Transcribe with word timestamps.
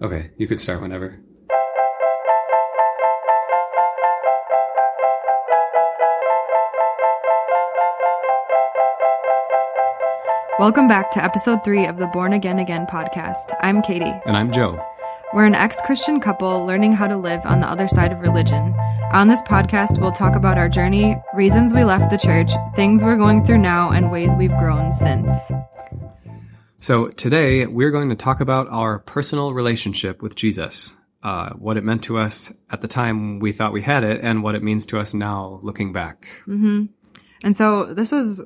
Okay, 0.00 0.30
you 0.36 0.46
could 0.46 0.60
start 0.60 0.80
whenever. 0.80 1.18
Welcome 10.60 10.86
back 10.86 11.10
to 11.12 11.22
episode 11.22 11.64
three 11.64 11.86
of 11.86 11.96
the 11.96 12.06
Born 12.06 12.32
Again 12.32 12.60
Again 12.60 12.86
podcast. 12.86 13.56
I'm 13.60 13.82
Katie. 13.82 14.04
And 14.24 14.36
I'm 14.36 14.52
Joe. 14.52 14.80
We're 15.34 15.46
an 15.46 15.54
ex 15.54 15.80
Christian 15.82 16.20
couple 16.20 16.64
learning 16.64 16.92
how 16.92 17.08
to 17.08 17.16
live 17.16 17.44
on 17.44 17.58
the 17.58 17.68
other 17.68 17.88
side 17.88 18.12
of 18.12 18.20
religion. 18.20 18.74
On 19.12 19.26
this 19.26 19.42
podcast, 19.42 20.00
we'll 20.00 20.12
talk 20.12 20.36
about 20.36 20.58
our 20.58 20.68
journey, 20.68 21.16
reasons 21.34 21.74
we 21.74 21.82
left 21.82 22.10
the 22.10 22.18
church, 22.18 22.52
things 22.76 23.02
we're 23.02 23.16
going 23.16 23.44
through 23.44 23.58
now, 23.58 23.90
and 23.90 24.12
ways 24.12 24.30
we've 24.38 24.56
grown 24.58 24.92
since. 24.92 25.50
So, 26.80 27.08
today 27.08 27.66
we're 27.66 27.90
going 27.90 28.10
to 28.10 28.14
talk 28.14 28.40
about 28.40 28.68
our 28.68 29.00
personal 29.00 29.52
relationship 29.52 30.22
with 30.22 30.36
Jesus, 30.36 30.94
uh, 31.24 31.50
what 31.54 31.76
it 31.76 31.82
meant 31.82 32.04
to 32.04 32.18
us 32.18 32.56
at 32.70 32.82
the 32.82 32.86
time 32.86 33.40
we 33.40 33.50
thought 33.50 33.72
we 33.72 33.82
had 33.82 34.04
it, 34.04 34.20
and 34.22 34.44
what 34.44 34.54
it 34.54 34.62
means 34.62 34.86
to 34.86 35.00
us 35.00 35.12
now 35.12 35.58
looking 35.64 35.92
back. 35.92 36.28
Mm-hmm. 36.46 36.84
And 37.42 37.56
so, 37.56 37.92
this 37.92 38.12
is 38.12 38.40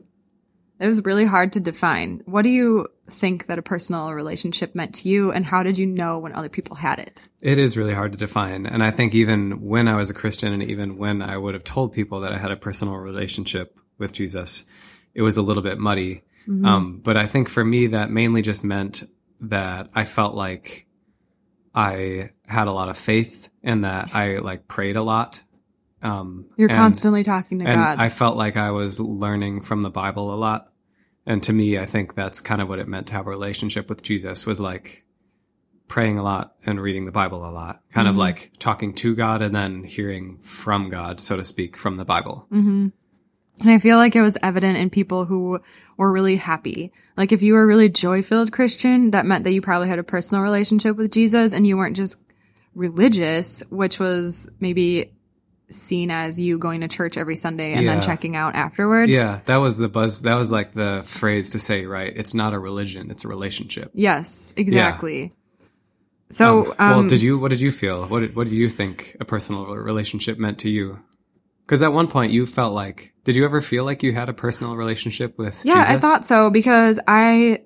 it 0.80 0.86
was 0.86 1.04
really 1.04 1.26
hard 1.26 1.52
to 1.52 1.60
define. 1.60 2.22
What 2.24 2.40
do 2.40 2.48
you 2.48 2.88
think 3.10 3.48
that 3.48 3.58
a 3.58 3.62
personal 3.62 4.14
relationship 4.14 4.74
meant 4.74 4.94
to 4.96 5.10
you, 5.10 5.30
and 5.30 5.44
how 5.44 5.62
did 5.62 5.76
you 5.76 5.84
know 5.84 6.18
when 6.18 6.32
other 6.32 6.48
people 6.48 6.76
had 6.76 7.00
it? 7.00 7.20
It 7.42 7.58
is 7.58 7.76
really 7.76 7.92
hard 7.92 8.12
to 8.12 8.18
define. 8.18 8.64
And 8.64 8.82
I 8.82 8.92
think 8.92 9.14
even 9.14 9.60
when 9.60 9.88
I 9.88 9.96
was 9.96 10.08
a 10.08 10.14
Christian, 10.14 10.54
and 10.54 10.62
even 10.62 10.96
when 10.96 11.20
I 11.20 11.36
would 11.36 11.52
have 11.52 11.64
told 11.64 11.92
people 11.92 12.20
that 12.20 12.32
I 12.32 12.38
had 12.38 12.50
a 12.50 12.56
personal 12.56 12.96
relationship 12.96 13.78
with 13.98 14.14
Jesus, 14.14 14.64
it 15.12 15.20
was 15.20 15.36
a 15.36 15.42
little 15.42 15.62
bit 15.62 15.78
muddy. 15.78 16.22
Mm-hmm. 16.42 16.64
Um, 16.64 17.00
but 17.02 17.16
I 17.16 17.26
think 17.26 17.48
for 17.48 17.64
me, 17.64 17.88
that 17.88 18.10
mainly 18.10 18.42
just 18.42 18.64
meant 18.64 19.04
that 19.40 19.90
I 19.94 20.04
felt 20.04 20.34
like 20.34 20.86
I 21.74 22.30
had 22.46 22.68
a 22.68 22.72
lot 22.72 22.88
of 22.88 22.96
faith 22.96 23.48
and 23.62 23.84
that 23.84 24.14
I 24.14 24.38
like 24.38 24.68
prayed 24.68 24.96
a 24.96 25.02
lot. 25.02 25.42
Um, 26.02 26.46
You're 26.56 26.68
and, 26.68 26.76
constantly 26.76 27.22
talking 27.24 27.60
to 27.60 27.64
God. 27.64 27.98
I 27.98 28.08
felt 28.08 28.36
like 28.36 28.56
I 28.56 28.72
was 28.72 28.98
learning 28.98 29.62
from 29.62 29.82
the 29.82 29.90
Bible 29.90 30.34
a 30.34 30.36
lot. 30.36 30.72
And 31.24 31.42
to 31.44 31.52
me, 31.52 31.78
I 31.78 31.86
think 31.86 32.14
that's 32.14 32.40
kind 32.40 32.60
of 32.60 32.68
what 32.68 32.80
it 32.80 32.88
meant 32.88 33.06
to 33.08 33.12
have 33.14 33.26
a 33.26 33.30
relationship 33.30 33.88
with 33.88 34.02
Jesus 34.02 34.44
was 34.44 34.60
like 34.60 35.04
praying 35.86 36.18
a 36.18 36.22
lot 36.22 36.54
and 36.66 36.80
reading 36.80 37.04
the 37.04 37.12
Bible 37.12 37.46
a 37.46 37.52
lot, 37.52 37.82
kind 37.90 38.06
mm-hmm. 38.06 38.14
of 38.14 38.16
like 38.16 38.50
talking 38.58 38.94
to 38.94 39.14
God 39.14 39.42
and 39.42 39.54
then 39.54 39.84
hearing 39.84 40.38
from 40.38 40.88
God, 40.88 41.20
so 41.20 41.36
to 41.36 41.44
speak, 41.44 41.76
from 41.76 41.96
the 41.96 42.04
Bible. 42.04 42.46
Mm-hmm. 42.50 42.88
And 43.62 43.70
I 43.70 43.78
feel 43.78 43.96
like 43.96 44.16
it 44.16 44.22
was 44.22 44.36
evident 44.42 44.76
in 44.76 44.90
people 44.90 45.24
who 45.24 45.60
were 45.96 46.12
really 46.12 46.36
happy. 46.36 46.92
Like 47.16 47.32
if 47.32 47.42
you 47.42 47.54
were 47.54 47.62
a 47.62 47.66
really 47.66 47.88
joy 47.88 48.22
filled 48.22 48.52
Christian, 48.52 49.12
that 49.12 49.24
meant 49.24 49.44
that 49.44 49.52
you 49.52 49.60
probably 49.60 49.88
had 49.88 49.98
a 49.98 50.04
personal 50.04 50.42
relationship 50.42 50.96
with 50.96 51.12
Jesus 51.12 51.52
and 51.52 51.66
you 51.66 51.76
weren't 51.76 51.96
just 51.96 52.16
religious, 52.74 53.62
which 53.70 53.98
was 53.98 54.50
maybe 54.60 55.12
seen 55.70 56.10
as 56.10 56.38
you 56.38 56.58
going 56.58 56.80
to 56.82 56.88
church 56.88 57.16
every 57.16 57.36
Sunday 57.36 57.72
and 57.72 57.84
yeah. 57.84 57.94
then 57.94 58.02
checking 58.02 58.36
out 58.36 58.54
afterwards. 58.54 59.12
Yeah, 59.12 59.40
that 59.46 59.56
was 59.56 59.76
the 59.76 59.88
buzz. 59.88 60.22
That 60.22 60.34
was 60.34 60.50
like 60.50 60.72
the 60.72 61.02
phrase 61.04 61.50
to 61.50 61.58
say, 61.58 61.86
right? 61.86 62.12
It's 62.14 62.34
not 62.34 62.52
a 62.54 62.58
religion; 62.58 63.10
it's 63.10 63.24
a 63.24 63.28
relationship. 63.28 63.90
Yes, 63.94 64.52
exactly. 64.56 65.22
Yeah. 65.22 65.28
So, 66.30 66.70
um, 66.70 66.74
well, 66.78 66.98
um, 67.00 67.06
did 67.06 67.22
you? 67.22 67.38
What 67.38 67.50
did 67.50 67.60
you 67.60 67.70
feel? 67.70 68.06
What 68.06 68.20
did, 68.20 68.36
What 68.36 68.48
do 68.48 68.56
you 68.56 68.68
think 68.68 69.16
a 69.20 69.24
personal 69.24 69.66
relationship 69.66 70.38
meant 70.38 70.60
to 70.60 70.70
you? 70.70 70.98
Because 71.72 71.82
at 71.82 71.94
one 71.94 72.06
point 72.06 72.32
you 72.32 72.44
felt 72.44 72.74
like, 72.74 73.14
did 73.24 73.34
you 73.34 73.46
ever 73.46 73.62
feel 73.62 73.84
like 73.84 74.02
you 74.02 74.12
had 74.12 74.28
a 74.28 74.34
personal 74.34 74.76
relationship 74.76 75.38
with? 75.38 75.64
Yeah, 75.64 75.76
Jesus? 75.76 75.88
I 75.88 75.98
thought 76.00 76.26
so 76.26 76.50
because 76.50 77.00
I 77.08 77.60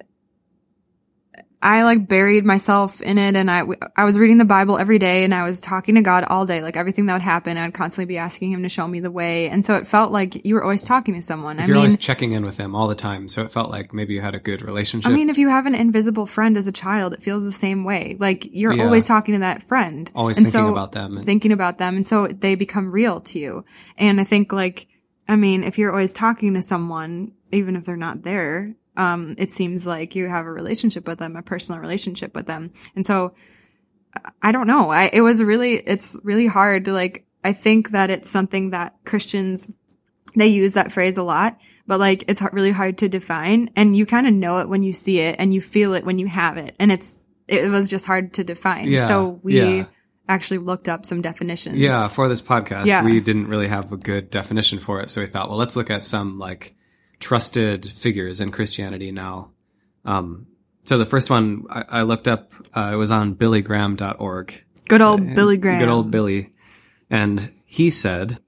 I 1.63 1.85
like 1.85 2.07
buried 2.07 2.45
myself 2.45 3.01
in 3.01 3.17
it 3.17 3.35
and 3.35 3.51
I, 3.51 3.63
I 3.97 4.05
was 4.05 4.19
reading 4.19 4.37
the 4.37 4.45
Bible 4.45 4.79
every 4.79 4.99
day 4.99 5.25
and 5.25 5.35
I 5.35 5.43
was 5.43 5.61
talking 5.61 5.95
to 5.95 6.03
God 6.03 6.25
all 6.25 6.45
day, 6.45 6.61
like 6.61 6.77
everything 6.77 7.07
that 7.07 7.15
would 7.15 7.23
happen. 7.23 7.57
I'd 7.57 7.73
constantly 7.73 8.05
be 8.05 8.19
asking 8.19 8.53
him 8.53 8.63
to 8.63 8.69
show 8.69 8.87
me 8.87 9.01
the 9.01 9.11
way. 9.11 9.49
And 9.49 9.65
so 9.65 9.75
it 9.75 9.87
felt 9.87 10.13
like 10.13 10.45
you 10.45 10.55
were 10.55 10.63
always 10.63 10.85
talking 10.85 11.15
to 11.15 11.23
someone. 11.23 11.59
I 11.59 11.63
You're 11.67 11.77
mean, 11.77 11.85
always 11.85 11.99
checking 11.99 12.33
in 12.33 12.45
with 12.45 12.59
him 12.59 12.75
all 12.75 12.89
the 12.89 12.95
time. 12.95 13.29
So 13.29 13.43
it 13.43 13.53
felt 13.53 13.71
like 13.71 13.95
maybe 13.95 14.15
you 14.15 14.21
had 14.21 14.35
a 14.35 14.39
good 14.39 14.61
relationship. 14.61 15.11
I 15.11 15.15
mean, 15.15 15.31
if 15.31 15.39
you 15.39 15.49
have 15.49 15.65
an 15.65 15.75
invisible 15.75 16.27
friend 16.27 16.59
as 16.59 16.67
a 16.67 16.73
child, 16.73 17.15
it 17.15 17.23
feels 17.23 17.43
the 17.43 17.53
same 17.53 17.85
way. 17.85 18.17
Like 18.19 18.47
you're 18.53 18.73
yeah. 18.73 18.85
always 18.85 19.07
talking 19.07 19.35
to 19.35 19.41
that 19.41 19.63
friend. 19.63 20.11
Always 20.15 20.37
and 20.37 20.47
thinking 20.47 20.67
so, 20.67 20.73
about 20.73 20.93
them. 20.93 21.17
And- 21.17 21.27
thinking 21.27 21.53
about 21.53 21.79
them. 21.79 21.97
And 21.97 22.07
so 22.07 22.27
they 22.27 22.55
become 22.55 22.93
real 22.93 23.21
to 23.21 23.39
you. 23.39 23.65
And 23.97 24.21
I 24.21 24.25
think 24.25 24.53
like, 24.53 24.89
I 25.27 25.37
mean, 25.37 25.65
if 25.65 25.79
you're 25.79 25.91
always 25.91 26.13
talking 26.13 26.55
to 26.55 26.63
someone, 26.63 27.33
even 27.51 27.77
if 27.77 27.87
they're 27.87 27.97
not 27.97 28.23
there, 28.23 28.77
um, 28.97 29.35
it 29.39 29.53
seems 29.53 29.87
like 29.87 30.15
you 30.15 30.29
have 30.29 30.47
a 30.47 30.53
relationship 30.53 31.07
with 31.07 31.19
them, 31.19 31.37
a 31.37 31.43
personal 31.43 31.81
relationship 31.81 32.35
with 32.35 32.47
them. 32.47 32.73
And 32.95 33.05
so 33.05 33.35
I 34.43 34.53
don't 34.53 34.67
know. 34.67 34.91
I, 34.91 35.11
it 35.13 35.21
was 35.21 35.43
really, 35.43 35.75
it's 35.75 36.17
really 36.23 36.47
hard 36.47 36.87
to 36.87 36.93
like, 36.93 37.27
I 37.45 37.53
think 37.53 37.91
that 37.91 38.11
it's 38.11 38.31
something 38.31 38.71
that 38.71 38.97
Christians, 39.05 39.71
they 40.35 40.49
use 40.49 40.75
that 40.75 40.93
phrase 40.93 41.17
a 41.17 41.23
lot, 41.23 41.59
but 41.87 42.01
like 42.01 42.25
it's 42.29 42.43
really 42.53 42.73
hard 42.73 42.99
to 42.99 43.09
define 43.09 43.71
and 43.77 43.97
you 43.97 44.07
kind 44.07 44.27
of 44.27 44.33
know 44.33 44.59
it 44.59 44.69
when 44.69 44.83
you 44.83 44.93
see 44.93 45.21
it 45.21 45.37
and 45.39 45.53
you 45.53 45.61
feel 45.61 45.95
it 45.95 46.05
when 46.05 46.19
you 46.19 46.27
have 46.27 46.57
it. 46.57 46.75
And 46.79 46.91
it's, 46.91 47.19
it 47.47 47.71
was 47.71 47.89
just 47.89 48.07
hard 48.07 48.35
to 48.35 48.45
define. 48.45 48.89
Yeah, 48.89 49.09
so 49.09 49.41
we, 49.43 49.61
yeah 49.61 49.85
actually 50.29 50.59
looked 50.59 50.89
up 50.89 51.07
some 51.07 51.23
definitions. 51.23 51.77
Yeah, 51.77 52.09
for 52.09 52.29
this 52.29 52.43
podcast, 52.43 52.87
yeah. 52.87 53.05
we 53.05 53.21
didn't 53.21 53.49
really 53.49 53.69
have 53.69 53.93
a 53.93 53.97
good 53.97 54.31
definition 54.31 54.79
for 54.79 55.01
it. 55.01 55.11
So 55.11 55.21
we 55.21 55.27
thought, 55.27 55.49
well, 55.49 55.59
let's 55.59 55.77
look 55.77 55.91
at 55.91 56.05
some 56.05 56.39
like 56.39 56.75
trusted 57.21 57.91
figures 57.91 58.41
in 58.41 58.53
Christianity 58.53 59.13
now. 59.13 59.51
Um, 60.05 60.47
so 60.85 60.99
the 60.99 61.07
first 61.07 61.31
one 61.31 61.65
I, 61.69 61.85
I 61.89 62.03
looked 62.03 62.29
up, 62.29 62.53
uh, 62.75 62.91
it 62.93 62.97
was 62.97 63.11
on 63.11 63.35
billygraham.org. 63.35 64.65
Good 64.89 65.01
old 65.01 65.21
uh, 65.21 65.35
Billy 65.35 65.57
Graham. 65.57 65.81
Good 65.81 65.89
old 65.89 66.11
Billy. 66.11 66.53
And 67.11 67.53
he 67.67 67.91
said, 67.91 68.39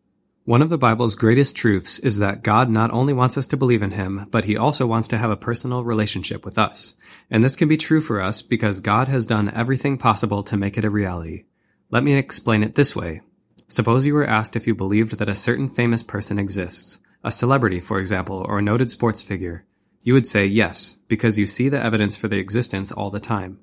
one 0.44 0.62
of 0.62 0.70
the 0.70 0.78
Bible's 0.78 1.14
greatest 1.14 1.56
truths 1.56 1.98
is 1.98 2.20
that 2.20 2.42
God 2.42 2.70
not 2.70 2.90
only 2.90 3.12
wants 3.12 3.36
us 3.36 3.48
to 3.48 3.56
believe 3.56 3.82
in 3.82 3.90
him, 3.90 4.26
but 4.30 4.46
he 4.46 4.56
also 4.56 4.86
wants 4.86 5.08
to 5.08 5.18
have 5.18 5.30
a 5.30 5.36
personal 5.36 5.84
relationship 5.84 6.44
with 6.44 6.58
us. 6.58 6.94
And 7.30 7.44
this 7.44 7.56
can 7.56 7.68
be 7.68 7.76
true 7.76 8.00
for 8.00 8.20
us 8.20 8.40
because 8.40 8.80
God 8.80 9.08
has 9.08 9.26
done 9.26 9.52
everything 9.54 9.98
possible 9.98 10.42
to 10.44 10.56
make 10.56 10.78
it 10.78 10.86
a 10.86 10.90
reality. 10.90 11.44
Let 11.90 12.02
me 12.02 12.14
explain 12.14 12.62
it 12.62 12.76
this 12.76 12.96
way. 12.96 13.20
Suppose 13.66 14.06
you 14.06 14.14
were 14.14 14.24
asked 14.24 14.56
if 14.56 14.66
you 14.66 14.74
believed 14.74 15.18
that 15.18 15.28
a 15.28 15.34
certain 15.34 15.68
famous 15.68 16.02
person 16.02 16.38
exists 16.38 16.98
a 17.24 17.30
celebrity, 17.30 17.80
for 17.80 17.98
example, 17.98 18.44
or 18.48 18.58
a 18.58 18.62
noted 18.62 18.90
sports 18.90 19.22
figure, 19.22 19.64
you 20.02 20.14
would 20.14 20.26
say 20.26 20.46
yes, 20.46 20.96
because 21.08 21.38
you 21.38 21.46
see 21.46 21.68
the 21.68 21.82
evidence 21.82 22.16
for 22.16 22.28
their 22.28 22.38
existence 22.38 22.92
all 22.92 23.10
the 23.10 23.20
time. 23.20 23.58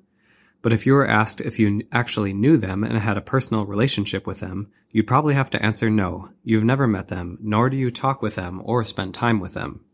But 0.62 0.72
if 0.72 0.86
you 0.86 0.94
were 0.94 1.06
asked 1.06 1.40
if 1.40 1.58
you 1.58 1.82
actually 1.92 2.32
knew 2.32 2.56
them 2.56 2.82
and 2.82 2.98
had 2.98 3.16
a 3.16 3.20
personal 3.22 3.66
relationship 3.66 4.26
with 4.26 4.40
them, 4.40 4.70
you'd 4.90 5.06
probably 5.06 5.34
have 5.34 5.50
to 5.50 5.64
answer 5.64 5.90
no. 5.90 6.30
You've 6.42 6.64
never 6.64 6.86
met 6.86 7.08
them, 7.08 7.38
nor 7.40 7.70
do 7.70 7.76
you 7.76 7.90
talk 7.90 8.22
with 8.22 8.34
them 8.34 8.60
or 8.64 8.84
spend 8.84 9.14
time 9.14 9.38
with 9.40 9.54
them. 9.54 9.84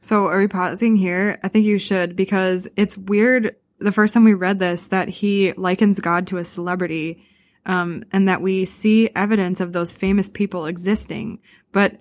So 0.00 0.26
are 0.26 0.38
we 0.38 0.48
pausing 0.48 0.96
here? 0.96 1.38
I 1.42 1.48
think 1.48 1.66
you 1.66 1.78
should 1.78 2.16
because 2.16 2.68
it's 2.76 2.96
weird 2.96 3.56
the 3.78 3.92
first 3.92 4.14
time 4.14 4.24
we 4.24 4.34
read 4.34 4.58
this 4.58 4.86
that 4.88 5.08
he 5.08 5.52
likens 5.52 5.98
God 5.98 6.28
to 6.28 6.38
a 6.38 6.44
celebrity 6.44 7.26
um, 7.66 8.04
and 8.12 8.28
that 8.28 8.40
we 8.40 8.64
see 8.64 9.10
evidence 9.14 9.60
of 9.60 9.72
those 9.72 9.92
famous 9.92 10.28
people 10.28 10.66
existing. 10.66 11.40
But 11.72 12.00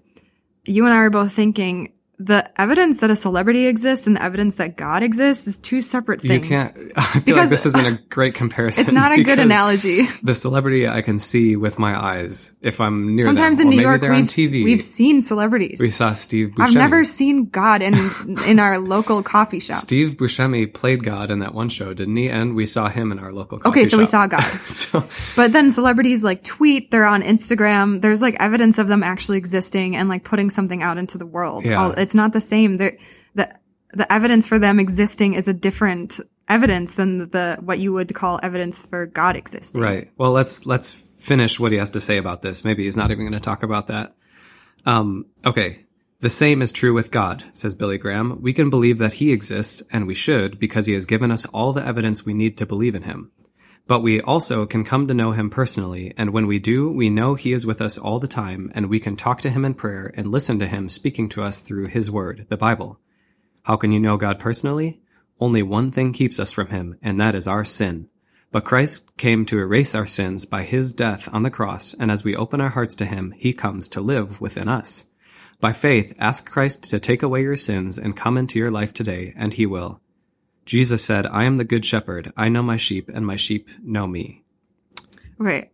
you 0.65 0.85
and 0.85 0.93
I 0.93 0.99
were 0.99 1.09
both 1.09 1.33
thinking 1.33 1.93
the 2.17 2.49
evidence 2.59 2.99
that 2.99 3.09
a 3.09 3.15
celebrity 3.15 3.67
exists 3.67 4.07
and 4.07 4.15
the 4.15 4.23
evidence 4.23 4.55
that 4.55 4.77
God 4.77 5.03
exists 5.03 5.47
is 5.47 5.59
two 5.59 5.81
separate 5.81 6.21
things. 6.21 6.49
You 6.49 6.55
can't. 6.55 6.75
I 6.95 7.01
feel 7.01 7.21
because 7.21 7.37
like 7.37 7.49
this 7.49 7.65
isn't 7.65 7.85
a 7.85 7.91
great 8.09 8.33
comparison. 8.33 8.83
It's 8.83 8.91
not 8.91 9.11
a 9.11 9.23
good 9.23 9.39
analogy. 9.39 10.07
The 10.23 10.35
celebrity 10.35 10.87
I 10.87 11.01
can 11.01 11.19
see 11.19 11.55
with 11.55 11.77
my 11.77 11.99
eyes 11.99 12.55
if 12.61 12.79
I'm 12.79 13.15
near 13.15 13.25
Sometimes 13.25 13.57
them, 13.57 13.67
in 13.67 13.77
New 13.77 13.81
York, 13.81 14.01
we've, 14.01 14.51
we've 14.51 14.81
seen 14.81 15.21
celebrities. 15.21 15.79
We 15.79 15.89
saw 15.89 16.13
Steve 16.13 16.49
Buscemi. 16.49 16.63
I've 16.63 16.73
never 16.75 17.03
seen 17.03 17.45
God 17.45 17.81
in 17.81 17.93
in 18.47 18.59
our 18.59 18.77
local 18.79 19.21
coffee 19.21 19.59
shop. 19.59 19.77
Steve 19.77 20.11
Buscemi 20.11 20.71
played 20.73 21.03
God 21.03 21.31
in 21.31 21.39
that 21.39 21.53
one 21.53 21.69
show, 21.69 21.93
didn't 21.93 22.15
he? 22.15 22.29
And 22.29 22.55
we 22.55 22.65
saw 22.65 22.87
him 22.87 23.11
in 23.11 23.19
our 23.19 23.31
local 23.31 23.59
coffee 23.59 23.69
shop. 23.69 23.77
okay, 23.77 23.85
so 23.85 23.91
shop. 23.91 23.99
we 23.99 24.05
saw 24.05 24.27
God. 24.27 24.41
so, 24.67 25.03
but 25.35 25.51
then 25.51 25.69
celebrities 25.71 26.23
like 26.23 26.43
tweet, 26.43 26.91
they're 26.91 27.05
on 27.05 27.21
Instagram. 27.23 28.01
There's 28.01 28.21
like 28.21 28.37
evidence 28.39 28.77
of 28.77 28.87
them 28.87 29.03
actually 29.03 29.37
existing 29.37 29.95
and 29.95 30.07
like 30.07 30.23
putting 30.23 30.49
something 30.49 30.81
out 30.81 30.97
into 30.97 31.17
the 31.17 31.25
world. 31.25 31.65
Yeah. 31.65 32.04
It's 32.05 32.15
not 32.15 32.33
the 32.33 32.41
same. 32.41 32.75
They're, 32.75 32.97
the 33.33 33.49
the 33.91 34.11
evidence 34.11 34.45
for 34.45 34.59
them 34.59 34.79
existing 34.79 35.33
is 35.33 35.47
a 35.47 35.53
different 35.53 36.19
evidence 36.47 36.95
than 36.95 37.17
the, 37.17 37.25
the 37.25 37.57
what 37.61 37.79
you 37.79 37.93
would 37.93 38.13
call 38.13 38.39
evidence 38.43 38.85
for 38.85 39.07
God 39.07 39.35
existing. 39.35 39.81
Right. 39.81 40.11
Well, 40.17 40.31
let's 40.31 40.65
let's 40.65 40.93
finish 41.17 41.59
what 41.59 41.71
he 41.71 41.77
has 41.79 41.91
to 41.91 41.99
say 41.99 42.17
about 42.17 42.41
this. 42.41 42.63
Maybe 42.63 42.83
he's 42.83 42.97
not 42.97 43.11
even 43.11 43.25
going 43.25 43.33
to 43.33 43.39
talk 43.39 43.63
about 43.63 43.87
that. 43.87 44.15
Um, 44.85 45.25
okay. 45.43 45.85
The 46.19 46.29
same 46.29 46.61
is 46.61 46.71
true 46.71 46.93
with 46.93 47.11
God, 47.11 47.43
says 47.53 47.75
Billy 47.75 47.97
Graham. 47.97 48.41
We 48.41 48.53
can 48.53 48.69
believe 48.69 48.99
that 48.99 49.13
he 49.13 49.31
exists, 49.31 49.83
and 49.91 50.07
we 50.07 50.15
should, 50.15 50.59
because 50.59 50.85
he 50.85 50.93
has 50.93 51.05
given 51.05 51.29
us 51.29 51.45
all 51.47 51.73
the 51.73 51.85
evidence 51.85 52.25
we 52.25 52.33
need 52.33 52.57
to 52.57 52.65
believe 52.65 52.95
in 52.95 53.03
him. 53.03 53.31
But 53.87 54.01
we 54.01 54.19
also 54.19 54.65
can 54.65 54.83
come 54.83 55.07
to 55.07 55.13
know 55.13 55.31
him 55.31 55.51
personally, 55.51 56.11
and 56.17 56.31
when 56.31 56.47
we 56.47 56.57
do, 56.57 56.89
we 56.89 57.09
know 57.09 57.35
he 57.35 57.53
is 57.53 57.67
with 57.67 57.81
us 57.81 57.99
all 57.99 58.19
the 58.19 58.27
time, 58.27 58.71
and 58.73 58.89
we 58.89 58.99
can 58.99 59.15
talk 59.15 59.41
to 59.41 59.49
him 59.51 59.63
in 59.63 59.75
prayer 59.75 60.11
and 60.15 60.31
listen 60.31 60.57
to 60.59 60.67
him 60.67 60.89
speaking 60.89 61.29
to 61.29 61.43
us 61.43 61.59
through 61.59 61.87
his 61.87 62.09
word, 62.09 62.47
the 62.49 62.57
Bible. 62.57 62.99
How 63.63 63.75
can 63.75 63.91
you 63.91 63.99
know 63.99 64.17
God 64.17 64.39
personally? 64.39 65.01
Only 65.39 65.61
one 65.61 65.91
thing 65.91 66.13
keeps 66.13 66.39
us 66.39 66.51
from 66.51 66.67
him, 66.67 66.97
and 67.03 67.21
that 67.21 67.35
is 67.35 67.47
our 67.47 67.63
sin. 67.63 68.09
But 68.51 68.65
Christ 68.65 69.17
came 69.17 69.45
to 69.47 69.59
erase 69.59 69.93
our 69.93 70.05
sins 70.05 70.45
by 70.45 70.63
his 70.63 70.93
death 70.93 71.29
on 71.31 71.43
the 71.43 71.51
cross, 71.51 71.93
and 71.93 72.09
as 72.09 72.23
we 72.23 72.35
open 72.35 72.61
our 72.61 72.69
hearts 72.69 72.95
to 72.95 73.05
him, 73.05 73.33
he 73.37 73.53
comes 73.53 73.89
to 73.89 74.01
live 74.01 74.41
within 74.41 74.67
us. 74.67 75.05
By 75.59 75.73
faith, 75.73 76.15
ask 76.17 76.49
Christ 76.49 76.89
to 76.89 76.99
take 76.99 77.21
away 77.21 77.43
your 77.43 77.55
sins 77.55 77.99
and 77.99 78.17
come 78.17 78.37
into 78.37 78.57
your 78.57 78.71
life 78.71 78.93
today, 78.93 79.33
and 79.35 79.53
he 79.53 79.65
will. 79.65 80.01
Jesus 80.65 81.03
said, 81.03 81.25
I 81.27 81.43
am 81.45 81.57
the 81.57 81.63
good 81.63 81.85
shepherd. 81.85 82.33
I 82.35 82.49
know 82.49 82.63
my 82.63 82.77
sheep, 82.77 83.09
and 83.13 83.25
my 83.25 83.35
sheep 83.35 83.69
know 83.83 84.07
me. 84.07 84.43
Right. 85.37 85.69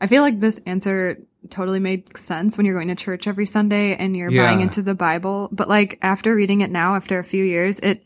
I 0.00 0.06
feel 0.06 0.22
like 0.22 0.40
this 0.40 0.60
answer 0.66 1.18
totally 1.50 1.80
made 1.80 2.16
sense 2.16 2.56
when 2.56 2.66
you're 2.66 2.74
going 2.74 2.88
to 2.88 2.94
church 2.94 3.26
every 3.26 3.46
Sunday 3.46 3.94
and 3.96 4.16
you're 4.16 4.30
Yeah. 4.30 4.46
buying 4.46 4.60
into 4.60 4.82
the 4.82 4.94
Bible. 4.94 5.48
But 5.52 5.68
like 5.68 5.98
after 6.02 6.34
reading 6.34 6.60
it 6.60 6.70
now, 6.70 6.96
after 6.96 7.18
a 7.18 7.24
few 7.24 7.44
years, 7.44 7.78
it, 7.80 8.04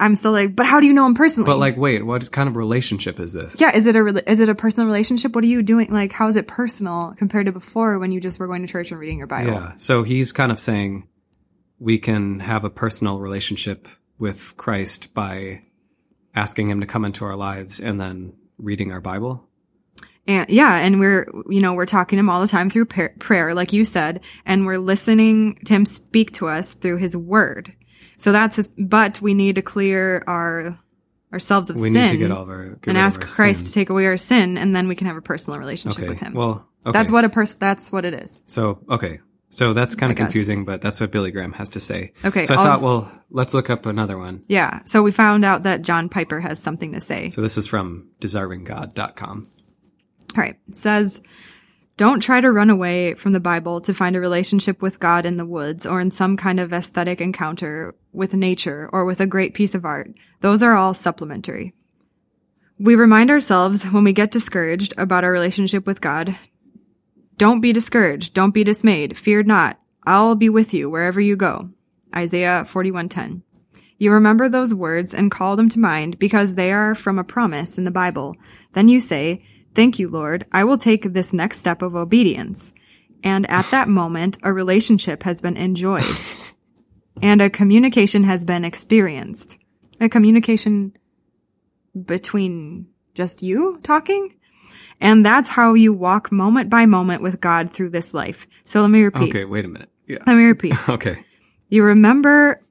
I'm 0.00 0.14
still 0.14 0.32
like, 0.32 0.54
but 0.54 0.64
how 0.66 0.80
do 0.80 0.86
you 0.86 0.92
know 0.92 1.06
him 1.06 1.14
personally? 1.14 1.46
But 1.46 1.58
like, 1.58 1.76
wait, 1.76 2.04
what 2.06 2.30
kind 2.30 2.48
of 2.48 2.56
relationship 2.56 3.18
is 3.18 3.32
this? 3.32 3.60
yeah, 3.60 3.74
is 3.74 3.86
it 3.86 3.96
a 3.96 4.30
is 4.30 4.40
it 4.40 4.48
a 4.48 4.54
personal 4.54 4.86
relationship? 4.86 5.34
What 5.34 5.42
are 5.44 5.48
you 5.48 5.62
doing? 5.62 5.90
Like, 5.90 6.12
how 6.12 6.28
is 6.28 6.36
it 6.36 6.46
personal 6.46 7.14
compared 7.18 7.46
to 7.46 7.52
before 7.52 7.98
when 7.98 8.12
you 8.12 8.20
just 8.20 8.38
were 8.38 8.46
going 8.46 8.62
to 8.62 8.68
church 8.70 8.90
and 8.90 9.00
reading 9.00 9.18
your 9.18 9.26
Bible? 9.26 9.52
Yeah. 9.52 9.72
So 9.76 10.02
he's 10.04 10.30
kind 10.32 10.52
of 10.52 10.60
saying 10.60 11.08
we 11.80 11.98
can 11.98 12.40
have 12.40 12.64
a 12.64 12.70
personal 12.70 13.18
relationship 13.18 13.88
with 14.18 14.56
Christ 14.56 15.14
by 15.14 15.62
asking 16.34 16.68
him 16.68 16.80
to 16.80 16.86
come 16.86 17.04
into 17.04 17.24
our 17.24 17.36
lives 17.36 17.80
and 17.80 18.00
then 18.00 18.32
reading 18.58 18.92
our 18.92 19.00
Bible. 19.00 19.44
And 20.26 20.48
yeah, 20.50 20.76
and 20.76 21.00
we're, 21.00 21.26
you 21.48 21.60
know, 21.60 21.72
we're 21.72 21.86
talking 21.86 22.18
to 22.18 22.20
him 22.20 22.28
all 22.28 22.40
the 22.42 22.46
time 22.48 22.68
through 22.68 22.84
par- 22.86 23.14
prayer, 23.18 23.54
like 23.54 23.72
you 23.72 23.84
said, 23.84 24.20
and 24.44 24.66
we're 24.66 24.78
listening 24.78 25.58
to 25.64 25.72
him 25.72 25.86
speak 25.86 26.32
to 26.32 26.48
us 26.48 26.74
through 26.74 26.98
his 26.98 27.16
word. 27.16 27.72
So 28.18 28.32
that's 28.32 28.56
his, 28.56 28.68
but 28.76 29.22
we 29.22 29.32
need 29.32 29.54
to 29.54 29.62
clear 29.62 30.22
our, 30.26 30.78
ourselves 31.32 31.70
of 31.70 31.76
We 31.76 31.88
sin. 31.88 31.94
We 31.94 32.00
need 32.02 32.08
to 32.08 32.16
get 32.18 32.30
all 32.30 32.42
of 32.42 32.48
our 32.50 32.78
and 32.86 32.98
ask 32.98 33.20
Christ 33.20 33.60
sin. 33.60 33.66
to 33.68 33.72
take 33.72 33.90
away 33.90 34.06
our 34.06 34.16
sin, 34.18 34.58
and 34.58 34.74
then 34.74 34.86
we 34.86 34.96
can 34.96 35.06
have 35.06 35.16
a 35.16 35.22
personal 35.22 35.58
relationship 35.58 36.00
Okay. 36.00 36.08
with 36.08 36.20
him. 36.20 36.34
Well, 36.34 36.66
okay. 36.84 36.92
That's 36.92 37.10
what 37.10 37.24
a 37.24 37.30
person, 37.30 37.56
that's 37.60 37.90
what 37.90 38.04
it 38.04 38.12
is. 38.12 38.42
So 38.46 38.80
okay. 38.90 39.20
So 39.50 39.72
that's 39.72 39.94
kind 39.94 40.12
of 40.12 40.16
confusing, 40.18 40.64
but 40.66 40.82
that's 40.82 41.00
what 41.00 41.10
Billy 41.10 41.30
Graham 41.30 41.52
has 41.54 41.70
to 41.70 41.80
say. 41.80 42.12
Okay, 42.24 42.44
So 42.44 42.54
I 42.54 42.58
I'll- 42.58 42.64
thought, 42.64 42.82
well, 42.82 43.12
let's 43.30 43.54
look 43.54 43.70
up 43.70 43.86
another 43.86 44.18
one. 44.18 44.42
Yeah. 44.46 44.82
So 44.84 45.02
we 45.02 45.10
found 45.10 45.44
out 45.44 45.62
that 45.62 45.80
John 45.82 46.08
Piper 46.10 46.40
has 46.40 46.58
something 46.62 46.92
to 46.92 47.00
say. 47.00 47.30
So 47.30 47.40
this 47.40 47.56
is 47.56 47.66
from 47.66 48.08
desiringgod.com. 48.20 49.48
All 50.36 50.42
right. 50.42 50.56
It 50.68 50.76
says, 50.76 51.22
don't 51.96 52.20
try 52.20 52.40
to 52.40 52.52
run 52.52 52.68
away 52.70 53.14
from 53.14 53.32
the 53.32 53.40
Bible 53.40 53.80
to 53.80 53.94
find 53.94 54.14
a 54.16 54.20
relationship 54.20 54.82
with 54.82 55.00
God 55.00 55.24
in 55.24 55.36
the 55.36 55.46
woods 55.46 55.86
or 55.86 55.98
in 55.98 56.10
some 56.10 56.36
kind 56.36 56.60
of 56.60 56.72
aesthetic 56.72 57.20
encounter 57.20 57.94
with 58.12 58.34
nature 58.34 58.88
or 58.92 59.04
with 59.06 59.20
a 59.20 59.26
great 59.26 59.54
piece 59.54 59.74
of 59.74 59.84
art. 59.86 60.10
Those 60.42 60.62
are 60.62 60.74
all 60.74 60.92
supplementary. 60.94 61.74
We 62.78 62.94
remind 62.94 63.30
ourselves 63.30 63.82
when 63.84 64.04
we 64.04 64.12
get 64.12 64.30
discouraged 64.30 64.94
about 64.98 65.24
our 65.24 65.32
relationship 65.32 65.86
with 65.86 66.00
God, 66.00 66.38
don't 67.38 67.60
be 67.60 67.72
discouraged. 67.72 68.34
Don't 68.34 68.52
be 68.52 68.64
dismayed. 68.64 69.16
Fear 69.16 69.44
not. 69.44 69.80
I'll 70.04 70.34
be 70.34 70.48
with 70.48 70.74
you 70.74 70.90
wherever 70.90 71.20
you 71.20 71.36
go. 71.36 71.70
Isaiah 72.14 72.64
41:10. 72.68 73.42
You 73.98 74.12
remember 74.12 74.48
those 74.48 74.74
words 74.74 75.14
and 75.14 75.30
call 75.30 75.56
them 75.56 75.68
to 75.70 75.78
mind 75.78 76.18
because 76.18 76.54
they 76.54 76.72
are 76.72 76.94
from 76.94 77.18
a 77.18 77.24
promise 77.24 77.78
in 77.78 77.84
the 77.84 77.90
Bible. 77.90 78.36
Then 78.72 78.88
you 78.88 79.00
say, 79.00 79.42
Thank 79.74 79.98
you, 79.98 80.08
Lord. 80.08 80.46
I 80.50 80.64
will 80.64 80.78
take 80.78 81.04
this 81.04 81.32
next 81.32 81.58
step 81.58 81.82
of 81.82 81.94
obedience. 81.94 82.72
And 83.22 83.48
at 83.50 83.70
that 83.70 83.88
moment, 83.88 84.38
a 84.42 84.52
relationship 84.52 85.22
has 85.22 85.40
been 85.40 85.56
enjoyed 85.56 86.04
and 87.22 87.40
a 87.40 87.50
communication 87.50 88.24
has 88.24 88.44
been 88.44 88.64
experienced. 88.64 89.58
A 90.00 90.08
communication 90.08 90.94
between 92.04 92.88
just 93.14 93.42
you 93.42 93.78
talking? 93.82 94.37
And 95.00 95.24
that's 95.24 95.48
how 95.48 95.74
you 95.74 95.92
walk 95.92 96.32
moment 96.32 96.70
by 96.70 96.86
moment 96.86 97.22
with 97.22 97.40
God 97.40 97.70
through 97.70 97.90
this 97.90 98.12
life. 98.14 98.46
So 98.64 98.82
let 98.82 98.90
me 98.90 99.02
repeat. 99.02 99.28
Okay, 99.28 99.44
wait 99.44 99.64
a 99.64 99.68
minute. 99.68 99.90
Yeah. 100.06 100.18
Let 100.26 100.36
me 100.36 100.44
repeat. 100.44 100.74
Okay. 100.88 101.24
You 101.70 101.84
remember 101.84 102.62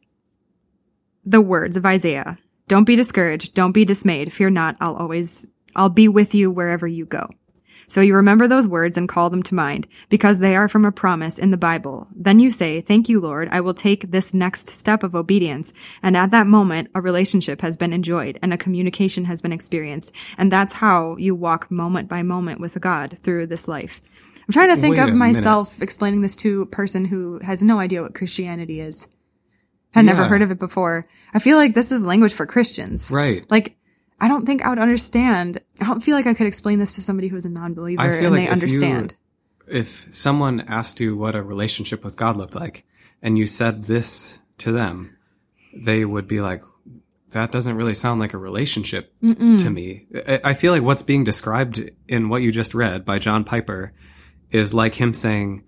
the 1.23 1.39
words 1.39 1.77
of 1.77 1.85
Isaiah. 1.85 2.39
Don't 2.67 2.85
be 2.85 2.95
discouraged. 2.95 3.53
Don't 3.53 3.71
be 3.71 3.85
dismayed. 3.85 4.33
Fear 4.33 4.49
not. 4.49 4.75
I'll 4.81 4.95
always, 4.95 5.45
I'll 5.75 5.89
be 5.89 6.07
with 6.07 6.33
you 6.33 6.49
wherever 6.49 6.87
you 6.87 7.05
go. 7.05 7.29
So 7.89 8.01
you 8.01 8.15
remember 8.15 8.49
those 8.49 8.67
words 8.67 8.97
and 8.97 9.07
call 9.07 9.29
them 9.29 9.43
to 9.43 9.55
mind 9.55 9.87
because 10.09 10.39
they 10.39 10.57
are 10.57 10.67
from 10.67 10.83
a 10.83 10.91
promise 10.91 11.39
in 11.39 11.51
the 11.51 11.57
Bible. 11.57 12.07
Then 12.13 12.39
you 12.39 12.51
say, 12.51 12.81
thank 12.81 13.07
you, 13.07 13.21
Lord. 13.21 13.47
I 13.49 13.61
will 13.61 13.73
take 13.73 14.11
this 14.11 14.33
next 14.33 14.67
step 14.69 15.03
of 15.03 15.15
obedience. 15.15 15.71
And 16.03 16.17
at 16.17 16.31
that 16.31 16.47
moment, 16.47 16.89
a 16.93 16.99
relationship 16.99 17.61
has 17.61 17.77
been 17.77 17.93
enjoyed 17.93 18.39
and 18.41 18.53
a 18.53 18.57
communication 18.57 19.23
has 19.25 19.41
been 19.41 19.53
experienced. 19.53 20.13
And 20.37 20.51
that's 20.51 20.73
how 20.73 21.15
you 21.15 21.33
walk 21.33 21.71
moment 21.71 22.09
by 22.09 22.23
moment 22.23 22.59
with 22.59 22.79
God 22.81 23.19
through 23.23 23.47
this 23.47 23.69
life. 23.69 24.01
I'm 24.47 24.51
trying 24.51 24.75
to 24.75 24.81
think 24.81 24.97
Wait 24.97 25.03
of 25.03 25.09
a 25.09 25.11
minute. 25.13 25.35
myself 25.35 25.81
explaining 25.81 26.21
this 26.21 26.35
to 26.37 26.63
a 26.63 26.65
person 26.65 27.05
who 27.05 27.39
has 27.39 27.63
no 27.63 27.79
idea 27.79 28.01
what 28.01 28.15
Christianity 28.15 28.81
is. 28.81 29.07
Had 29.91 30.05
never 30.05 30.25
heard 30.25 30.41
of 30.41 30.51
it 30.51 30.59
before. 30.59 31.07
I 31.33 31.39
feel 31.39 31.57
like 31.57 31.73
this 31.73 31.91
is 31.91 32.03
language 32.03 32.33
for 32.33 32.45
Christians. 32.45 33.09
Right. 33.09 33.49
Like, 33.49 33.76
I 34.19 34.27
don't 34.27 34.45
think 34.45 34.65
I 34.65 34.69
would 34.69 34.79
understand. 34.79 35.61
I 35.79 35.85
don't 35.85 36.01
feel 36.01 36.15
like 36.15 36.25
I 36.27 36.33
could 36.33 36.47
explain 36.47 36.79
this 36.79 36.95
to 36.95 37.01
somebody 37.01 37.27
who's 37.27 37.45
a 37.45 37.49
non-believer 37.49 38.01
I 38.01 38.11
feel 38.11 38.27
and 38.27 38.31
like 38.31 38.39
they 38.41 38.45
if 38.45 38.51
understand. 38.51 39.15
you 39.67 39.77
if 39.79 40.07
someone 40.11 40.61
asked 40.61 40.99
you 40.99 41.15
what 41.15 41.35
a 41.35 41.43
relationship 41.43 42.03
with 42.03 42.15
God 42.15 42.37
looked 42.37 42.55
like 42.55 42.85
and 43.21 43.37
you 43.37 43.45
said 43.45 43.83
this 43.83 44.39
to 44.59 44.71
them, 44.71 45.17
they 45.73 46.05
would 46.05 46.27
be 46.27 46.41
like, 46.41 46.63
that 47.31 47.51
doesn't 47.51 47.75
really 47.75 47.93
sound 47.93 48.19
like 48.21 48.33
a 48.33 48.37
relationship 48.37 49.13
to 49.19 49.69
me. 49.69 50.07
I 50.27 50.39
I 50.45 50.53
feel 50.53 50.71
like 50.71 50.81
what's 50.83 51.01
being 51.01 51.25
described 51.25 51.91
in 52.07 52.29
what 52.29 52.41
you 52.41 52.51
just 52.51 52.73
read 52.73 53.03
by 53.03 53.19
John 53.19 53.43
Piper 53.43 53.91
is 54.49 54.73
like 54.73 54.95
him 54.95 55.13
saying, 55.13 55.63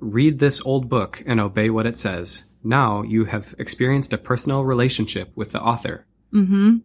read 0.00 0.38
this 0.38 0.64
old 0.64 0.88
book 0.88 1.22
and 1.26 1.38
obey 1.38 1.68
what 1.70 1.86
it 1.86 1.98
says. 1.98 2.44
Now 2.64 3.02
you 3.02 3.26
have 3.26 3.54
experienced 3.58 4.12
a 4.14 4.18
personal 4.18 4.64
relationship 4.64 5.30
with 5.36 5.52
the 5.52 5.60
author. 5.60 6.06
hmm 6.30 6.78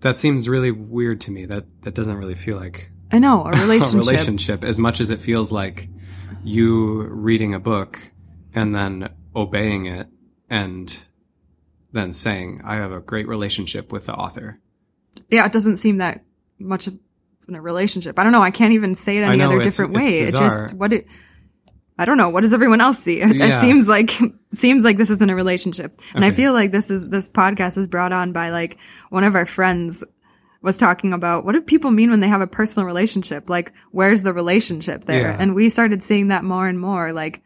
That 0.00 0.18
seems 0.18 0.48
really 0.48 0.70
weird 0.70 1.20
to 1.22 1.30
me. 1.30 1.46
That 1.46 1.64
that 1.82 1.94
doesn't 1.94 2.16
really 2.16 2.34
feel 2.34 2.56
like 2.56 2.90
I 3.10 3.18
know, 3.18 3.44
a 3.44 3.50
relationship. 3.60 3.94
a 3.94 3.98
relationship 3.98 4.64
as 4.64 4.78
much 4.78 5.00
as 5.00 5.10
it 5.10 5.20
feels 5.20 5.50
like 5.50 5.88
you 6.44 7.02
reading 7.02 7.54
a 7.54 7.60
book 7.60 7.98
and 8.54 8.74
then 8.74 9.10
obeying 9.34 9.86
it 9.86 10.08
and 10.50 10.96
then 11.92 12.12
saying, 12.12 12.60
I 12.64 12.76
have 12.76 12.92
a 12.92 13.00
great 13.00 13.28
relationship 13.28 13.92
with 13.92 14.06
the 14.06 14.14
author. 14.14 14.60
Yeah, 15.30 15.46
it 15.46 15.52
doesn't 15.52 15.76
seem 15.76 15.98
that 15.98 16.24
much 16.58 16.86
of 16.86 16.98
a 17.48 17.60
relationship. 17.60 18.18
I 18.18 18.22
don't 18.22 18.32
know. 18.32 18.42
I 18.42 18.50
can't 18.50 18.74
even 18.74 18.94
say 18.94 19.18
it 19.18 19.22
any 19.22 19.38
know, 19.38 19.46
other 19.46 19.62
different 19.62 19.92
way. 19.92 20.20
It 20.20 20.32
just, 20.32 20.74
what 20.74 20.92
it, 20.92 21.06
I 21.98 22.04
don't 22.04 22.16
know. 22.16 22.28
What 22.28 22.42
does 22.42 22.52
everyone 22.52 22.80
else 22.80 22.98
see? 23.00 23.20
It 23.22 23.36
Yeah. 23.36 23.60
seems 23.60 23.88
like, 23.88 24.10
seems 24.52 24.84
like 24.84 24.96
this 24.96 25.10
isn't 25.10 25.30
a 25.30 25.34
relationship. 25.34 26.00
And 26.14 26.24
I 26.24 26.30
feel 26.30 26.52
like 26.52 26.70
this 26.72 26.90
is, 26.90 27.08
this 27.08 27.28
podcast 27.28 27.76
is 27.76 27.86
brought 27.86 28.12
on 28.12 28.32
by 28.32 28.50
like 28.50 28.78
one 29.10 29.24
of 29.24 29.34
our 29.34 29.46
friends 29.46 30.04
was 30.62 30.76
talking 30.78 31.12
about 31.12 31.44
what 31.44 31.52
do 31.52 31.60
people 31.60 31.90
mean 31.90 32.10
when 32.10 32.20
they 32.20 32.28
have 32.28 32.40
a 32.40 32.46
personal 32.46 32.86
relationship? 32.86 33.48
Like, 33.50 33.72
where's 33.92 34.22
the 34.22 34.32
relationship 34.32 35.04
there? 35.04 35.30
Yeah. 35.30 35.36
And 35.38 35.54
we 35.54 35.68
started 35.70 36.02
seeing 36.02 36.28
that 36.28 36.42
more 36.44 36.66
and 36.66 36.78
more. 36.80 37.12
Like, 37.12 37.42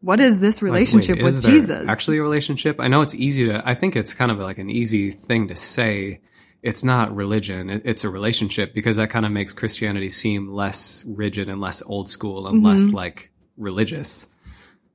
what 0.00 0.20
is 0.20 0.40
this 0.40 0.56
Like, 0.62 0.70
relationship 0.72 1.16
wait, 1.16 1.24
with 1.24 1.44
Jesus? 1.44 1.88
Actually, 1.88 2.18
a 2.18 2.22
relationship? 2.22 2.80
I 2.80 2.88
know 2.88 3.02
it's 3.02 3.14
easy 3.14 3.46
to, 3.46 3.62
I 3.68 3.74
think 3.74 3.96
it's 3.96 4.14
kind 4.14 4.30
of 4.30 4.38
like 4.38 4.58
an 4.58 4.70
easy 4.70 5.10
thing 5.10 5.48
to 5.48 5.56
say. 5.56 6.20
It's 6.62 6.82
not 6.82 7.14
religion, 7.14 7.70
it, 7.70 7.82
it's 7.84 8.02
a 8.02 8.10
relationship 8.10 8.74
because 8.74 8.96
that 8.96 9.10
kind 9.10 9.24
of 9.24 9.30
makes 9.30 9.52
Christianity 9.52 10.08
seem 10.08 10.48
less 10.52 11.04
rigid 11.06 11.48
and 11.48 11.60
less 11.60 11.80
old 11.86 12.10
school 12.10 12.48
and 12.48 12.64
less 12.64 12.82
Mm-hmm. 12.88 12.96
like 12.96 13.30
religious. 13.56 14.26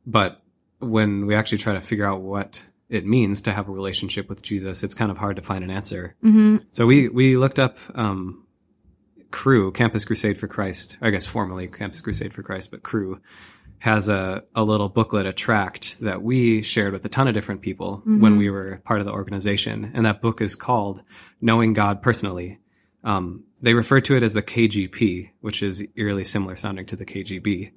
But 0.06 0.42
when 0.80 1.26
we 1.26 1.36
actually 1.36 1.60
try 1.60 1.74
to 1.74 1.80
figure 1.80 2.06
out 2.06 2.22
what 2.22 2.64
it 2.90 3.06
means 3.06 3.42
to 3.42 3.54
have 3.54 3.70
a 3.70 3.72
relationship 3.72 4.28
with 4.28 4.42
Jesus, 4.42 4.84
it's 4.84 4.94
kind 4.94 5.12
of 5.12 5.18
hard 5.18 5.36
to 5.38 5.42
find 5.42 5.64
an 5.64 5.70
answer. 5.70 6.16
hmm 6.22 6.56
So 6.72 6.86
we 6.86 7.08
we 7.10 7.38
looked 7.38 7.60
up 7.60 7.78
um, 7.96 8.46
Cru 9.32 9.72
Campus 9.72 10.06
Crusade 10.06 10.38
for 10.38 10.48
Christ. 10.48 10.98
I 11.02 11.10
guess 11.10 11.26
formerly 11.26 11.68
Campus 11.68 12.02
Crusade 12.02 12.34
for 12.34 12.44
Christ, 12.44 12.72
but 12.72 12.84
Cru 12.84 13.20
has 13.80 14.10
a 14.10 14.44
a 14.56 14.64
little 14.64 14.90
booklet, 14.90 15.26
a 15.26 15.34
tract 15.34 16.00
that 16.02 16.22
we 16.22 16.62
shared 16.62 16.94
with 16.94 17.06
a 17.06 17.10
ton 17.10 17.28
of 17.28 17.34
different 17.34 17.62
people 17.62 18.02
when 18.06 18.38
we 18.38 18.50
were 18.50 18.82
part 18.84 19.00
of 19.00 19.06
the 19.06 19.14
organization, 19.14 19.92
and 19.94 20.06
that 20.06 20.22
book 20.22 20.42
is 20.42 20.56
called 20.56 21.02
Knowing 21.40 21.74
God 21.74 22.02
Personally. 22.02 22.60
Um, 23.04 23.46
they 23.62 23.74
refer 23.74 24.00
to 24.02 24.16
it 24.16 24.22
as 24.24 24.34
the 24.34 24.44
KGP, 24.44 25.32
which 25.42 25.64
is 25.64 25.88
eerily 25.96 26.24
similar 26.24 26.56
sounding 26.56 26.86
to 26.88 26.96
the 26.96 27.06
KGB, 27.06 27.72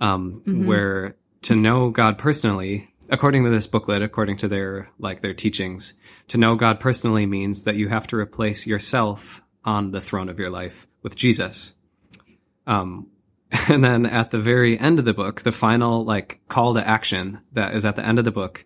um, 0.00 0.42
where 0.66 1.16
to 1.42 1.54
know 1.54 1.90
God 1.90 2.18
personally, 2.18 2.90
according 3.08 3.44
to 3.44 3.50
this 3.50 3.66
booklet, 3.66 4.02
according 4.02 4.38
to 4.38 4.48
their 4.48 4.88
like 4.98 5.20
their 5.20 5.34
teachings, 5.34 5.94
to 6.28 6.38
know 6.38 6.54
God 6.54 6.80
personally 6.80 7.26
means 7.26 7.64
that 7.64 7.76
you 7.76 7.88
have 7.88 8.06
to 8.08 8.16
replace 8.16 8.66
yourself 8.66 9.42
on 9.64 9.90
the 9.90 10.00
throne 10.00 10.28
of 10.28 10.38
your 10.38 10.50
life 10.50 10.86
with 11.02 11.16
Jesus. 11.16 11.74
Um, 12.66 13.08
and 13.68 13.84
then 13.84 14.06
at 14.06 14.30
the 14.30 14.38
very 14.38 14.78
end 14.78 14.98
of 14.98 15.04
the 15.04 15.14
book, 15.14 15.42
the 15.42 15.52
final 15.52 16.04
like 16.04 16.40
call 16.48 16.74
to 16.74 16.86
action 16.86 17.40
that 17.52 17.74
is 17.74 17.84
at 17.84 17.96
the 17.96 18.06
end 18.06 18.18
of 18.18 18.24
the 18.24 18.30
book, 18.30 18.64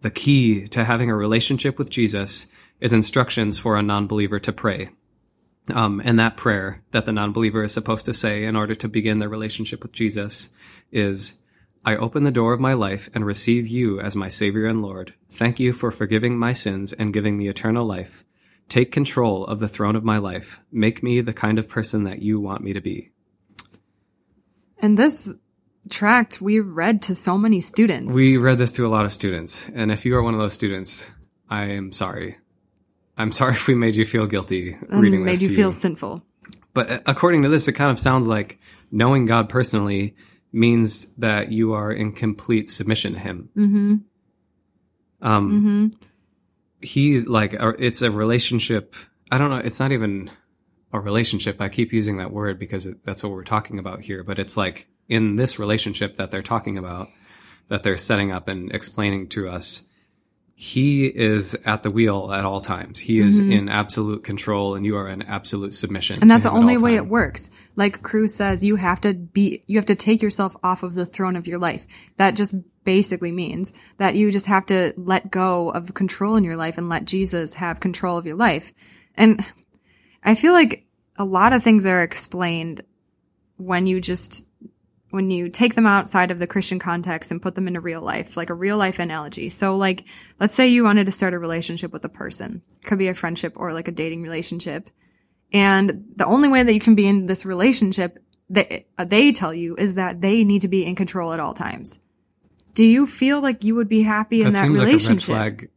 the 0.00 0.10
key 0.10 0.66
to 0.68 0.84
having 0.84 1.10
a 1.10 1.16
relationship 1.16 1.78
with 1.78 1.90
Jesus 1.90 2.46
is 2.80 2.92
instructions 2.92 3.58
for 3.58 3.76
a 3.76 3.82
non-believer 3.82 4.38
to 4.40 4.52
pray. 4.52 4.88
Um, 5.74 6.00
and 6.04 6.18
that 6.18 6.36
prayer 6.36 6.82
that 6.90 7.04
the 7.04 7.12
non-believer 7.12 7.62
is 7.62 7.72
supposed 7.72 8.06
to 8.06 8.14
say 8.14 8.44
in 8.44 8.56
order 8.56 8.74
to 8.76 8.88
begin 8.88 9.18
their 9.18 9.28
relationship 9.28 9.82
with 9.82 9.92
Jesus 9.92 10.50
is, 10.92 11.38
I 11.84 11.96
open 11.96 12.24
the 12.24 12.30
door 12.30 12.52
of 12.52 12.60
my 12.60 12.74
life 12.74 13.08
and 13.14 13.24
receive 13.24 13.66
you 13.66 14.00
as 14.00 14.14
my 14.14 14.28
Savior 14.28 14.66
and 14.66 14.82
Lord. 14.82 15.14
Thank 15.30 15.58
you 15.58 15.72
for 15.72 15.90
forgiving 15.90 16.38
my 16.38 16.52
sins 16.52 16.92
and 16.92 17.12
giving 17.12 17.38
me 17.38 17.48
eternal 17.48 17.86
life. 17.86 18.24
Take 18.68 18.92
control 18.92 19.44
of 19.46 19.58
the 19.58 19.68
throne 19.68 19.96
of 19.96 20.04
my 20.04 20.18
life. 20.18 20.60
Make 20.70 21.02
me 21.02 21.20
the 21.20 21.32
kind 21.32 21.58
of 21.58 21.68
person 21.68 22.04
that 22.04 22.22
you 22.22 22.38
want 22.38 22.62
me 22.62 22.72
to 22.72 22.80
be. 22.80 23.10
And 24.78 24.96
this 24.96 25.32
tract 25.88 26.40
we 26.40 26.60
read 26.60 27.02
to 27.02 27.14
so 27.14 27.38
many 27.38 27.60
students. 27.60 28.14
We 28.14 28.36
read 28.36 28.58
this 28.58 28.72
to 28.72 28.86
a 28.86 28.88
lot 28.88 29.04
of 29.04 29.12
students. 29.12 29.68
And 29.74 29.90
if 29.90 30.04
you 30.04 30.16
are 30.16 30.22
one 30.22 30.34
of 30.34 30.40
those 30.40 30.52
students, 30.52 31.10
I 31.48 31.64
am 31.70 31.92
sorry. 31.92 32.36
I'm 33.16 33.32
sorry 33.32 33.52
if 33.54 33.66
we 33.66 33.74
made 33.74 33.96
you 33.96 34.04
feel 34.04 34.26
guilty 34.26 34.76
and 34.88 35.00
reading 35.00 35.24
made 35.24 35.32
this 35.32 35.42
you 35.42 35.48
to 35.48 35.54
feel 35.54 35.68
you. 35.68 35.72
sinful. 35.72 36.22
But 36.72 36.90
uh, 36.90 37.00
according 37.06 37.42
to 37.42 37.48
this, 37.48 37.68
it 37.68 37.72
kind 37.72 37.90
of 37.90 37.98
sounds 37.98 38.26
like 38.26 38.58
knowing 38.92 39.26
God 39.26 39.48
personally 39.48 40.14
means 40.52 41.14
that 41.16 41.52
you 41.52 41.72
are 41.74 41.92
in 41.92 42.12
complete 42.12 42.70
submission 42.70 43.12
to 43.14 43.18
Him. 43.18 43.48
Mm-hmm. 43.56 43.96
Um, 45.22 45.50
Mm-hmm. 45.52 45.86
he 46.80 47.20
like 47.20 47.54
it's 47.78 48.02
a 48.02 48.10
relationship. 48.10 48.94
I 49.30 49.38
don't 49.38 49.50
know. 49.50 49.58
It's 49.58 49.80
not 49.80 49.92
even 49.92 50.30
a 50.92 50.98
relationship. 50.98 51.60
I 51.60 51.68
keep 51.68 51.92
using 51.92 52.16
that 52.18 52.32
word 52.32 52.58
because 52.58 52.86
it, 52.86 53.04
that's 53.04 53.22
what 53.22 53.32
we're 53.32 53.44
talking 53.44 53.78
about 53.78 54.00
here. 54.00 54.24
But 54.24 54.38
it's 54.38 54.56
like 54.56 54.88
in 55.08 55.36
this 55.36 55.58
relationship 55.58 56.16
that 56.16 56.30
they're 56.30 56.42
talking 56.42 56.78
about, 56.78 57.08
that 57.68 57.82
they're 57.82 57.96
setting 57.96 58.32
up 58.32 58.48
and 58.48 58.72
explaining 58.72 59.28
to 59.30 59.48
us. 59.48 59.82
He 60.62 61.06
is 61.06 61.54
at 61.64 61.82
the 61.82 61.88
wheel 61.88 62.30
at 62.34 62.44
all 62.44 62.60
times. 62.60 62.98
He 62.98 63.18
is 63.18 63.38
in 63.38 63.70
absolute 63.70 64.22
control, 64.24 64.74
and 64.74 64.84
you 64.84 64.94
are 64.98 65.08
in 65.08 65.22
absolute 65.22 65.72
submission. 65.72 66.16
Mm-hmm. 66.16 66.22
And 66.22 66.30
that's 66.30 66.44
the 66.44 66.50
only 66.50 66.76
way 66.76 66.98
time. 66.98 67.06
it 67.06 67.08
works. 67.08 67.48
Like 67.76 68.02
Cruz 68.02 68.34
says, 68.34 68.62
you 68.62 68.76
have 68.76 69.00
to 69.00 69.14
be, 69.14 69.64
you 69.66 69.78
have 69.78 69.86
to 69.86 69.94
take 69.94 70.20
yourself 70.20 70.54
off 70.62 70.82
of 70.82 70.92
the 70.92 71.06
throne 71.06 71.36
of 71.36 71.46
your 71.46 71.58
life. 71.58 71.86
That 72.18 72.34
just 72.34 72.54
basically 72.84 73.32
means 73.32 73.72
that 73.96 74.16
you 74.16 74.30
just 74.30 74.44
have 74.44 74.66
to 74.66 74.92
let 74.98 75.30
go 75.30 75.70
of 75.70 75.94
control 75.94 76.36
in 76.36 76.44
your 76.44 76.58
life 76.58 76.76
and 76.76 76.90
let 76.90 77.06
Jesus 77.06 77.54
have 77.54 77.80
control 77.80 78.18
of 78.18 78.26
your 78.26 78.36
life. 78.36 78.74
And 79.14 79.42
I 80.22 80.34
feel 80.34 80.52
like 80.52 80.84
a 81.16 81.24
lot 81.24 81.54
of 81.54 81.64
things 81.64 81.86
are 81.86 82.02
explained 82.02 82.82
when 83.56 83.86
you 83.86 83.98
just, 83.98 84.44
when 85.10 85.30
you 85.30 85.48
take 85.48 85.74
them 85.74 85.86
outside 85.86 86.30
of 86.30 86.38
the 86.38 86.46
Christian 86.46 86.78
context 86.78 87.30
and 87.30 87.42
put 87.42 87.54
them 87.54 87.66
into 87.66 87.80
real 87.80 88.00
life, 88.00 88.36
like 88.36 88.50
a 88.50 88.54
real 88.54 88.76
life 88.76 88.98
analogy. 88.98 89.48
So 89.48 89.76
like, 89.76 90.04
let's 90.38 90.54
say 90.54 90.68
you 90.68 90.84
wanted 90.84 91.06
to 91.06 91.12
start 91.12 91.34
a 91.34 91.38
relationship 91.38 91.92
with 91.92 92.04
a 92.04 92.08
person. 92.08 92.62
Could 92.84 92.98
be 92.98 93.08
a 93.08 93.14
friendship 93.14 93.54
or 93.56 93.72
like 93.72 93.88
a 93.88 93.92
dating 93.92 94.22
relationship. 94.22 94.88
And 95.52 96.04
the 96.14 96.26
only 96.26 96.48
way 96.48 96.62
that 96.62 96.72
you 96.72 96.80
can 96.80 96.94
be 96.94 97.08
in 97.08 97.26
this 97.26 97.44
relationship 97.44 98.22
that 98.50 98.86
uh, 98.98 99.04
they 99.04 99.32
tell 99.32 99.52
you 99.52 99.76
is 99.76 99.96
that 99.96 100.20
they 100.20 100.44
need 100.44 100.62
to 100.62 100.68
be 100.68 100.84
in 100.84 100.94
control 100.94 101.32
at 101.32 101.40
all 101.40 101.54
times. 101.54 101.98
Do 102.74 102.84
you 102.84 103.06
feel 103.06 103.40
like 103.40 103.64
you 103.64 103.74
would 103.74 103.88
be 103.88 104.02
happy 104.02 104.40
in 104.40 104.48
That 104.48 104.52
that, 104.52 104.62
seems 104.62 104.78
like 104.78 104.84
a 104.84 104.86
red 104.86 104.94
relationship? 104.94 105.26
flag. 105.26 105.70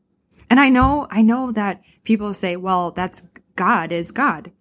And 0.49 0.59
I 0.59 0.69
know, 0.69 1.07
I 1.09 1.23
know 1.23 1.51
that 1.53 1.81
people 2.03 2.33
say, 2.35 2.55
well, 2.55 2.91
that's 2.91 3.27
God 3.55 3.91
is 3.91 4.11
God. 4.11 4.51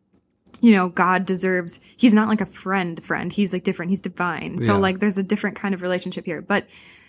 You 0.61 0.73
know, 0.73 0.89
God 0.89 1.25
deserves, 1.25 1.81
he's 1.97 2.13
not 2.13 2.29
like 2.29 2.41
a 2.41 2.47
friend 2.47 3.03
friend. 3.03 3.33
He's 3.33 3.53
like 3.53 3.65
different. 3.65 3.91
He's 3.91 4.01
divine. 4.01 4.59
So 4.59 4.75
Yeah. 4.75 4.79
like 4.79 4.99
there's 5.01 5.19
a 5.19 5.23
different 5.23 5.57
kind 5.57 5.75
of 5.75 5.83
relationship 5.83 6.25
here. 6.27 6.43
But 6.43 6.67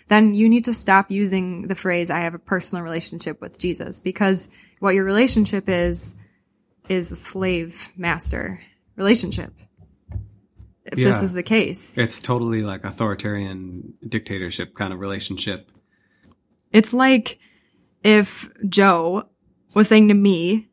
then 0.08 0.34
you 0.34 0.48
need 0.48 0.64
to 0.66 0.74
stop 0.74 1.10
using 1.10 1.62
the 1.62 1.74
phrase, 1.74 2.10
I 2.10 2.20
have 2.20 2.34
a 2.34 2.38
personal 2.38 2.82
relationship 2.84 3.40
with 3.40 3.58
Jesus 3.58 4.00
because 4.00 4.48
what 4.80 4.94
your 4.94 5.04
relationship 5.04 5.68
is, 5.68 6.14
is 6.88 7.10
a 7.10 7.16
slave 7.16 7.90
master 7.96 8.60
relationship. 8.96 9.52
If 10.86 10.96
this 10.96 11.22
is 11.22 11.32
the 11.32 11.42
case, 11.42 11.96
It's 11.96 12.20
totally 12.20 12.62
like 12.62 12.84
authoritarian 12.84 13.94
dictatorship 14.06 14.74
kind 14.74 14.92
of 14.92 15.00
relationship. 15.00 15.70
it's 16.72 16.92
like 16.92 17.38
if 18.02 18.50
Joe 18.68 19.26
was 19.74 19.88
saying 19.88 20.08
to 20.08 20.14
me, 20.14 20.68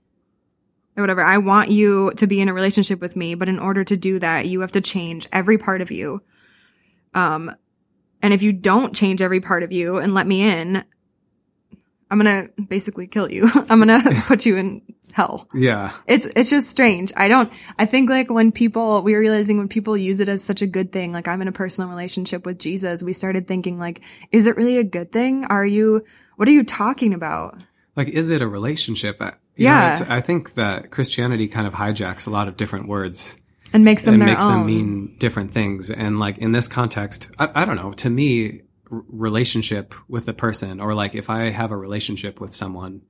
or 1.01 1.03
whatever, 1.03 1.23
I 1.23 1.39
want 1.39 1.69
you 1.69 2.11
to 2.17 2.27
be 2.27 2.39
in 2.39 2.49
a 2.49 2.53
relationship 2.53 3.01
with 3.01 3.15
me, 3.15 3.35
but 3.35 3.49
in 3.49 3.59
order 3.59 3.83
to 3.83 3.97
do 3.97 4.19
that, 4.19 4.47
you 4.47 4.61
have 4.61 4.71
to 4.71 4.81
change 4.81 5.27
every 5.31 5.57
part 5.57 5.81
of 5.81 5.91
you. 5.91 6.21
Um, 7.13 7.51
and 8.21 8.33
if 8.33 8.43
you 8.43 8.53
don't 8.53 8.95
change 8.95 9.21
every 9.21 9.41
part 9.41 9.63
of 9.63 9.71
you 9.71 9.97
and 9.97 10.13
let 10.13 10.27
me 10.27 10.41
in, 10.41 10.83
I'm 12.09 12.17
gonna 12.17 12.49
basically 12.67 13.07
kill 13.07 13.31
you. 13.31 13.49
I'm 13.69 13.79
gonna 13.79 14.01
put 14.27 14.45
you 14.45 14.57
in 14.57 14.81
hell. 15.13 15.47
Yeah. 15.53 15.91
It's 16.07 16.25
it's 16.25 16.49
just 16.49 16.69
strange. 16.69 17.11
I 17.15 17.27
don't 17.27 17.51
I 17.79 17.85
think 17.85 18.09
like 18.09 18.29
when 18.29 18.51
people 18.51 19.01
we're 19.01 19.19
realizing 19.19 19.57
when 19.57 19.67
people 19.67 19.97
use 19.97 20.19
it 20.19 20.29
as 20.29 20.43
such 20.43 20.61
a 20.61 20.67
good 20.67 20.91
thing, 20.91 21.13
like 21.13 21.27
I'm 21.27 21.41
in 21.41 21.47
a 21.47 21.53
personal 21.53 21.89
relationship 21.89 22.45
with 22.45 22.59
Jesus, 22.59 23.01
we 23.01 23.13
started 23.13 23.47
thinking 23.47 23.79
like, 23.79 24.01
is 24.31 24.45
it 24.45 24.57
really 24.57 24.77
a 24.77 24.83
good 24.83 25.11
thing? 25.11 25.45
Are 25.45 25.65
you 25.65 26.03
what 26.35 26.47
are 26.47 26.51
you 26.51 26.63
talking 26.63 27.13
about? 27.13 27.63
Like, 27.95 28.09
is 28.09 28.29
it 28.29 28.41
a 28.41 28.47
relationship? 28.47 29.21
You 29.61 29.67
Yeah. 29.67 29.97
Know, 29.99 30.05
I 30.09 30.21
think 30.21 30.53
that 30.55 30.91
Christianity 30.91 31.47
kind 31.47 31.67
of 31.67 31.73
hijacks 31.73 32.27
a 32.27 32.29
lot 32.29 32.47
of 32.47 32.57
different 32.57 32.87
words 32.87 33.37
And 33.73 33.83
makes 33.85 34.03
them 34.03 34.15
and 34.15 34.23
makes 34.25 34.43
own. 34.43 34.51
them 34.51 34.65
mean 34.65 35.15
different 35.19 35.51
things. 35.51 35.89
And 35.91 36.19
like 36.19 36.37
in 36.39 36.51
this 36.51 36.67
context, 36.67 37.29
I, 37.39 37.49
I 37.61 37.65
don't 37.65 37.75
know. 37.77 37.91
To 37.91 38.09
me, 38.09 38.61
r- 38.91 39.03
relationship 39.09 39.93
with 40.09 40.27
a 40.27 40.33
person, 40.33 40.79
or 40.81 40.93
like 40.93 41.15
if 41.15 41.29
I 41.29 41.49
have 41.49 41.71
a 41.71 41.77
relationship 41.77 42.41
with 42.41 42.53
someone, 42.55 43.01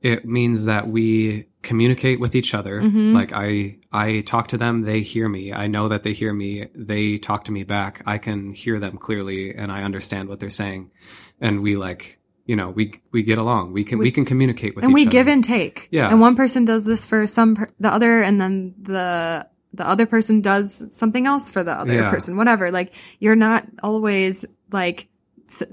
it 0.00 0.24
means 0.24 0.64
that 0.64 0.86
we 0.86 1.44
communicate 1.62 2.20
with 2.20 2.34
each 2.34 2.54
other. 2.54 2.80
Mm-hmm. 2.80 3.12
Like 3.14 3.32
I, 3.34 3.76
I 3.92 4.20
talk 4.22 4.48
to 4.48 4.56
them, 4.58 4.80
they 4.82 5.02
hear 5.02 5.28
me. 5.28 5.52
I 5.52 5.66
know 5.66 5.88
that 5.88 6.04
they 6.04 6.14
hear 6.14 6.32
me. 6.32 6.68
They 6.74 7.18
talk 7.18 7.44
to 7.44 7.52
me 7.52 7.64
back. 7.64 8.02
I 8.06 8.16
can 8.16 8.54
hear 8.54 8.78
them 8.78 8.96
clearly, 8.96 9.54
and 9.54 9.70
I 9.70 9.82
understand 9.82 10.28
what 10.30 10.40
they're 10.40 10.48
saying. 10.48 10.90
And 11.38 11.60
we 11.60 11.76
like, 11.76 12.18
you 12.50 12.56
know, 12.56 12.68
we 12.78 12.84
we 13.12 13.22
get 13.22 13.38
along. 13.38 13.72
We 13.72 13.84
can 13.84 13.98
we, 13.98 14.10
can 14.10 14.24
communicate 14.24 14.74
with 14.74 14.82
and 14.84 14.92
we 14.92 15.02
other. 15.02 15.10
give 15.16 15.28
and 15.28 15.44
take. 15.44 15.86
Yeah. 15.92 16.10
And 16.10 16.20
one 16.20 16.34
person 16.34 16.64
does 16.64 16.84
this 16.84 17.06
for 17.06 17.20
some 17.26 17.54
per- 17.54 17.68
the 17.78 17.88
other 17.96 18.22
and 18.26 18.40
then 18.40 18.74
the 18.82 19.46
the 19.72 19.86
other 19.92 20.06
person 20.06 20.40
does 20.40 20.82
something 20.90 21.26
else 21.32 21.48
for 21.48 21.62
the 21.62 21.72
other 21.82 21.94
Yeah. 21.94 22.10
person. 22.10 22.36
Whatever. 22.36 22.72
Like 22.72 22.92
you're 23.20 23.36
not 23.36 23.62
always 23.84 24.44
like 24.72 25.06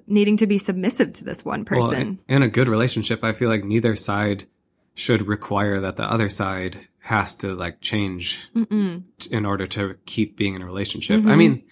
needing 0.05 0.37
to 0.37 0.45
be 0.45 0.57
submissive 0.59 1.13
to 1.13 1.23
this 1.23 1.43
one 1.43 1.65
Well, 1.69 1.81
person. 1.81 2.19
in, 2.27 2.35
in 2.37 2.43
a 2.43 2.47
good 2.47 2.67
relationship, 2.69 3.23
I 3.23 3.33
feel 3.33 3.49
like 3.49 3.63
neither 3.63 3.95
side 3.95 4.45
should 4.93 5.27
require 5.27 5.79
that 5.81 5.95
the 5.95 6.03
other 6.15 6.29
side 6.29 6.77
has 6.99 7.33
to 7.41 7.55
like 7.55 7.81
change 7.81 8.49
Mm-mm. 8.55 9.01
in 9.31 9.45
order 9.45 9.65
to 9.67 9.95
keep 10.05 10.37
being 10.37 10.53
in 10.55 10.61
a 10.61 10.65
relationship. 10.65 11.21
Mm-hmm. 11.21 11.29
I 11.31 11.35
mean, 11.35 11.63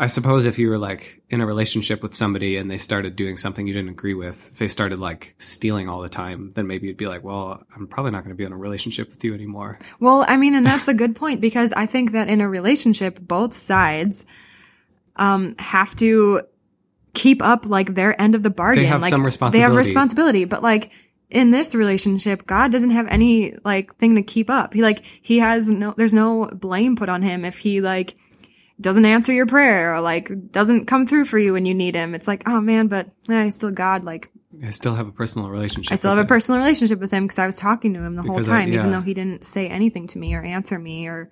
I 0.00 0.06
suppose 0.06 0.46
if 0.46 0.58
you 0.58 0.70
were 0.70 0.78
like 0.78 1.22
in 1.28 1.42
a 1.42 1.46
relationship 1.46 2.02
with 2.02 2.14
somebody 2.14 2.56
and 2.56 2.70
they 2.70 2.78
started 2.78 3.16
doing 3.16 3.36
something 3.36 3.66
you 3.66 3.74
didn't 3.74 3.90
agree 3.90 4.14
with, 4.14 4.48
if 4.50 4.58
they 4.58 4.66
started 4.66 4.98
like 4.98 5.34
stealing 5.36 5.90
all 5.90 6.00
the 6.00 6.08
time, 6.08 6.52
then 6.54 6.66
maybe 6.66 6.86
you'd 6.86 6.96
be 6.96 7.06
like, 7.06 7.22
well, 7.22 7.62
I'm 7.76 7.86
probably 7.86 8.10
not 8.10 8.24
going 8.24 8.30
to 8.30 8.34
be 8.34 8.44
in 8.44 8.52
a 8.52 8.56
relationship 8.56 9.10
with 9.10 9.22
you 9.22 9.34
anymore. 9.34 9.78
Well, 10.00 10.24
I 10.26 10.38
mean, 10.38 10.54
and 10.54 10.64
that's 10.64 10.88
a 10.88 10.94
good 10.94 11.14
point 11.14 11.42
because 11.42 11.74
I 11.74 11.84
think 11.84 12.12
that 12.12 12.28
in 12.28 12.40
a 12.40 12.48
relationship, 12.48 13.20
both 13.20 13.52
sides 13.52 14.24
um 15.16 15.54
have 15.58 15.94
to 15.96 16.42
keep 17.12 17.42
up 17.42 17.66
like 17.66 17.94
their 17.94 18.18
end 18.18 18.34
of 18.34 18.42
the 18.42 18.48
bargain. 18.48 18.82
They 18.82 18.88
have 18.88 19.02
like 19.02 19.10
some 19.10 19.22
responsibility. 19.22 19.58
They 19.58 19.68
have 19.68 19.76
responsibility. 19.76 20.44
responsibility, 20.44 20.44
but 20.46 20.62
like 20.62 20.92
in 21.28 21.50
this 21.50 21.74
relationship, 21.74 22.46
God 22.46 22.72
doesn't 22.72 22.92
have 22.92 23.06
any 23.08 23.54
like 23.66 23.94
thing 23.96 24.14
to 24.14 24.22
keep 24.22 24.48
up. 24.48 24.72
He 24.72 24.80
like 24.80 25.04
he 25.20 25.40
has 25.40 25.68
no 25.68 25.92
there's 25.94 26.14
no 26.14 26.46
blame 26.46 26.96
put 26.96 27.10
on 27.10 27.20
him 27.20 27.44
if 27.44 27.58
he 27.58 27.82
like 27.82 28.16
doesn't 28.80 29.04
answer 29.04 29.32
your 29.32 29.46
prayer 29.46 29.94
or 29.94 30.00
like 30.00 30.30
doesn't 30.50 30.86
come 30.86 31.06
through 31.06 31.26
for 31.26 31.38
you 31.38 31.52
when 31.52 31.66
you 31.66 31.74
need 31.74 31.94
him. 31.94 32.14
It's 32.14 32.26
like, 32.28 32.48
oh 32.48 32.60
man, 32.60 32.86
but 32.88 33.08
eh, 33.28 33.44
he's 33.44 33.56
still 33.56 33.70
God. 33.70 34.04
Like 34.04 34.30
I 34.64 34.70
still 34.70 34.94
have 34.94 35.06
a 35.08 35.12
personal 35.12 35.50
relationship. 35.50 35.92
I 35.92 35.96
still 35.96 36.14
have 36.14 36.24
a 36.24 36.28
personal 36.28 36.58
relationship 36.58 36.98
with 36.98 37.10
him 37.10 37.24
because 37.24 37.38
I 37.38 37.46
was 37.46 37.56
talking 37.56 37.94
to 37.94 38.02
him 38.02 38.16
the 38.16 38.22
whole 38.22 38.32
Because 38.36 38.48
I- 38.48 38.60
time, 38.64 38.72
even 38.72 38.90
though 38.90 39.00
he 39.00 39.14
didn't 39.14 39.44
say 39.44 39.68
anything 39.68 40.06
to 40.08 40.18
me 40.18 40.34
or 40.34 40.42
answer 40.42 40.78
me 40.78 41.06
or 41.06 41.30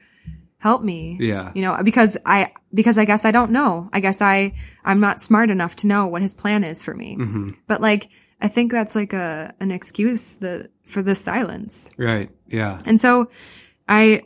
help 0.59 0.83
me. 0.83 1.17
Yeah. 1.21 1.53
You 1.55 1.63
know, 1.63 1.81
because 1.83 2.17
I, 2.27 2.53
because 2.75 2.99
I 2.99 3.05
guess 3.05 3.25
I 3.25 3.31
don't 3.31 3.53
know. 3.53 3.89
I 3.93 4.01
guess 4.01 4.21
I, 4.21 4.55
I'm 4.85 5.01
not 5.01 5.21
smart 5.21 5.51
enough 5.51 5.77
to 5.77 5.87
know 5.87 6.07
what 6.09 6.21
his 6.23 6.35
plan 6.35 6.65
is 6.65 6.83
for 6.83 6.95
me. 6.95 7.17
Mm-hmm. 7.17 7.49
But 7.67 7.81
like, 7.81 8.09
I 8.41 8.49
think 8.49 8.73
that's 8.73 8.95
like 8.95 9.13
a, 9.13 9.55
an 9.61 9.71
excuse 9.71 10.35
the, 10.37 10.69
for 10.85 11.01
the 11.03 11.15
silence. 11.15 11.91
Right. 11.97 12.31
Yeah. 12.49 12.79
And 12.87 13.01
so 13.01 13.31
I, 13.89 14.23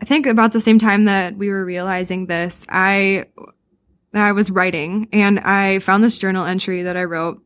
I 0.00 0.04
think 0.04 0.26
about 0.26 0.52
the 0.52 0.60
same 0.60 0.78
time 0.78 1.06
that 1.06 1.36
we 1.36 1.50
were 1.50 1.64
realizing 1.64 2.26
this, 2.26 2.64
I, 2.68 3.26
I 4.14 4.32
was 4.32 4.50
writing 4.50 5.08
and 5.12 5.40
I 5.40 5.80
found 5.80 6.04
this 6.04 6.18
journal 6.18 6.46
entry 6.46 6.82
that 6.82 6.96
I 6.96 7.04
wrote, 7.04 7.42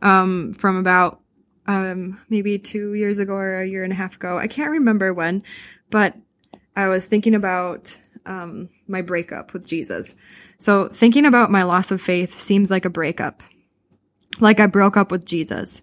um, 0.00 0.54
from 0.54 0.76
about, 0.76 1.20
um, 1.66 2.20
maybe 2.28 2.58
two 2.58 2.94
years 2.94 3.18
ago 3.18 3.34
or 3.34 3.60
a 3.60 3.66
year 3.66 3.84
and 3.84 3.92
a 3.92 3.96
half 3.96 4.16
ago. 4.16 4.38
I 4.38 4.46
can't 4.46 4.70
remember 4.70 5.12
when, 5.12 5.42
but 5.90 6.16
I 6.74 6.88
was 6.88 7.06
thinking 7.06 7.34
about, 7.34 7.96
um, 8.26 8.70
my 8.88 9.02
breakup 9.02 9.52
with 9.52 9.66
Jesus. 9.66 10.14
So 10.58 10.88
thinking 10.88 11.26
about 11.26 11.50
my 11.50 11.64
loss 11.64 11.90
of 11.90 12.00
faith 12.00 12.38
seems 12.38 12.70
like 12.70 12.86
a 12.86 12.90
breakup. 12.90 13.42
Like 14.40 14.58
I 14.58 14.66
broke 14.66 14.96
up 14.96 15.10
with 15.10 15.24
Jesus. 15.24 15.82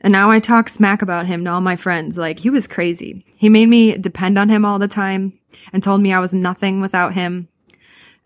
And 0.00 0.12
now 0.12 0.30
I 0.30 0.40
talk 0.40 0.68
smack 0.68 1.02
about 1.02 1.26
him 1.26 1.44
to 1.44 1.50
all 1.50 1.60
my 1.60 1.76
friends. 1.76 2.16
Like, 2.16 2.38
he 2.38 2.50
was 2.50 2.66
crazy. 2.66 3.24
He 3.36 3.48
made 3.48 3.68
me 3.68 3.96
depend 3.98 4.38
on 4.38 4.48
him 4.48 4.64
all 4.64 4.78
the 4.78 4.88
time 4.88 5.38
and 5.72 5.82
told 5.82 6.00
me 6.00 6.12
I 6.12 6.20
was 6.20 6.32
nothing 6.32 6.80
without 6.80 7.12
him. 7.12 7.48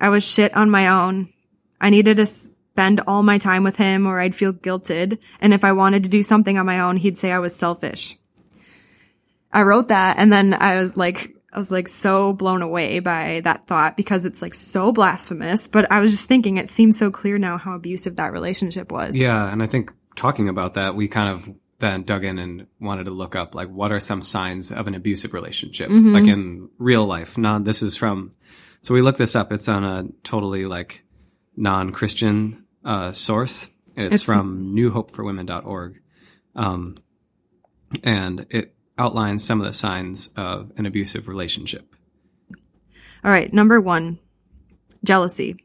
I 0.00 0.08
was 0.08 0.24
shit 0.24 0.56
on 0.56 0.70
my 0.70 0.88
own. 0.88 1.32
I 1.80 1.90
needed 1.90 2.18
to 2.18 2.26
spend 2.26 3.00
all 3.06 3.22
my 3.22 3.38
time 3.38 3.64
with 3.64 3.76
him 3.76 4.06
or 4.06 4.20
I'd 4.20 4.34
feel 4.34 4.52
guilted. 4.52 5.18
And 5.40 5.52
if 5.52 5.64
I 5.64 5.72
wanted 5.72 6.04
to 6.04 6.10
do 6.10 6.22
something 6.22 6.58
on 6.58 6.66
my 6.66 6.80
own, 6.80 6.96
he'd 6.96 7.16
say 7.16 7.32
I 7.32 7.38
was 7.38 7.54
selfish. 7.54 8.16
I 9.52 9.62
wrote 9.62 9.88
that 9.88 10.18
and 10.18 10.32
then 10.32 10.54
I 10.54 10.76
was 10.76 10.96
like, 10.96 11.34
I 11.52 11.58
was 11.58 11.70
like 11.70 11.86
so 11.86 12.32
blown 12.32 12.62
away 12.62 12.98
by 12.98 13.42
that 13.44 13.68
thought 13.68 13.96
because 13.96 14.24
it's 14.24 14.42
like 14.42 14.54
so 14.54 14.90
blasphemous. 14.90 15.68
But 15.68 15.90
I 15.90 16.00
was 16.00 16.10
just 16.10 16.26
thinking 16.26 16.56
it 16.56 16.68
seems 16.68 16.98
so 16.98 17.12
clear 17.12 17.38
now 17.38 17.58
how 17.58 17.74
abusive 17.74 18.16
that 18.16 18.32
relationship 18.32 18.90
was. 18.90 19.16
Yeah. 19.16 19.50
And 19.52 19.62
I 19.62 19.66
think 19.66 19.92
talking 20.16 20.48
about 20.48 20.74
that, 20.74 20.96
we 20.96 21.06
kind 21.06 21.28
of 21.28 21.54
then 21.84 22.02
dug 22.02 22.24
in 22.24 22.38
and 22.38 22.66
wanted 22.80 23.04
to 23.04 23.10
look 23.10 23.36
up 23.36 23.54
like 23.54 23.68
what 23.68 23.92
are 23.92 24.00
some 24.00 24.22
signs 24.22 24.72
of 24.72 24.86
an 24.88 24.94
abusive 24.94 25.34
relationship, 25.34 25.90
Mm-hmm. 25.90 26.14
like 26.14 26.26
in 26.26 26.70
real 26.78 27.04
life. 27.04 27.36
Not 27.38 27.64
this 27.64 27.82
is 27.82 27.96
from. 27.96 28.30
So 28.82 28.94
we 28.94 29.02
looked 29.02 29.18
this 29.18 29.36
up. 29.36 29.52
It's 29.52 29.68
on 29.68 29.84
a 29.84 30.06
totally 30.22 30.64
like 30.66 31.04
non-Christian 31.56 32.64
uh, 32.84 33.12
source. 33.12 33.70
It's, 33.96 34.06
It's- 34.06 34.22
from 34.22 34.74
NewHopeForWomen.org, 34.74 36.00
um, 36.56 36.96
and 38.02 38.46
it 38.50 38.74
outlines 38.98 39.44
some 39.44 39.60
of 39.60 39.66
the 39.66 39.72
signs 39.72 40.28
of 40.36 40.72
an 40.76 40.86
abusive 40.86 41.28
relationship. 41.28 41.94
All 43.24 43.30
right. 43.30 43.52
Number 43.52 43.80
one, 43.80 44.18
jealousy. 45.04 45.56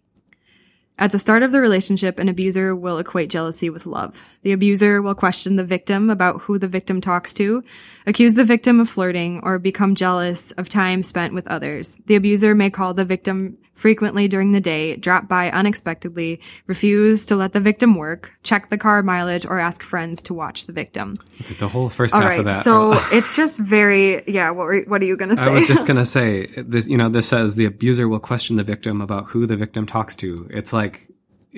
At 0.98 1.12
the 1.14 1.20
start 1.20 1.44
of 1.44 1.52
the 1.52 1.62
relationship, 1.62 2.20
an 2.20 2.28
abuser 2.30 2.76
will 2.76 2.98
equate 2.98 3.30
jealousy 3.30 3.70
with 3.70 3.86
love. 3.86 4.22
The 4.41 4.53
abuser 4.53 5.01
will 5.01 5.15
question 5.15 5.58
the 5.58 5.65
victim 5.65 6.10
about 6.10 6.41
who 6.41 6.58
the 6.58 6.67
victim 6.67 7.01
talks 7.01 7.34
to, 7.36 7.63
accuse 8.05 8.36
the 8.36 8.46
victim 8.46 8.79
of 8.79 8.88
flirting, 8.88 9.41
or 9.43 9.60
become 9.60 9.96
jealous 9.96 10.51
of 10.51 10.69
time 10.69 11.03
spent 11.03 11.34
with 11.34 11.48
others. 11.48 11.98
The 12.05 12.15
abuser 12.15 12.55
may 12.55 12.69
call 12.69 12.93
the 12.93 13.05
victim 13.05 13.58
frequently 13.74 14.27
during 14.27 14.51
the 14.51 14.60
day, 14.60 14.96
drop 14.98 15.27
by 15.27 15.50
unexpectedly, 15.51 16.41
refuse 16.67 17.25
to 17.27 17.36
let 17.36 17.53
the 17.53 17.60
victim 17.62 17.96
work, 17.96 18.31
check 18.43 18.69
the 18.69 18.77
car 18.77 19.01
mileage, 19.01 19.46
or 19.46 19.58
ask 19.58 19.81
friends 19.81 20.22
to 20.24 20.34
watch 20.34 20.65
the 20.65 20.74
victim. 20.74 21.15
The 21.60 21.69
whole 21.69 21.88
first 21.89 22.13
All 22.13 22.22
half 22.22 22.29
right. 22.29 22.39
of 22.41 22.46
that. 22.46 22.63
So 22.63 22.93
it's 23.12 23.36
just 23.36 23.58
very, 23.58 24.24
yeah. 24.27 24.51
What 24.51 24.65
were, 24.65 24.81
what 24.81 25.01
are 25.01 25.05
you 25.05 25.15
going 25.15 25.29
to 25.29 25.36
say? 25.36 25.41
I 25.41 25.50
was 25.50 25.65
just 25.65 25.88
gonna 25.88 26.05
say 26.05 26.48
this. 26.58 26.88
You 26.88 26.98
know, 26.98 27.10
this 27.10 27.27
says 27.27 27.55
the 27.55 27.65
abuser 27.65 28.08
will 28.08 28.19
question 28.19 28.58
the 28.58 28.63
victim 28.63 29.01
about 29.01 29.27
who 29.27 29.46
the 29.46 29.55
victim 29.55 29.86
talks 29.86 30.15
to. 30.17 30.50
It's 30.51 30.74
like 30.74 31.08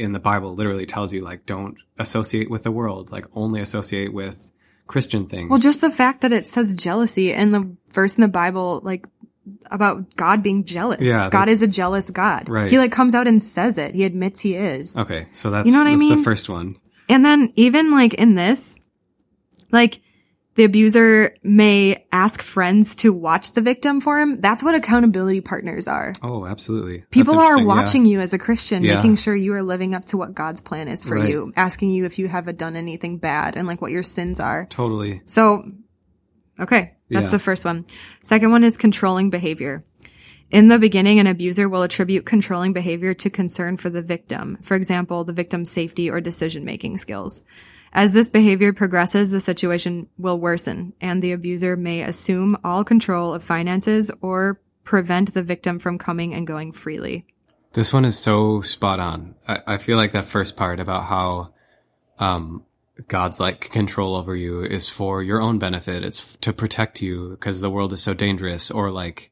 in 0.01 0.11
the 0.11 0.19
Bible, 0.19 0.55
literally 0.55 0.85
tells 0.85 1.13
you 1.13 1.21
like 1.21 1.45
don't 1.45 1.77
associate 1.97 2.49
with 2.49 2.63
the 2.63 2.71
world, 2.71 3.11
like 3.11 3.25
only 3.33 3.61
associate 3.61 4.13
with 4.13 4.51
Christian 4.87 5.27
things. 5.27 5.49
Well, 5.49 5.59
just 5.59 5.79
the 5.81 5.91
fact 5.91 6.21
that 6.21 6.33
it 6.33 6.47
says 6.47 6.75
jealousy 6.75 7.31
in 7.31 7.51
the 7.51 7.75
verse 7.91 8.17
in 8.17 8.21
the 8.21 8.27
Bible, 8.27 8.81
like 8.83 9.07
about 9.67 10.15
God 10.15 10.43
being 10.43 10.65
jealous. 10.65 10.99
Yeah, 11.01 11.29
God 11.29 11.49
is 11.49 11.61
a 11.61 11.67
jealous 11.67 12.09
God. 12.09 12.49
Right. 12.49 12.69
He 12.69 12.77
like 12.77 12.91
comes 12.91 13.15
out 13.15 13.27
and 13.27 13.41
says 13.41 13.77
it. 13.77 13.95
He 13.95 14.03
admits 14.03 14.39
he 14.39 14.55
is. 14.55 14.97
okay, 14.97 15.27
so 15.31 15.49
that's 15.51 15.67
You 15.67 15.73
know 15.73 15.79
what 15.79 15.87
I 15.87 15.95
mean. 15.95 16.17
the 16.17 16.23
first 16.23 16.49
one. 16.49 16.77
And 17.07 17.23
then 17.25 17.53
even 17.55 17.91
like 17.91 18.13
in 18.15 18.35
this, 18.35 18.75
like 19.71 20.01
the 20.55 20.65
abuser 20.65 21.33
may 21.43 22.05
ask 22.11 22.41
friends 22.41 22.95
to 22.97 23.13
watch 23.13 23.53
the 23.53 23.61
victim 23.61 24.01
for 24.01 24.19
him. 24.19 24.41
That's 24.41 24.61
what 24.61 24.75
accountability 24.75 25.39
partners 25.41 25.87
are. 25.87 26.13
Oh, 26.21 26.45
absolutely. 26.45 27.05
People 27.09 27.35
are 27.39 27.53
interesting, 27.57 27.67
yeah. 27.67 27.73
watching 27.75 28.05
you 28.05 28.19
as 28.19 28.33
a 28.33 28.37
Christian, 28.37 28.83
Yeah. 28.83 28.95
making 28.95 29.15
sure 29.15 29.35
you 29.35 29.53
are 29.53 29.63
living 29.63 29.95
up 29.95 30.05
to 30.05 30.17
what 30.17 30.35
God's 30.35 30.59
plan 30.59 30.87
is 30.89 31.03
for 31.05 31.15
Right. 31.15 31.29
you, 31.29 31.53
asking 31.55 31.89
you 31.91 32.05
if 32.05 32.19
you 32.19 32.27
have 32.27 32.57
done 32.57 32.75
anything 32.75 33.17
bad 33.17 33.55
and 33.55 33.65
like 33.65 33.81
what 33.81 33.91
your 33.91 34.03
sins 34.03 34.39
are. 34.41 34.65
Totally. 34.69 35.21
So, 35.25 35.71
okay, 36.59 36.93
that's 37.09 37.31
Yeah. 37.31 37.37
the 37.37 37.39
first 37.39 37.63
one. 37.63 37.85
Second 38.21 38.51
one 38.51 38.65
is 38.65 38.75
controlling 38.77 39.29
behavior. 39.29 39.85
In 40.49 40.67
the 40.67 40.79
beginning, 40.79 41.17
an 41.19 41.27
abuser 41.27 41.69
will 41.69 41.81
attribute 41.81 42.25
controlling 42.25 42.73
behavior 42.73 43.13
to 43.13 43.29
concern 43.29 43.77
for 43.77 43.89
the 43.89 44.01
victim. 44.01 44.57
For 44.61 44.75
example, 44.75 45.23
the 45.23 45.31
victim's 45.31 45.71
safety 45.71 46.09
or 46.09 46.19
decision 46.19 46.65
making 46.65 46.97
skills. 46.97 47.45
As 47.93 48.13
this 48.13 48.29
behavior 48.29 48.71
progresses, 48.71 49.31
the 49.31 49.41
situation 49.41 50.07
will 50.17 50.39
worsen 50.39 50.93
and 51.01 51.21
the 51.21 51.33
abuser 51.33 51.75
may 51.75 52.01
assume 52.01 52.57
all 52.63 52.83
control 52.83 53.33
of 53.33 53.43
finances 53.43 54.09
or 54.21 54.61
prevent 54.83 55.33
the 55.33 55.43
victim 55.43 55.77
from 55.77 55.97
coming 55.97 56.33
and 56.33 56.47
going 56.47 56.71
freely. 56.71 57.25
This 57.73 57.93
one 57.93 58.05
is 58.05 58.17
so 58.17 58.61
spot 58.61 58.99
on. 58.99 59.35
I, 59.47 59.61
I 59.67 59.77
feel 59.77 59.97
like 59.97 60.13
that 60.13 60.25
first 60.25 60.57
part 60.57 60.79
about 60.79 61.05
how 61.05 61.53
um, 62.19 62.65
God's 63.07 63.39
like 63.39 63.69
control 63.69 64.15
over 64.15 64.35
you 64.35 64.63
is 64.63 64.89
for 64.89 65.23
your 65.23 65.41
own 65.41 65.59
benefit. 65.59 66.03
It's 66.03 66.37
to 66.41 66.53
protect 66.53 67.01
you 67.01 67.31
because 67.31 67.61
the 67.61 67.69
world 67.69 67.93
is 67.93 68.03
so 68.03 68.13
dangerous, 68.13 68.71
or 68.71 68.91
like 68.91 69.31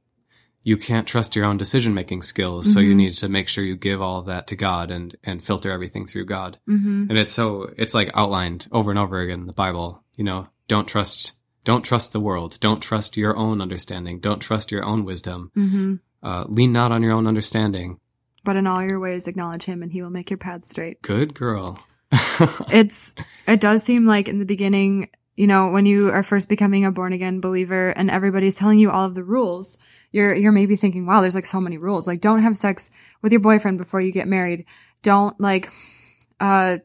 you 0.63 0.77
can't 0.77 1.07
trust 1.07 1.35
your 1.35 1.45
own 1.45 1.57
decision 1.57 1.93
making 1.93 2.21
skills, 2.21 2.71
so 2.73 2.79
you 2.79 2.93
need 2.93 3.13
to 3.13 3.29
make 3.29 3.47
sure 3.47 3.63
you 3.63 3.75
give 3.75 4.01
all 4.01 4.19
of 4.19 4.25
that 4.25 4.47
to 4.47 4.55
God 4.55 4.91
and 4.91 5.15
and 5.23 5.43
filter 5.43 5.71
everything 5.71 6.05
through 6.05 6.25
God. 6.25 6.59
Mm-hmm. 6.67 7.07
And 7.09 7.17
it's 7.17 7.31
so 7.31 7.73
it's 7.77 7.93
like 7.93 8.11
outlined 8.13 8.67
over 8.71 8.91
and 8.91 8.99
over 8.99 9.19
again 9.19 9.41
in 9.41 9.47
the 9.47 9.53
Bible. 9.53 10.03
You 10.15 10.25
know, 10.25 10.47
don't 10.67 10.87
trust. 10.87 11.33
Don't 11.63 11.83
trust 11.83 12.13
the 12.13 12.19
world. 12.19 12.59
Don't 12.59 12.81
trust 12.81 13.17
your 13.17 13.37
own 13.37 13.61
understanding. 13.61 14.19
Don't 14.19 14.39
trust 14.39 14.71
your 14.71 14.83
own 14.83 15.05
wisdom. 15.05 15.51
Mm-hmm. 15.55 15.95
Uh, 16.23 16.45
lean 16.47 16.71
not 16.71 16.91
on 16.91 17.03
your 17.03 17.11
own 17.11 17.27
understanding. 17.27 17.99
But 18.43 18.55
in 18.55 18.65
all 18.65 18.81
your 18.81 18.99
ways, 18.99 19.27
acknowledge 19.27 19.65
him 19.65 19.83
and 19.83 19.91
he 19.91 20.01
will 20.01 20.09
make 20.09 20.29
your 20.29 20.37
path 20.37 20.65
straight. 20.65 21.01
Good 21.01 21.33
girl. 21.33 21.79
it's 22.71 23.13
it 23.47 23.61
does 23.61 23.83
seem 23.83 24.05
like 24.05 24.27
in 24.27 24.39
the 24.39 24.45
beginning 24.45 25.09
you 25.35 25.45
know 25.45 25.69
when 25.69 25.85
you 25.85 26.09
are 26.09 26.23
first 26.23 26.49
becoming 26.49 26.83
a 26.83 26.91
born 26.91 27.13
again 27.13 27.39
believer 27.39 27.89
and 27.89 28.09
everybody's 28.09 28.55
telling 28.55 28.79
you 28.79 28.89
all 28.89 29.05
of 29.05 29.13
the 29.13 29.23
rules 29.23 29.77
you're 30.11 30.35
you're 30.35 30.51
maybe 30.51 30.75
thinking 30.75 31.05
wow 31.05 31.21
there's 31.21 31.35
like 31.35 31.45
so 31.45 31.61
many 31.61 31.77
rules. 31.77 32.07
Like 32.07 32.21
don't 32.21 32.41
have 32.41 32.57
sex 32.57 32.89
with 33.21 33.31
your 33.31 33.41
boyfriend 33.41 33.77
before 33.77 34.01
you 34.01 34.11
get 34.11 34.27
married. 34.27 34.65
Don't 35.01 35.39
like 35.39 35.71
uh 36.39 36.77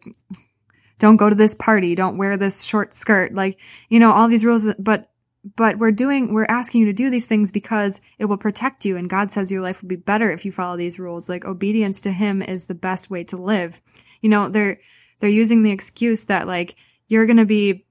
don't 0.99 1.17
go 1.17 1.29
to 1.29 1.35
this 1.35 1.55
party. 1.55 1.95
Don't 1.95 2.19
wear 2.19 2.37
this 2.37 2.63
short 2.63 2.95
skirt. 2.95 3.35
Like 3.35 3.59
you 3.89 3.99
know 3.99 4.13
all 4.13 4.29
these 4.29 4.45
rules 4.45 4.67
but 4.79 5.11
but 5.57 5.79
we're 5.79 5.93
doing 5.93 6.33
we're 6.33 6.47
asking 6.47 6.81
you 6.81 6.87
to 6.87 6.93
do 6.93 7.11
these 7.11 7.27
things 7.27 7.53
because 7.53 8.01
it 8.19 8.27
will 8.27 8.39
protect 8.39 8.85
you. 8.85 8.97
And 8.97 9.11
god 9.11 9.31
says 9.31 9.51
your 9.51 9.63
life 9.63 9.83
will 9.83 9.89
be 9.89 9.97
better 9.97 10.31
if 10.31 10.45
you 10.45 10.53
follow 10.53 10.77
these 10.77 10.99
rules. 10.99 11.29
Like 11.29 11.45
obedience 11.45 12.01
to 12.03 12.13
him 12.13 12.43
is 12.43 12.67
the 12.67 12.75
best 12.75 13.11
way 13.11 13.25
to 13.25 13.37
live. 13.37 13.81
You 14.21 14.29
know 14.29 14.49
they're 14.49 14.81
they're 15.21 15.31
using 15.31 15.63
the 15.63 15.71
excuse 15.71 16.25
that 16.25 16.47
like 16.47 16.77
you're 17.09 17.27
going 17.27 17.37
to 17.37 17.45
be 17.45 17.85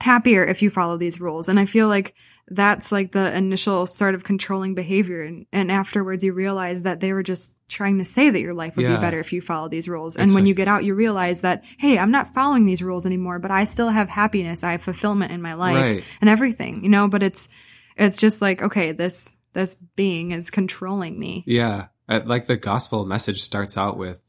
happier 0.00 0.44
if 0.44 0.62
you 0.62 0.70
follow 0.70 0.96
these 0.96 1.20
rules. 1.20 1.48
And 1.48 1.58
i 1.60 1.64
feel 1.64 1.88
like 1.88 2.14
that's 2.54 2.92
like 2.92 3.12
the 3.12 3.34
initial 3.36 3.86
sort 3.86 4.14
of 4.14 4.24
controlling 4.24 4.74
behavior 4.74 5.22
and, 5.22 5.46
and 5.52 5.70
afterwards 5.70 6.22
you 6.24 6.32
realize 6.32 6.82
that 6.82 7.00
they 7.00 7.12
were 7.12 7.22
just 7.22 7.54
trying 7.68 7.98
to 7.98 8.04
say 8.04 8.30
that 8.30 8.40
your 8.40 8.54
life 8.54 8.76
would 8.76 8.82
Yeah. 8.84 8.96
be 8.96 9.00
better 9.00 9.18
if 9.20 9.32
you 9.32 9.40
follow 9.40 9.68
these 9.68 9.88
rules 9.88 10.16
and 10.16 10.26
It's 10.26 10.34
when 10.34 10.44
like- 10.44 10.48
you 10.48 10.54
get 10.54 10.68
out 10.68 10.84
you 10.84 10.94
realize 10.94 11.40
that 11.40 11.64
hey 11.78 11.98
i'm 11.98 12.10
not 12.10 12.34
following 12.34 12.64
these 12.66 12.82
rules 12.82 13.06
anymore 13.06 13.38
but 13.38 13.50
i 13.50 13.64
still 13.64 13.88
have 13.88 14.08
happiness 14.08 14.62
i 14.62 14.72
have 14.72 14.82
fulfillment 14.82 15.32
in 15.32 15.40
my 15.42 15.54
life 15.54 15.76
Right. 15.76 16.04
and 16.20 16.28
everything 16.30 16.82
you 16.82 16.90
know 16.90 17.08
but 17.08 17.22
it's 17.22 17.48
it's 17.96 18.16
just 18.16 18.42
like 18.42 18.62
okay 18.62 18.92
this 18.92 19.34
this 19.54 19.74
being 19.96 20.32
is 20.32 20.50
controlling 20.50 21.18
me 21.18 21.44
Yeah. 21.46 21.86
Uh, 22.08 22.20
like 22.24 22.46
the 22.46 22.56
gospel 22.56 23.04
message 23.06 23.40
starts 23.42 23.78
out 23.78 23.96
with 23.96 24.20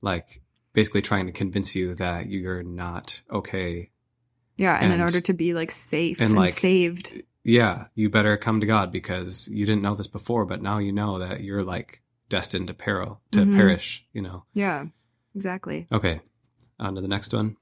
like 0.00 0.42
basically 0.72 1.02
trying 1.02 1.26
to 1.26 1.32
convince 1.32 1.76
you 1.76 1.94
that 1.96 2.28
you're 2.28 2.62
not 2.62 3.20
okay. 3.30 3.90
yeah 4.56 4.78
and, 4.80 4.92
in 4.92 5.00
order 5.00 5.20
to 5.20 5.32
be 5.34 5.52
like 5.54 5.70
safe 5.70 6.18
and, 6.20 6.30
and, 6.30 6.36
like, 6.38 6.54
saved 6.54 7.22
Yeah. 7.44 7.86
You 7.94 8.10
better 8.10 8.36
come 8.36 8.60
to 8.60 8.66
God 8.66 8.92
because 8.92 9.48
you 9.48 9.64
didn't 9.66 9.82
know 9.82 9.94
this 9.94 10.06
before, 10.06 10.44
but 10.44 10.62
now 10.62 10.78
you 10.78 10.92
know 10.92 11.18
that 11.18 11.42
you're 11.42 11.60
like 11.62 12.02
destined 12.28 12.68
to 12.68 12.74
peril, 12.74 13.20
to 13.32 13.40
Mhm. 13.40 13.56
perish, 13.56 14.04
you 14.12 14.22
know. 14.22 14.44
yeah 14.54 14.84
exactly 15.34 15.86
Okay. 15.92 16.20
On 16.78 16.94
to 16.94 17.00
the 17.00 17.08
next 17.08 17.32
one. 17.34 17.56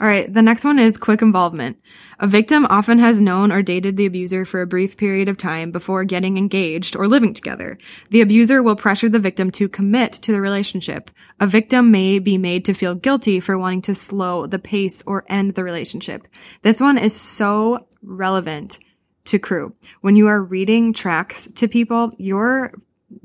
All 0.00 0.06
right, 0.08 0.32
the 0.32 0.42
next 0.42 0.64
one 0.64 0.78
is 0.80 0.96
quick 0.96 1.22
involvement. 1.22 1.78
A 2.18 2.26
victim 2.26 2.66
often 2.68 2.98
has 2.98 3.22
known 3.22 3.52
or 3.52 3.62
dated 3.62 3.96
the 3.96 4.04
abuser 4.06 4.44
for 4.44 4.60
a 4.60 4.66
brief 4.66 4.96
period 4.96 5.28
of 5.28 5.36
time 5.36 5.70
before 5.70 6.02
getting 6.04 6.36
engaged 6.36 6.96
or 6.96 7.06
living 7.06 7.32
together. 7.34 7.78
The 8.10 8.20
abuser 8.20 8.62
will 8.62 8.74
pressure 8.76 9.08
the 9.08 9.20
victim 9.20 9.50
to 9.52 9.68
commit 9.68 10.12
to 10.14 10.32
the 10.32 10.40
relationship. 10.40 11.10
A 11.40 11.46
victim 11.46 11.90
may 11.92 12.18
be 12.18 12.36
made 12.36 12.64
to 12.64 12.74
feel 12.74 12.94
guilty 12.96 13.38
for 13.40 13.56
wanting 13.56 13.82
to 13.82 13.94
slow 13.94 14.46
the 14.46 14.58
pace 14.58 15.02
or 15.06 15.24
end 15.28 15.54
the 15.54 15.64
relationship. 15.64 16.26
This 16.62 16.80
one 16.80 16.98
is 16.98 17.14
so 17.14 17.86
relevant 18.04 18.78
to 19.26 19.38
Cru. 19.38 19.74
When 20.00 20.16
you 20.16 20.26
are 20.26 20.42
reading 20.42 20.92
tracts 20.92 21.50
to 21.52 21.68
people, 21.68 22.12
your 22.18 22.72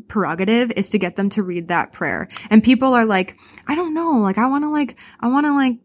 prerogative 0.08 0.72
is 0.76 0.90
to 0.90 0.98
get 1.00 1.16
them 1.16 1.30
to 1.30 1.44
read 1.44 1.68
that 1.70 1.92
prayer. 1.92 2.28
And 2.50 2.64
people 2.64 2.94
are 2.94 3.06
like, 3.06 3.38
I 3.68 3.76
don't 3.76 3.94
know, 3.94 4.18
like 4.20 4.38
I 4.38 4.48
want 4.48 4.64
to 4.64 4.70
like 4.70 4.98
I 5.20 5.28
want 5.28 5.46
to 5.46 5.54
like 5.54 5.78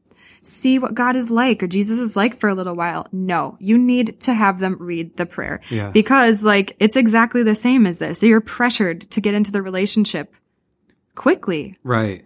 see 0.43 0.79
what 0.79 0.95
God 0.95 1.17
is 1.17 1.31
like 1.31 1.63
or 1.63 1.67
Jesus 1.67 1.99
is 1.99 2.15
like 2.17 2.37
for 2.37 2.49
a 2.51 2.55
little 2.55 2.75
while. 2.77 3.07
No, 3.13 3.57
you 3.61 3.79
need 3.79 4.21
to 4.23 4.35
have 4.35 4.59
them 4.59 4.77
read 4.79 5.17
the 5.17 5.25
prayer 5.27 5.61
Yeah. 5.71 5.89
because 5.91 6.43
like 6.43 6.77
it's 6.79 6.97
exactly 6.97 7.43
the 7.43 7.55
same 7.55 7.87
as 7.87 7.99
this. 7.99 8.23
You're 8.23 8.41
pressured 8.43 9.11
to 9.13 9.21
get 9.23 9.35
into 9.35 9.53
the 9.53 9.63
relationship 9.63 10.35
quickly. 11.15 11.79
Right. 11.83 12.25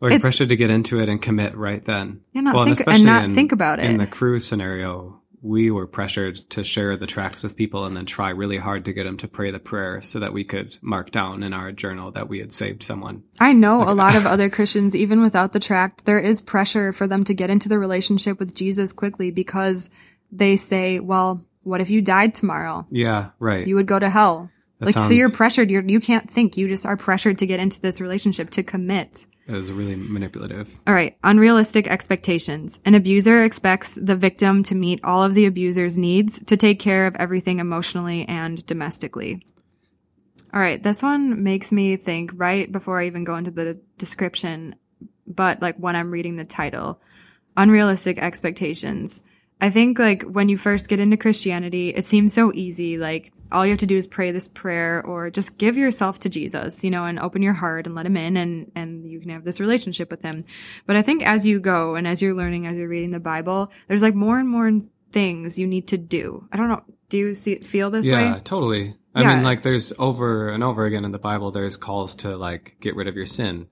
Or 0.00 0.10
you're 0.10 0.20
pressured 0.20 0.50
to 0.50 0.56
get 0.56 0.70
into 0.70 1.00
it 1.00 1.08
and 1.08 1.20
commit 1.20 1.56
right 1.56 1.84
then. 1.84 2.20
Yeah, 2.32 2.42
not 2.42 2.54
Well, 2.54 2.64
think- 2.66 2.78
and 2.78 2.80
especially 2.80 3.04
not 3.06 3.24
in- 3.24 3.34
think 3.34 3.50
about 3.52 3.80
it. 3.80 3.86
In 3.90 3.98
the 3.98 4.06
Cru 4.06 4.38
scenario, 4.38 5.17
we 5.42 5.70
were 5.70 5.86
pressured 5.86 6.36
to 6.50 6.64
share 6.64 6.96
the 6.96 7.06
tracts 7.06 7.42
with 7.42 7.56
people 7.56 7.84
and 7.84 7.96
then 7.96 8.06
try 8.06 8.30
really 8.30 8.56
hard 8.56 8.84
to 8.86 8.92
get 8.92 9.04
them 9.04 9.16
to 9.18 9.28
pray 9.28 9.50
the 9.50 9.58
prayer 9.58 10.00
so 10.00 10.20
that 10.20 10.32
we 10.32 10.44
could 10.44 10.76
mark 10.82 11.10
down 11.10 11.42
in 11.42 11.52
our 11.52 11.72
journal 11.72 12.10
that 12.12 12.28
we 12.28 12.38
had 12.40 12.52
saved 12.52 12.82
someone. 12.82 13.22
I 13.38 13.52
know 13.52 13.82
a 13.82 13.94
lot 13.94 14.16
of 14.16 14.26
other 14.26 14.50
Christians, 14.50 14.94
even 14.94 15.22
without 15.22 15.52
the 15.52 15.60
tract, 15.60 16.04
there 16.04 16.18
is 16.18 16.40
pressure 16.40 16.92
for 16.92 17.06
them 17.06 17.24
to 17.24 17.34
get 17.34 17.50
into 17.50 17.68
the 17.68 17.78
relationship 17.78 18.38
with 18.38 18.54
Jesus 18.54 18.92
quickly 18.92 19.30
because 19.30 19.90
they 20.30 20.56
say, 20.56 21.00
well, 21.00 21.44
what 21.62 21.80
if 21.80 21.90
you 21.90 22.02
died 22.02 22.34
tomorrow? 22.34 22.86
Yeah, 22.90 23.30
right. 23.38 23.66
You 23.66 23.76
would 23.76 23.86
go 23.86 23.98
to 23.98 24.10
hell. 24.10 24.50
That 24.78 24.86
like, 24.86 24.98
so 24.98 25.12
you're 25.12 25.30
pressured. 25.30 25.70
You're, 25.70 25.82
you 25.82 26.00
can't 26.00 26.30
think. 26.30 26.56
You 26.56 26.68
just 26.68 26.86
are 26.86 26.96
pressured 26.96 27.38
to 27.38 27.46
get 27.46 27.60
into 27.60 27.80
this 27.80 28.00
relationship, 28.00 28.50
to 28.50 28.62
commit. 28.62 29.26
It 29.48 29.54
was 29.54 29.72
really 29.72 29.96
manipulative. 29.96 30.74
All 30.86 30.92
right. 30.92 31.16
Unrealistic 31.24 31.88
expectations. 31.88 32.80
An 32.84 32.94
abuser 32.94 33.44
expects 33.44 33.94
the 33.94 34.14
victim 34.14 34.62
to 34.64 34.74
meet 34.74 35.00
all 35.02 35.24
of 35.24 35.32
the 35.32 35.46
abuser's 35.46 35.96
needs, 35.96 36.38
to 36.44 36.56
take 36.58 36.78
care 36.78 37.06
of 37.06 37.16
everything 37.16 37.58
emotionally 37.58 38.28
and 38.28 38.64
domestically. 38.66 39.42
All 40.52 40.60
right. 40.60 40.82
This 40.82 41.02
one 41.02 41.42
makes 41.42 41.72
me 41.72 41.96
think 41.96 42.32
right 42.34 42.70
before 42.70 43.00
I 43.00 43.06
even 43.06 43.24
go 43.24 43.36
into 43.36 43.50
the 43.50 43.80
description, 43.96 44.74
but 45.26 45.62
like 45.62 45.76
when 45.78 45.96
I'm 45.96 46.10
reading 46.10 46.36
the 46.36 46.44
title, 46.44 47.00
unrealistic 47.56 48.18
expectations. 48.18 49.22
I 49.60 49.70
think 49.70 49.98
like 49.98 50.22
when 50.22 50.48
you 50.48 50.56
first 50.56 50.88
get 50.88 51.00
into 51.00 51.16
Christianity, 51.16 51.88
it 51.90 52.04
seems 52.04 52.32
so 52.32 52.52
easy. 52.54 52.96
Like 52.96 53.32
all 53.50 53.64
you 53.66 53.72
have 53.72 53.80
to 53.80 53.86
do 53.86 53.96
is 53.96 54.06
pray 54.06 54.30
this 54.30 54.46
prayer 54.46 55.04
or 55.04 55.30
just 55.30 55.58
give 55.58 55.76
yourself 55.76 56.20
to 56.20 56.28
Jesus, 56.28 56.84
you 56.84 56.90
know, 56.90 57.04
and 57.06 57.18
open 57.18 57.42
your 57.42 57.54
heart 57.54 57.86
and 57.86 57.94
let 57.94 58.06
him 58.06 58.16
in 58.16 58.36
and, 58.36 58.70
and 58.76 59.04
you 59.04 59.20
can 59.20 59.30
have 59.30 59.44
this 59.44 59.58
relationship 59.58 60.10
with 60.10 60.22
him. 60.22 60.44
But 60.86 60.96
I 60.96 61.02
think 61.02 61.26
as 61.26 61.44
you 61.44 61.58
go 61.58 61.96
and 61.96 62.06
as 62.06 62.22
you're 62.22 62.34
learning, 62.34 62.66
as 62.66 62.76
you're 62.76 62.88
reading 62.88 63.10
the 63.10 63.18
Bible, 63.20 63.72
there's 63.88 64.02
like 64.02 64.14
more 64.14 64.38
and 64.38 64.48
more 64.48 64.70
things 65.10 65.58
you 65.58 65.66
need 65.66 65.88
to 65.88 65.98
do. 65.98 66.46
I 66.52 66.56
don't 66.56 66.68
know. 66.68 66.84
Do 67.08 67.18
you 67.18 67.34
see, 67.34 67.56
feel 67.56 67.90
this 67.90 68.06
yeah, 68.06 68.34
way? 68.34 68.40
totally. 68.40 68.94
I 69.14 69.22
Yeah. 69.22 69.34
mean, 69.34 69.42
like, 69.42 69.62
there's 69.62 69.92
over 69.98 70.50
and 70.50 70.62
over 70.62 70.84
again 70.84 71.04
in 71.06 71.12
the 71.12 71.18
Bible, 71.18 71.50
there's 71.50 71.76
calls 71.78 72.14
to 72.16 72.36
like 72.36 72.76
get 72.80 72.94
rid 72.94 73.08
of 73.08 73.16
your 73.16 73.26
sin. 73.26 73.66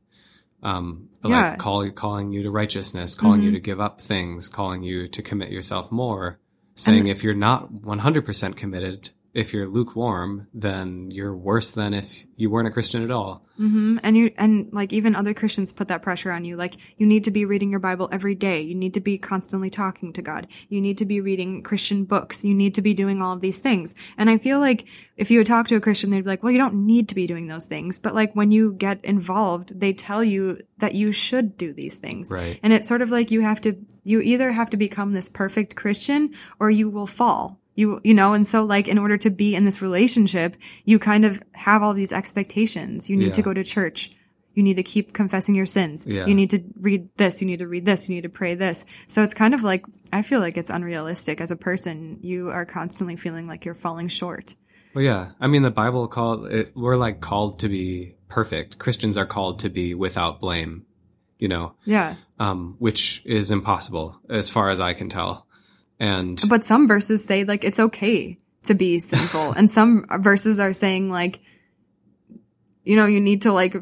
Um, 0.63 1.09
Yeah. 1.25 1.31
Mm-hmm. 1.31 1.51
like 1.51 1.59
call, 1.59 1.91
calling 1.91 2.33
you 2.33 2.43
to 2.45 2.51
righteousness, 2.51 3.15
calling 3.15 3.43
you 3.43 3.51
to 3.53 3.61
give 3.61 3.81
up 3.81 4.01
things, 4.01 4.49
calling 4.49 4.83
you 4.83 5.07
to 5.09 5.23
commit 5.23 5.51
yourself 5.51 5.93
more, 5.93 6.39
saying 6.75 7.07
if 7.09 7.23
you're 7.23 7.35
not 7.35 7.73
100% 7.73 8.57
committed, 8.57 9.11
if 9.37 9.53
you're 9.53 9.69
lukewarm, 9.69 10.49
then 10.55 11.11
you're 11.11 11.37
worse 11.37 11.71
than 11.71 11.93
if 11.93 12.25
you 12.37 12.49
weren't 12.49 12.69
a 12.69 12.71
Christian 12.71 13.03
at 13.03 13.11
all. 13.11 13.45
hmm 13.59 13.99
And 14.03 14.17
you, 14.17 14.33
and 14.39 14.73
like 14.73 14.95
even 14.95 15.15
other 15.15 15.35
Christians 15.35 15.75
put 15.75 15.89
that 15.89 16.01
pressure 16.01 16.33
on 16.33 16.47
you. 16.47 16.57
Like 16.57 16.77
you 16.97 17.07
need 17.07 17.25
to 17.25 17.31
be 17.31 17.45
reading 17.45 17.71
your 17.71 17.79
Bible 17.79 18.09
every 18.11 18.35
day. 18.35 18.63
You 18.63 18.75
need 18.75 18.95
to 18.95 19.01
be 19.01 19.19
constantly 19.19 19.69
talking 19.69 20.15
to 20.15 20.23
God. 20.23 20.47
You 20.71 20.81
need 20.81 20.97
to 20.99 21.05
be 21.05 21.21
reading 21.21 21.63
Christian 21.63 22.07
books. 22.07 22.45
You 22.45 22.55
need 22.55 22.75
to 22.77 22.83
be 22.83 22.95
doing 22.95 23.21
all 23.21 23.35
of 23.35 23.43
these 23.43 23.59
things. 23.59 23.95
And 24.17 24.31
I 24.31 24.39
feel 24.39 24.59
like 24.59 24.87
if 25.19 25.31
you 25.31 25.39
would 25.39 25.47
talk 25.47 25.69
to 25.69 25.77
a 25.77 25.81
Christian, 25.81 26.09
they'd 26.09 26.25
be 26.25 26.31
like, 26.31 26.43
well, 26.43 26.53
you 26.53 26.59
don't 26.59 26.87
need 26.87 27.11
to 27.11 27.15
be 27.15 27.27
doing 27.27 27.47
those 27.47 27.67
things. 27.67 27.99
But 27.99 28.15
like 28.15 28.33
when 28.33 28.51
you 28.51 28.73
get 28.73 29.05
involved, 29.05 29.79
they 29.79 29.93
tell 29.93 30.25
you 30.25 30.61
that 30.79 30.95
you 30.95 31.13
should 31.13 31.59
do 31.59 31.75
these 31.75 31.97
things. 31.97 32.31
Right. 32.31 32.59
And 32.63 32.73
it's 32.73 32.89
sort 32.89 33.03
of 33.03 33.11
like 33.11 33.31
you 33.31 33.43
have 33.43 33.61
to, 33.63 33.77
you 34.03 34.23
either 34.23 34.53
have 34.53 34.71
to 34.71 34.79
become 34.79 35.13
this 35.13 35.29
perfect 35.29 35.77
Christian 35.77 36.33
or 36.59 36.71
you 36.71 36.89
will 36.89 37.07
fall. 37.07 37.61
You, 37.77 38.01
you 38.03 38.15
know, 38.15 38.33
and 38.33 38.47
so 38.47 38.65
like 38.65 38.89
in 38.89 38.99
order 38.99 39.17
to 39.19 39.31
be 39.31 39.55
in 39.55 39.65
this 39.65 39.81
relationship, 39.81 40.57
you 40.85 40.99
kind 40.99 41.25
of 41.25 41.41
have 41.53 41.83
all 41.83 41.95
these 41.95 42.11
expectations. 42.11 43.09
You 43.09 43.17
need 43.17 43.35
to 43.35 43.43
go 43.43 43.53
to 43.55 43.63
church. 43.63 44.13
You 44.55 44.63
need 44.63 44.77
to 44.77 44.83
keep 44.83 45.13
confessing 45.13 45.55
your 45.55 45.67
sins. 45.67 46.07
Yeah. 46.07 46.25
You 46.25 46.35
need 46.35 46.49
to 46.51 46.65
read 46.81 47.11
this. 47.19 47.43
You 47.43 47.47
need 47.47 47.59
to 47.59 47.67
read 47.69 47.85
this. 47.85 48.09
You 48.09 48.15
need 48.15 48.23
to 48.23 48.31
pray 48.31 48.55
this. 48.55 48.87
So 49.07 49.23
it's 49.23 49.35
kind 49.35 49.53
of 49.53 49.63
like, 49.63 49.85
I 50.11 50.23
feel 50.23 50.41
like 50.41 50.57
it's 50.57 50.71
unrealistic 50.71 51.43
as 51.43 51.51
a 51.51 51.57
person. 51.57 52.19
You 52.23 52.49
are 52.49 52.65
constantly 52.65 53.17
feeling 53.17 53.47
like 53.47 53.67
you're 53.67 53.75
falling 53.75 54.09
short. 54.09 54.55
Well, 54.95 55.05
yeah. 55.05 55.33
I 55.39 55.47
mean, 55.47 55.61
the 55.61 55.71
Bible 55.71 56.09
called 56.09 56.47
it, 56.51 56.71
we're 56.75 56.97
like 56.97 57.21
called 57.21 57.59
to 57.59 57.69
be 57.69 58.17
perfect. 58.29 58.79
Christians 58.79 59.19
are 59.19 59.27
called 59.27 59.59
to 59.59 59.69
be 59.69 59.93
without 59.95 60.41
blame, 60.41 60.87
you 61.39 61.49
know, 61.49 61.75
Yeah. 61.85 62.15
um, 62.39 62.77
which 62.79 63.21
is 63.27 63.51
impossible 63.51 64.19
as 64.31 64.49
far 64.49 64.71
as 64.71 64.81
I 64.81 64.95
can 64.95 65.11
tell. 65.11 65.46
And 65.99 66.43
But 66.49 66.65
some 66.65 66.87
verses 66.89 67.25
say 67.25 67.45
like 67.45 67.65
it's 67.65 67.79
okay 67.79 68.39
to 68.65 68.75
be 68.75 68.99
sinful. 69.01 69.53
and 69.53 69.71
some 69.71 70.05
verses 70.21 70.59
are 70.59 70.73
saying 70.73 71.11
like, 71.11 71.41
you 72.85 72.97
know, 72.97 73.07
you 73.07 73.21
need 73.21 73.43
to 73.43 73.53
like 73.53 73.77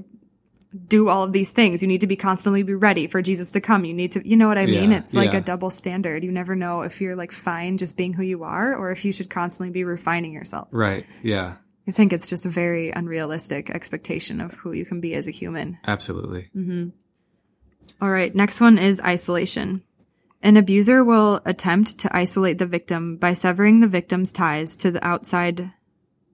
do 0.89 1.09
all 1.09 1.23
of 1.23 1.33
these 1.33 1.51
things. 1.51 1.83
You 1.83 1.89
need 1.89 2.01
to 2.01 2.07
be 2.07 2.17
constantly 2.17 2.63
be 2.63 2.75
ready 2.75 3.07
for 3.07 3.23
Jesus 3.23 3.53
to 3.53 3.61
come. 3.61 3.85
You 3.85 3.95
need 3.95 4.13
to, 4.13 4.29
you 4.29 4.37
know 4.37 4.49
what 4.49 4.59
I 4.59 4.67
mean? 4.67 4.91
Yeah, 4.91 4.99
it's 4.99 5.15
like 5.15 5.33
yeah. 5.33 5.39
a 5.39 5.41
double 5.41 5.71
standard. 5.71 6.25
You 6.25 6.33
never 6.33 6.57
know 6.57 6.83
if 6.83 7.01
you're 7.01 7.15
like 7.15 7.31
fine 7.31 7.79
just 7.79 7.97
being 7.97 8.13
who 8.13 8.23
you 8.25 8.43
are 8.45 8.75
or 8.75 8.91
if 8.91 9.05
you 9.05 9.13
should 9.13 9.31
constantly 9.31 9.71
be 9.71 9.85
refining 9.85 10.33
yourself. 10.33 10.69
right. 10.73 11.07
Yeah, 11.23 11.57
I 11.87 11.91
think 11.93 12.13
it's 12.13 12.27
just 12.27 12.45
a 12.47 12.49
very 12.49 12.91
unrealistic 12.91 13.71
expectation 13.71 14.41
of 14.41 14.55
who 14.55 14.73
you 14.73 14.85
can 14.85 15.01
be 15.01 15.15
as 15.15 15.29
a 15.29 15.31
human. 15.31 15.79
absolutely. 15.87 16.51
Mm-hmm. 16.57 16.89
All 18.01 18.11
right. 18.11 18.35
Next 18.35 18.61
one 18.61 18.79
is 18.79 19.01
isolation. 19.01 19.83
An 20.45 20.59
abuser 20.59 21.03
will 21.03 21.41
attempt 21.47 21.99
to 22.01 22.15
isolate 22.15 22.59
the 22.59 22.67
victim 22.67 23.17
by 23.17 23.33
severing 23.33 23.81
the 23.81 23.89
victim's 23.89 24.31
ties 24.31 24.77
to 24.77 24.91
the 24.91 25.05
outside 25.05 25.73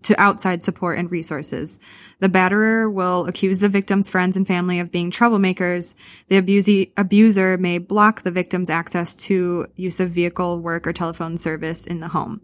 to 0.03 0.21
outside 0.21 0.63
support 0.65 0.99
and 0.99 1.11
resources. 1.11 1.79
The 2.19 2.29
batterer 2.29 2.93
will 2.93 3.27
accuse 3.27 3.61
the 3.61 3.69
victim's 3.69 4.09
friends 4.09 4.37
and 4.37 4.49
family 4.49 4.81
of 4.81 4.91
being 4.91 5.11
troublemakers. 5.11 5.95
The 6.29 6.41
abusee, 6.41 6.91
abuser 6.97 7.57
may 7.59 7.79
block 7.79 8.23
the 8.23 8.31
victim's 8.31 8.71
access 8.71 9.15
to 9.27 9.67
use 9.77 10.01
of 10.01 10.11
vehicle, 10.11 10.59
work, 10.59 10.87
or 10.87 10.93
telephone 10.93 11.37
service 11.37 11.87
in 11.87 12.01
the 12.01 12.09
home. 12.09 12.41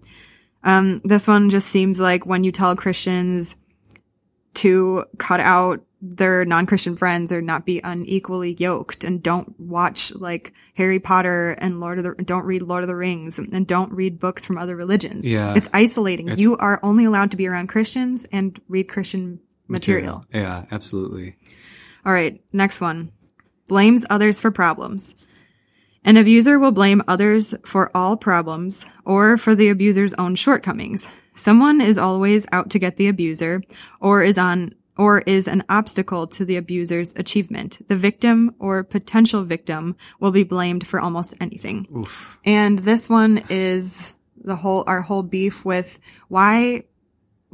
Um, 0.63 1.01
this 1.03 1.27
one 1.27 1.51
just 1.51 1.69
seems 1.69 1.99
like 1.99 2.27
when 2.27 2.45
you 2.45 2.53
tell 2.53 2.77
Christians 2.77 3.57
to 4.55 5.05
cut 5.19 5.41
out 5.41 5.86
their 6.11 6.45
non-Christian 6.45 6.97
friends 6.97 7.33
or 7.33 7.41
not 7.43 7.65
be 7.67 7.81
unequally 7.83 8.55
yoked 8.59 9.05
and 9.05 9.23
don't 9.23 9.59
watch 9.59 10.15
like 10.15 10.53
Harry 10.75 10.99
Potter 10.99 11.51
and 11.53 11.81
Lord 11.81 11.99
of 11.99 12.05
the 12.05 12.23
don't 12.23 12.45
read 12.45 12.63
Lord 12.63 12.85
of 12.85 12.89
the 12.89 12.97
Rings 12.97 13.39
and 13.39 13.67
don't 13.67 13.93
read 13.93 14.19
books 14.19 14.45
from 14.45 14.59
other 14.59 14.77
religions. 14.77 15.29
Yeah. 15.29 15.55
It's 15.55 15.69
isolating. 15.73 16.27
It's- 16.29 16.39
you 16.39 16.57
are 16.57 16.81
only 16.83 17.05
allowed 17.05 17.31
to 17.33 17.37
be 17.37 17.47
around 17.49 17.69
Christians 17.69 18.27
and 18.33 18.61
read 18.69 18.89
Christian 18.89 19.41
material. 19.69 20.25
Yeah, 20.33 20.65
absolutely. 20.71 21.37
All 22.05 22.13
right, 22.13 22.41
next 22.53 22.81
one. 22.81 23.11
Blames 23.69 24.05
others 24.09 24.39
for 24.39 24.51
problems. 24.51 25.15
An 26.05 26.17
abuser 26.17 26.59
will 26.59 26.71
blame 26.71 27.03
others 27.09 27.53
for 27.65 27.91
all 27.97 28.17
problems 28.17 28.87
or 29.05 29.37
for 29.37 29.57
the 29.57 29.71
abuser's 29.71 30.15
own 30.15 30.37
shortcomings. 30.37 31.09
Someone 31.35 31.81
is 31.81 31.99
always 31.99 32.47
out 32.53 32.71
to 32.71 32.79
get 32.79 32.97
the 32.97 33.09
abuser 33.09 33.61
or 34.01 34.23
is 34.23 34.39
on 34.39 34.75
or 34.97 35.21
is 35.21 35.49
an 35.49 35.63
obstacle 35.69 36.27
to 36.27 36.45
the 36.45 36.57
abuser's 36.57 37.13
achievement. 37.17 37.87
The 37.89 37.97
victim 37.97 38.55
or 38.59 38.85
potential 38.85 39.45
victim 39.45 39.97
will 40.21 40.31
be 40.31 40.43
blamed 40.43 40.87
for 40.87 41.01
almost 41.01 41.37
anything. 41.41 41.87
Oof. 41.97 42.39
And 42.45 42.79
this 42.79 43.09
one 43.09 43.43
is 43.49 44.13
the 44.43 44.57
whole 44.57 44.85
our 44.87 45.03
whole 45.03 45.23
beef 45.23 45.65
with 45.65 45.99
why 46.29 46.85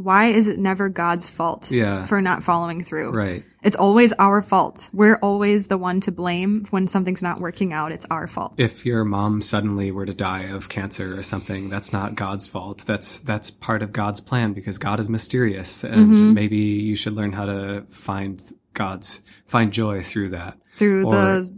why 0.02 0.26
is 0.26 0.48
it 0.48 0.58
never 0.58 0.88
God's 0.88 1.28
fault 1.28 1.70
Yeah. 1.70 2.06
for 2.06 2.20
not 2.20 2.42
following 2.42 2.82
through? 2.82 3.10
Right. 3.12 3.44
It's 3.62 3.76
always 3.76 4.12
our 4.14 4.42
fault. 4.42 4.90
We're 4.92 5.16
always 5.22 5.68
the 5.68 5.78
one 5.78 6.00
to 6.00 6.12
blame 6.12 6.66
when 6.70 6.86
something's 6.88 7.22
not 7.22 7.40
working 7.40 7.72
out. 7.72 7.92
It's 7.92 8.04
our 8.10 8.26
fault. 8.26 8.54
If 8.58 8.84
your 8.84 9.04
mom 9.04 9.40
suddenly 9.40 9.92
were 9.92 10.04
to 10.06 10.14
die 10.14 10.44
of 10.44 10.68
cancer 10.68 11.16
or 11.18 11.22
something, 11.22 11.68
that's 11.68 11.92
not 11.92 12.14
God's 12.16 12.48
fault. 12.48 12.84
That's 12.86 13.18
that's 13.18 13.50
part 13.50 13.82
of 13.82 13.92
God's 13.92 14.20
plan 14.20 14.52
because 14.52 14.78
God 14.78 14.98
is 15.00 15.08
mysterious, 15.08 15.84
and 15.84 16.12
Mm-hmm. 16.18 16.34
maybe 16.34 16.56
you 16.58 16.96
should 16.96 17.12
learn 17.14 17.32
how 17.32 17.44
to 17.46 17.84
find 17.88 18.42
God's 18.74 19.20
find 19.46 19.72
joy 19.72 20.02
through 20.02 20.30
that. 20.30 20.56
through 20.78 21.06
Or- 21.06 21.14
the, 21.14 21.52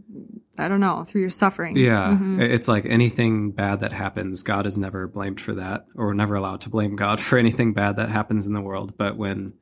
I 0.59 0.69
don't 0.69 0.81
know, 0.81 1.05
through 1.05 1.23
your 1.23 1.31
suffering. 1.31 1.77
Yeah, 1.77 2.13
Mm-hmm. 2.13 2.41
it's 2.41 2.69
like 2.69 2.87
anything 2.87 3.51
bad 3.51 3.81
that 3.81 3.93
happens, 3.93 4.43
God 4.43 4.67
is 4.67 4.79
never 4.79 5.09
blamed 5.09 5.41
for 5.41 5.55
that, 5.55 5.87
or 5.97 6.15
never 6.15 6.35
allowed 6.37 6.61
to 6.63 6.71
blame 6.71 6.95
God 6.97 7.21
for 7.21 7.39
anything 7.39 7.73
bad 7.73 7.97
that 7.97 8.09
happens 8.09 8.47
in 8.47 8.53
the 8.53 8.63
world. 8.63 8.97
But 8.97 9.17
when 9.17 9.55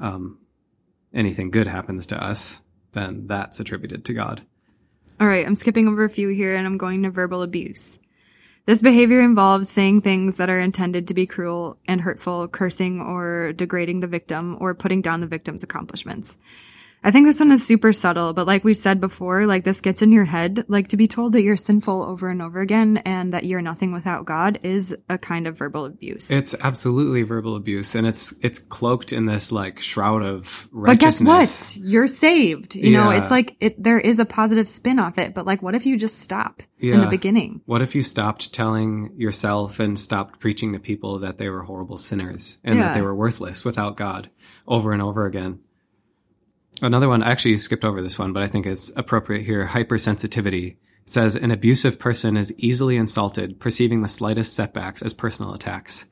um, 0.00 0.38
anything 1.14 1.50
good 1.50 1.66
happens 1.68 2.08
to 2.08 2.22
us, 2.22 2.60
then 2.92 3.26
that's 3.26 3.60
attributed 3.60 4.04
to 4.06 4.14
God. 4.14 4.42
All 5.20 5.28
right, 5.28 5.46
I'm 5.46 5.54
skipping 5.54 5.86
over 5.86 6.04
a 6.04 6.10
few 6.10 6.28
here 6.30 6.56
and 6.56 6.66
I'm 6.66 6.78
going 6.78 7.04
to 7.04 7.10
verbal 7.10 7.42
abuse. 7.42 7.98
This 8.64 8.82
behavior 8.82 9.20
involves 9.20 9.68
saying 9.68 10.00
things 10.02 10.36
that 10.36 10.50
are 10.50 10.58
intended 10.58 11.08
to 11.08 11.14
be 11.14 11.26
cruel 11.26 11.78
and 11.86 12.00
hurtful, 12.00 12.48
cursing 12.48 13.00
or 13.00 13.52
degrading 13.52 14.00
the 14.00 14.06
victim, 14.06 14.56
or 14.60 14.74
putting 14.74 15.02
down 15.02 15.20
the 15.20 15.26
victim's 15.26 15.62
accomplishments. 15.64 16.36
I 17.04 17.10
think 17.10 17.26
this 17.26 17.40
one 17.40 17.50
is 17.50 17.66
super 17.66 17.92
subtle, 17.92 18.32
but 18.32 18.46
like 18.46 18.62
we 18.62 18.74
said 18.74 19.00
before, 19.00 19.44
like 19.46 19.64
this 19.64 19.80
gets 19.80 20.02
in 20.02 20.12
your 20.12 20.24
head. 20.24 20.64
Like 20.68 20.88
to 20.88 20.96
be 20.96 21.08
told 21.08 21.32
that 21.32 21.42
you're 21.42 21.56
sinful 21.56 22.02
over 22.04 22.28
and 22.30 22.40
over 22.40 22.60
again 22.60 22.98
and 22.98 23.32
that 23.32 23.44
you're 23.44 23.60
nothing 23.60 23.92
without 23.92 24.24
God 24.24 24.60
is 24.62 24.96
a 25.08 25.18
kind 25.18 25.48
of 25.48 25.58
verbal 25.58 25.84
abuse. 25.84 26.30
It's 26.30 26.54
absolutely 26.60 27.22
verbal 27.22 27.56
abuse, 27.56 27.96
and 27.96 28.06
it's 28.06 28.32
it's 28.40 28.60
cloaked 28.60 29.12
in 29.12 29.26
this 29.26 29.50
like 29.50 29.80
shroud 29.80 30.22
of 30.22 30.68
righteousness. 30.70 31.20
but 31.20 31.38
guess 31.40 31.76
what? 31.78 31.84
You're 31.84 32.06
saved. 32.06 32.76
You 32.76 32.92
know, 32.92 33.10
it's 33.10 33.30
like 33.32 33.56
it, 33.58 33.82
there 33.82 33.98
is 33.98 34.20
a 34.20 34.24
positive 34.24 34.68
spin 34.68 34.98
off 35.00 35.18
it, 35.18 35.34
but 35.34 35.44
like 35.44 35.60
what 35.60 35.74
if 35.74 35.86
you 35.86 35.96
just 35.98 36.20
stop 36.20 36.62
in 36.78 37.00
the 37.00 37.06
beginning? 37.08 37.62
What 37.66 37.82
if 37.82 37.94
you 37.96 38.02
stopped 38.02 38.52
telling 38.52 39.10
yourself 39.16 39.80
and 39.80 39.98
stopped 39.98 40.38
preaching 40.38 40.72
to 40.74 40.78
people 40.78 41.18
that 41.20 41.36
they 41.38 41.48
were 41.48 41.62
horrible 41.62 41.96
sinners 41.96 42.58
and 42.62 42.76
Yeah. 42.76 42.82
that 42.88 42.94
they 42.94 43.02
were 43.02 43.14
worthless 43.14 43.64
without 43.64 43.96
God 43.96 44.30
over 44.68 44.92
and 44.92 45.02
over 45.02 45.26
again? 45.26 45.58
Another 46.82 47.08
one, 47.08 47.22
actually, 47.22 47.52
you 47.52 47.58
skipped 47.58 47.84
over 47.84 48.02
this 48.02 48.18
one, 48.18 48.32
but 48.32 48.42
I 48.42 48.48
think 48.48 48.66
it's 48.66 48.90
appropriate 48.96 49.44
here. 49.44 49.66
Hypersensitivity. 49.66 50.72
It 50.72 51.10
says 51.10 51.36
an 51.36 51.50
abusive 51.50 51.98
person 51.98 52.36
is 52.36 52.52
easily 52.58 52.96
insulted, 52.96 53.60
perceiving 53.60 54.02
the 54.02 54.08
slightest 54.08 54.54
setbacks 54.54 55.00
as 55.00 55.12
personal 55.12 55.54
attacks. 55.54 56.06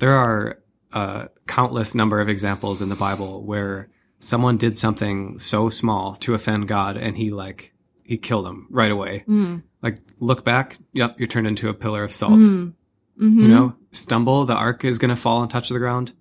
There 0.00 0.14
are 0.14 0.58
a 0.92 1.28
countless 1.46 1.94
number 1.94 2.20
of 2.20 2.28
examples 2.28 2.82
in 2.82 2.88
the 2.88 2.96
Bible 2.96 3.42
where 3.44 3.88
someone 4.20 4.56
did 4.56 4.76
something 4.76 5.38
so 5.38 5.68
small 5.68 6.14
to 6.16 6.34
offend 6.34 6.66
God 6.66 6.96
and 6.96 7.16
he 7.16 7.30
like, 7.30 7.72
he 8.02 8.16
killed 8.16 8.44
them 8.44 8.66
right 8.70 8.90
away. 8.90 9.24
Mm. 9.28 9.62
Like, 9.82 9.98
look 10.18 10.44
back. 10.44 10.78
Yep, 10.94 11.20
you're 11.20 11.28
turned 11.28 11.46
into 11.46 11.68
a 11.68 11.74
pillar 11.74 12.02
of 12.02 12.12
salt. 12.12 12.40
Mm. 12.40 12.72
Mhm. 13.20 13.42
You 13.42 13.48
know, 13.48 13.74
stumble, 13.92 14.44
the 14.44 14.54
ark 14.54 14.84
is 14.84 14.98
going 14.98 15.10
to 15.10 15.16
fall 15.16 15.42
and 15.42 15.50
touch 15.50 15.68
the 15.68 15.78
ground. 15.78 16.12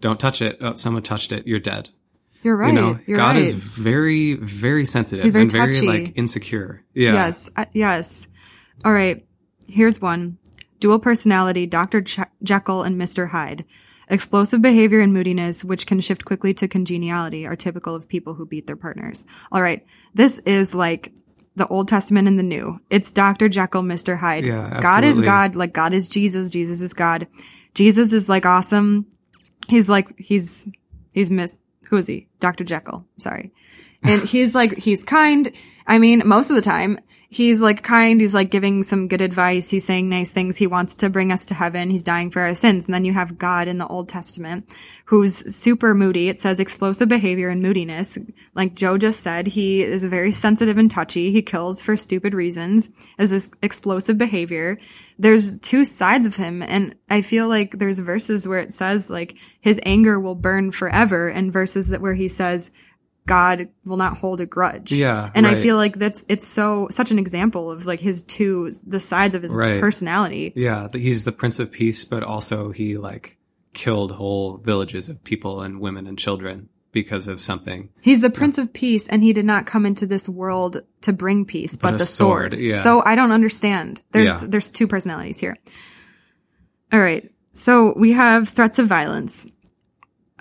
Don't 0.00 0.20
touch 0.20 0.42
it. 0.42 0.58
Oh, 0.60 0.74
someone 0.74 1.02
touched 1.02 1.32
it. 1.32 1.46
You're 1.46 1.60
dead. 1.60 1.88
You're 2.42 2.56
right. 2.56 2.74
You 2.74 2.80
know, 2.80 2.98
God 3.16 3.36
right. 3.36 3.42
is 3.42 3.54
very, 3.54 4.34
very 4.34 4.84
sensitive 4.84 5.32
very 5.32 5.42
and 5.42 5.52
very 5.52 5.74
touchy. 5.74 5.86
like 5.86 6.12
insecure. 6.16 6.84
Yeah. 6.94 7.12
Yes. 7.12 7.50
uh, 7.56 7.66
yes. 7.72 8.26
All 8.84 8.92
right. 8.92 9.24
Here's 9.66 10.00
one. 10.00 10.38
Dual 10.80 10.98
personality, 10.98 11.66
Dr. 11.66 12.00
Jekyll 12.42 12.82
and 12.82 13.00
Mr. 13.00 13.28
Hyde. 13.28 13.64
Explosive 14.08 14.60
behavior 14.60 15.00
and 15.00 15.12
moodiness, 15.12 15.62
which 15.62 15.86
can 15.86 16.00
shift 16.00 16.24
quickly 16.24 16.52
to 16.54 16.66
congeniality, 16.66 17.46
are 17.46 17.54
typical 17.54 17.94
of 17.94 18.08
people 18.08 18.34
who 18.34 18.44
beat 18.44 18.66
their 18.66 18.76
partners. 18.76 19.24
All 19.52 19.62
right. 19.62 19.86
This 20.12 20.38
is 20.40 20.74
like 20.74 21.12
the 21.54 21.68
Old 21.68 21.86
Testament 21.86 22.26
and 22.26 22.38
the 22.38 22.42
New. 22.42 22.80
It's 22.90 23.12
Dr. 23.12 23.48
Jekyll, 23.48 23.82
Mr. 23.82 24.18
Hyde. 24.18 24.46
Yeah, 24.46 24.80
God 24.82 25.04
is. 25.04 25.20
God. 25.20 25.54
Like 25.54 25.72
God 25.72 25.92
is 25.92 26.08
Jesus. 26.08 26.50
Jesus 26.50 26.80
is 26.80 26.92
God. 26.92 27.28
Jesus 27.74 28.12
is 28.12 28.28
like 28.28 28.44
awesome. 28.44 29.06
He's 29.68 29.88
like, 29.88 30.18
he's, 30.18 30.68
he's 31.12 31.30
Miss, 31.30 31.56
who 31.88 31.96
is 31.96 32.06
he? 32.06 32.28
Dr. 32.40 32.64
Jekyll. 32.64 33.06
Sorry. 33.18 33.52
And 34.02 34.22
he's 34.22 34.54
like, 34.54 34.78
he's 34.78 35.04
kind. 35.04 35.52
I 35.86 35.98
mean, 35.98 36.22
most 36.24 36.50
of 36.50 36.56
the 36.56 36.62
time, 36.62 36.98
he's 37.32 37.60
like 37.60 37.82
kind. 37.82 38.20
He's 38.20 38.34
like 38.34 38.50
giving 38.50 38.82
some 38.82 39.08
good 39.08 39.22
advice. 39.22 39.70
He's 39.70 39.84
saying 39.84 40.08
nice 40.08 40.30
things. 40.30 40.56
He 40.56 40.66
wants 40.66 40.96
to 40.96 41.08
bring 41.08 41.32
us 41.32 41.46
to 41.46 41.54
heaven. 41.54 41.90
He's 41.90 42.04
dying 42.04 42.30
for 42.30 42.42
our 42.42 42.54
sins. 42.54 42.84
And 42.84 42.92
then 42.92 43.04
you 43.04 43.12
have 43.14 43.38
God 43.38 43.68
in 43.68 43.78
the 43.78 43.86
Old 43.86 44.08
Testament 44.08 44.68
who's 45.06 45.54
super 45.54 45.94
moody. 45.94 46.28
It 46.28 46.40
says 46.40 46.60
explosive 46.60 47.08
behavior 47.08 47.48
and 47.48 47.62
moodiness. 47.62 48.18
Like 48.54 48.74
Joe 48.74 48.98
just 48.98 49.20
said, 49.20 49.46
he 49.46 49.82
is 49.82 50.04
very 50.04 50.32
sensitive 50.32 50.76
and 50.76 50.90
touchy. 50.90 51.32
He 51.32 51.42
kills 51.42 51.82
for 51.82 51.96
stupid 51.96 52.34
reasons 52.34 52.90
as 53.18 53.30
this 53.30 53.50
explosive 53.62 54.18
behavior. 54.18 54.78
There's 55.18 55.58
two 55.60 55.84
sides 55.84 56.26
of 56.26 56.36
him. 56.36 56.62
And 56.62 56.96
I 57.08 57.22
feel 57.22 57.48
like 57.48 57.78
there's 57.78 57.98
verses 57.98 58.46
where 58.46 58.58
it 58.58 58.72
says 58.72 59.08
like 59.08 59.36
his 59.60 59.80
anger 59.84 60.20
will 60.20 60.34
burn 60.34 60.70
forever 60.70 61.28
and 61.28 61.52
verses 61.52 61.88
that 61.88 62.00
where 62.02 62.14
he 62.14 62.28
says, 62.28 62.70
God 63.26 63.68
will 63.84 63.96
not 63.96 64.16
hold 64.16 64.40
a 64.40 64.46
grudge. 64.46 64.90
Yeah, 64.90 65.30
And 65.34 65.46
I 65.46 65.54
feel 65.54 65.76
like 65.76 65.96
that's, 65.96 66.24
it's 66.28 66.46
so, 66.46 66.88
such 66.90 67.10
an 67.12 67.18
example 67.20 67.70
of 67.70 67.86
like 67.86 68.00
his 68.00 68.24
two, 68.24 68.72
the 68.84 68.98
sides 68.98 69.36
of 69.36 69.42
his 69.42 69.54
Right. 69.54 69.80
personality. 69.80 70.52
Yeah. 70.56 70.88
that 70.90 70.98
He's 70.98 71.24
the 71.24 71.30
Prince 71.32 71.60
of 71.60 71.70
Peace, 71.70 72.04
but 72.04 72.24
also 72.24 72.70
he 72.72 72.96
like 72.96 73.38
killed 73.74 74.10
whole 74.12 74.56
villages 74.56 75.08
of 75.08 75.22
people 75.22 75.60
and 75.62 75.80
women 75.80 76.06
and 76.08 76.18
children 76.18 76.68
because 76.90 77.28
of 77.28 77.40
something. 77.40 77.88
He's 78.02 78.20
the 78.20 78.28
Prince 78.28 78.58
of 78.58 78.72
Peace 78.72 79.06
and 79.08 79.22
he 79.22 79.32
did 79.32 79.44
not 79.46 79.66
come 79.66 79.86
into 79.86 80.04
this 80.06 80.28
world 80.28 80.82
to 81.02 81.12
bring 81.12 81.44
peace, 81.44 81.76
but, 81.76 81.94
a 81.94 81.98
the 81.98 82.04
sword. 82.04 82.52
sword, 82.54 82.60
yeah. 82.62 82.74
So 82.74 83.02
I 83.06 83.14
don't 83.14 83.32
understand. 83.32 84.02
There's, 84.10 84.28
Yeah. 84.28 84.40
there's 84.48 84.70
two 84.70 84.86
personalities 84.88 85.38
here. 85.38 85.56
All 86.92 87.00
right. 87.00 87.30
So 87.52 87.94
we 87.96 88.12
have 88.12 88.48
threats 88.48 88.78
of 88.78 88.88
violence. 88.88 89.46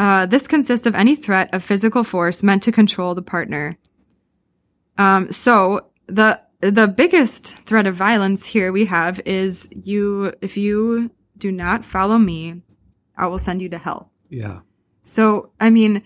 Uh, 0.02 0.26
this 0.26 0.48
consists 0.48 0.88
of 0.88 0.96
any 0.96 1.16
threat 1.16 1.54
of 1.54 1.64
physical 1.64 2.04
force 2.04 2.42
meant 2.42 2.64
to 2.64 2.72
control 2.72 3.14
the 3.14 3.22
partner. 3.22 3.78
Um, 4.98 5.32
so 5.32 5.92
the, 6.08 6.42
the 6.62 6.88
biggest 6.88 7.46
threat 7.68 7.86
of 7.86 7.94
violence 7.96 8.44
here 8.44 8.72
we 8.72 8.86
have 8.86 9.22
is 9.26 9.70
you, 9.72 10.34
if 10.42 10.58
you 10.58 11.12
do 11.38 11.52
not 11.52 11.86
follow 11.86 12.18
me, 12.18 12.64
I 13.16 13.28
will 13.28 13.38
send 13.38 13.62
you 13.62 13.70
to 13.70 13.78
hell. 13.78 14.12
Yeah. 14.28 14.62
So, 15.04 15.52
I 15.60 15.70
mean, 15.70 16.02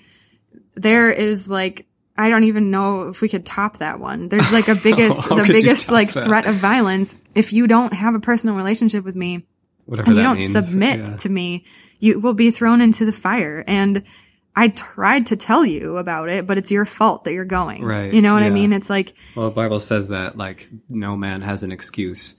there 0.75 1.10
is 1.10 1.47
like, 1.47 1.88
I 2.17 2.27
don't 2.27 2.45
even 2.45 2.71
know 2.71 3.08
if 3.10 3.21
we 3.21 3.29
could 3.29 3.45
top 3.45 3.77
that 3.77 4.01
one. 4.01 4.27
There's 4.27 4.51
like 4.51 4.67
a 4.67 4.75
biggest, 4.84 5.29
the 5.29 5.45
biggest 5.47 5.89
like 5.89 6.12
that? 6.12 6.25
threat 6.25 6.47
of 6.47 6.55
violence. 6.55 7.21
If 7.34 7.53
you 7.53 7.65
don't 7.65 7.93
have 7.93 8.13
a 8.13 8.19
personal 8.19 8.58
relationship 8.58 9.05
with 9.05 9.15
me 9.15 9.45
Whatever 9.86 10.08
and 10.10 10.17
you 10.17 10.23
don't 10.23 10.38
means. 10.38 10.67
submit 10.69 10.99
Yeah. 10.99 11.15
to 11.15 11.29
me, 11.29 11.63
you 11.99 12.19
will 12.19 12.34
be 12.34 12.51
thrown 12.51 12.81
into 12.81 13.05
the 13.05 13.12
fire. 13.12 13.63
And 13.67 14.03
I 14.55 14.69
tried 14.69 15.25
to 15.27 15.36
tell 15.36 15.65
you 15.65 15.97
about 15.97 16.29
it, 16.29 16.47
but 16.47 16.58
it's 16.58 16.71
your 16.71 16.86
fault 16.86 17.25
that 17.25 17.34
you're 17.34 17.45
going. 17.45 17.84
Right, 17.84 18.13
You 18.13 18.21
know 18.21 18.34
what 18.34 18.43
I 18.43 18.49
mean? 18.49 18.71
It's 18.73 18.89
like, 18.89 19.13
Well, 19.36 19.49
the 19.49 19.55
Bible 19.55 19.79
says 19.79 20.10
that 20.10 20.38
like 20.38 20.69
no 20.89 21.15
man 21.17 21.41
has 21.41 21.63
an 21.63 21.71
excuse. 21.71 22.36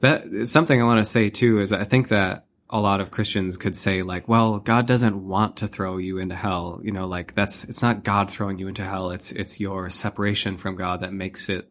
That 0.00 0.46
something 0.46 0.80
I 0.80 0.84
want 0.84 0.98
to 0.98 1.04
say 1.04 1.30
too 1.30 1.60
is 1.60 1.72
I 1.72 1.84
think 1.84 2.08
that 2.08 2.44
a 2.68 2.80
lot 2.80 3.00
of 3.00 3.10
Christians 3.10 3.56
could 3.56 3.76
say 3.76 4.02
like, 4.02 4.26
well, 4.28 4.58
God 4.58 4.86
doesn't 4.86 5.26
want 5.26 5.58
to 5.58 5.68
throw 5.68 5.96
you 5.96 6.18
into 6.18 6.34
hell. 6.34 6.80
You 6.82 6.92
know, 6.92 7.06
like 7.06 7.34
that's 7.34 7.64
it's 7.64 7.82
not 7.82 8.02
God 8.04 8.30
throwing 8.30 8.58
you 8.58 8.68
into 8.68 8.84
hell. 8.84 9.10
It's 9.10 9.32
it's 9.32 9.60
your 9.60 9.88
separation 9.90 10.56
from 10.58 10.76
God 10.76 11.00
that 11.00 11.12
makes 11.12 11.48
it 11.48 11.70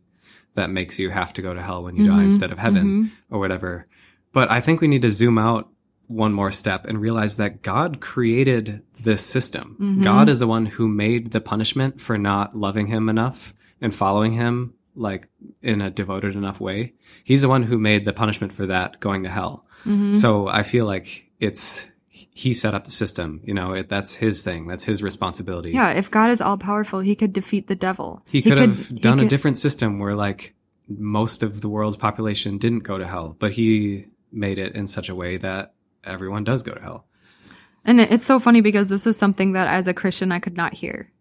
that 0.55 0.69
makes 0.69 0.99
you 0.99 1.09
have 1.09 1.33
to 1.33 1.41
go 1.41 1.53
to 1.53 1.61
hell 1.61 1.83
when 1.83 1.95
you 1.95 2.05
die 2.05 2.21
Mhm, 2.21 2.25
instead 2.25 2.51
of 2.51 2.57
heaven 2.59 2.85
mhm. 2.85 3.11
or 3.29 3.39
whatever. 3.39 3.87
But 4.31 4.49
I 4.49 4.61
think 4.61 4.81
we 4.81 4.87
need 4.87 5.01
to 5.01 5.09
zoom 5.09 5.37
out 5.37 5.69
one 6.07 6.33
more 6.33 6.51
step 6.51 6.85
and 6.85 6.99
realize 7.01 7.37
that 7.37 7.61
God 7.61 7.99
created 8.01 8.81
this 9.01 9.25
system. 9.25 9.77
Mhm. 9.79 10.03
God 10.03 10.29
is 10.29 10.39
the 10.39 10.47
one 10.47 10.65
who 10.65 10.87
made 10.87 11.31
the 11.31 11.41
punishment 11.41 11.99
for 12.01 12.17
not 12.17 12.55
loving 12.57 12.87
him 12.87 13.09
enough 13.09 13.53
and 13.81 13.93
following 13.95 14.33
him 14.33 14.73
like 14.95 15.27
in 15.61 15.81
a 15.81 15.89
devoted 15.89 16.35
enough 16.35 16.59
way. 16.59 16.93
He's 17.23 17.41
the 17.41 17.49
one 17.49 17.63
who 17.63 17.79
made 17.79 18.05
the 18.05 18.13
punishment 18.13 18.53
for 18.53 18.67
that 18.67 18.99
going 18.99 19.23
to 19.23 19.29
hell. 19.29 19.65
mhm. 19.85 20.15
So 20.15 20.47
I 20.47 20.63
feel 20.63 20.85
like 20.85 21.31
it's 21.39 21.89
he 22.35 22.53
set 22.53 22.73
up 22.73 22.85
the 22.85 22.91
system, 22.91 23.41
you 23.43 23.53
know, 23.53 23.73
it, 23.73 23.89
that's 23.89 24.13
his 24.15 24.43
thing. 24.43 24.67
That's 24.67 24.83
his 24.83 25.01
responsibility. 25.03 25.71
yeah, 25.71 25.91
if 25.91 26.09
God 26.11 26.29
is 26.31 26.41
all 26.41 26.57
powerful, 26.57 26.99
he 26.99 27.15
could 27.15 27.33
defeat 27.33 27.67
the 27.67 27.75
devil. 27.75 28.21
He 28.29 28.41
could 28.41 28.57
have 28.59 28.87
he 28.89 28.95
done 28.95 29.19
a 29.19 29.21
could- 29.23 29.29
different 29.29 29.57
system 29.57 29.99
where 29.99 30.15
like 30.15 30.53
most 30.89 31.43
of 31.43 31.61
the 31.61 31.69
world's 31.69 31.97
population 31.97 32.57
didn't 32.57 32.79
go 32.79 32.97
to 32.97 33.05
hell, 33.07 33.35
but 33.39 33.51
he 33.53 34.05
made 34.31 34.57
it 34.59 34.75
in 34.75 34.85
such 34.87 35.09
a 35.09 35.15
way 35.15 35.37
that 35.37 35.73
everyone 36.03 36.43
does 36.43 36.63
go 36.63 36.71
to 36.71 36.81
hell. 36.81 37.05
And 37.85 37.99
it's 37.99 38.25
so 38.25 38.39
funny 38.39 38.61
because 38.61 38.87
this 38.87 39.05
is 39.05 39.17
something 39.17 39.53
that 39.53 39.67
as 39.67 39.87
a 39.87 39.93
Christian 39.93 40.31
I 40.31 40.39
could 40.39 40.55
not 40.55 40.73
hear. 40.73 41.11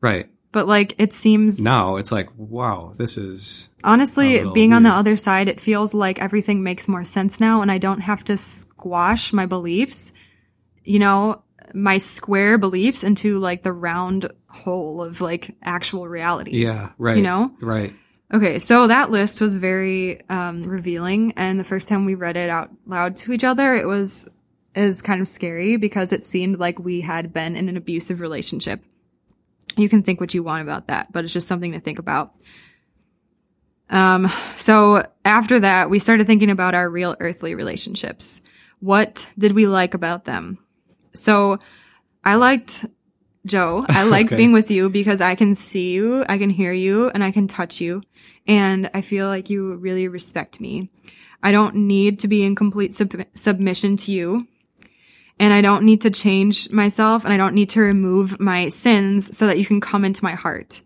Right. 0.00 0.28
But 0.52 0.68
like 0.68 0.94
it 0.98 1.12
seems 1.12 1.60
Now 1.60 1.96
it's 1.96 2.12
like, 2.12 2.28
wow, 2.36 2.92
this 2.94 3.16
is 3.16 3.70
honestly 3.82 4.44
being 4.52 4.72
on 4.72 4.82
the 4.82 4.90
other 4.90 5.16
side 5.16 5.48
it 5.48 5.60
feels 5.60 5.94
like 5.94 6.20
everything 6.20 6.62
makes 6.62 6.88
more 6.88 7.04
sense 7.04 7.40
now 7.40 7.62
and 7.62 7.72
I 7.72 7.78
don't 7.78 8.00
have 8.00 8.22
to 8.24 8.36
squash 8.36 9.32
my 9.32 9.46
beliefs, 9.46 10.12
you 10.84 10.98
know, 10.98 11.42
my 11.74 11.98
square 11.98 12.58
beliefs 12.58 13.02
into 13.02 13.38
like 13.38 13.62
the 13.62 13.72
round 13.72 14.30
hole 14.48 15.02
of 15.02 15.20
like 15.20 15.56
actual 15.62 16.06
reality. 16.06 16.50
yeah, 16.52 16.90
right. 16.98 17.16
You 17.16 17.22
know? 17.22 17.54
Right. 17.60 17.94
Okay, 18.32 18.58
so 18.58 18.86
that 18.86 19.10
list 19.10 19.42
was 19.42 19.56
very 19.56 20.26
um, 20.30 20.62
revealing, 20.62 21.34
and 21.36 21.60
the 21.60 21.64
first 21.64 21.88
time 21.88 22.06
we 22.06 22.14
read 22.14 22.38
it 22.38 22.48
out 22.48 22.70
loud 22.86 23.16
to 23.16 23.32
each 23.32 23.44
other, 23.44 23.74
it 23.74 23.86
was 23.86 24.28
is 24.74 25.02
kind 25.02 25.20
of 25.20 25.28
scary 25.28 25.76
because 25.76 26.12
it 26.12 26.24
seemed 26.24 26.58
like 26.58 26.78
we 26.78 27.02
had 27.02 27.34
been 27.34 27.56
in 27.56 27.68
an 27.68 27.76
abusive 27.76 28.20
relationship. 28.20 28.82
You 29.76 29.86
can 29.88 30.02
think 30.02 30.18
what 30.18 30.32
you 30.32 30.42
want 30.42 30.62
about 30.62 30.88
that, 30.88 31.12
but 31.12 31.24
it's 31.24 31.32
just 31.32 31.46
something 31.46 31.72
to 31.72 31.80
think 31.80 31.98
about. 31.98 32.34
Um, 33.90 34.32
so 34.56 35.06
after 35.26 35.60
that, 35.60 35.90
we 35.90 35.98
started 35.98 36.26
thinking 36.26 36.50
about 36.50 36.74
our 36.74 36.88
real 36.88 37.14
earthly 37.20 37.54
relationships. 37.54 38.40
What 38.80 39.26
did 39.36 39.52
we 39.52 39.66
like 39.66 39.92
about 39.92 40.24
them? 40.24 40.58
So 41.14 41.58
I 42.24 42.36
liked 42.36 42.86
Joe. 43.46 43.84
I 43.88 44.04
like 44.04 44.26
Okay. 44.26 44.36
being 44.36 44.52
with 44.52 44.70
you 44.70 44.88
because 44.88 45.20
I 45.20 45.34
can 45.34 45.54
see 45.54 45.92
you, 45.92 46.24
I 46.28 46.38
can 46.38 46.50
hear 46.50 46.72
you, 46.72 47.10
and 47.10 47.22
I 47.24 47.30
can 47.30 47.48
touch 47.48 47.80
you. 47.80 48.02
And 48.46 48.90
I 48.94 49.00
feel 49.02 49.28
like 49.28 49.50
you 49.50 49.74
really 49.76 50.08
respect 50.08 50.60
me. 50.60 50.90
I 51.42 51.52
don't 51.52 51.74
need 51.74 52.20
to 52.20 52.28
be 52.28 52.44
in 52.44 52.54
complete 52.54 52.94
sub- 52.94 53.26
submission 53.34 53.96
to 53.98 54.12
you. 54.12 54.46
and 55.38 55.52
I 55.52 55.60
don't 55.60 55.84
need 55.84 56.02
to 56.02 56.10
change 56.10 56.70
myself 56.70 57.24
and 57.24 57.32
I 57.32 57.36
don't 57.36 57.54
need 57.54 57.70
to 57.70 57.80
remove 57.80 58.38
my 58.38 58.68
sins 58.68 59.36
so 59.36 59.46
that 59.46 59.58
you 59.58 59.64
can 59.64 59.80
come 59.80 60.04
into 60.04 60.22
my 60.22 60.34
heart. 60.34 60.82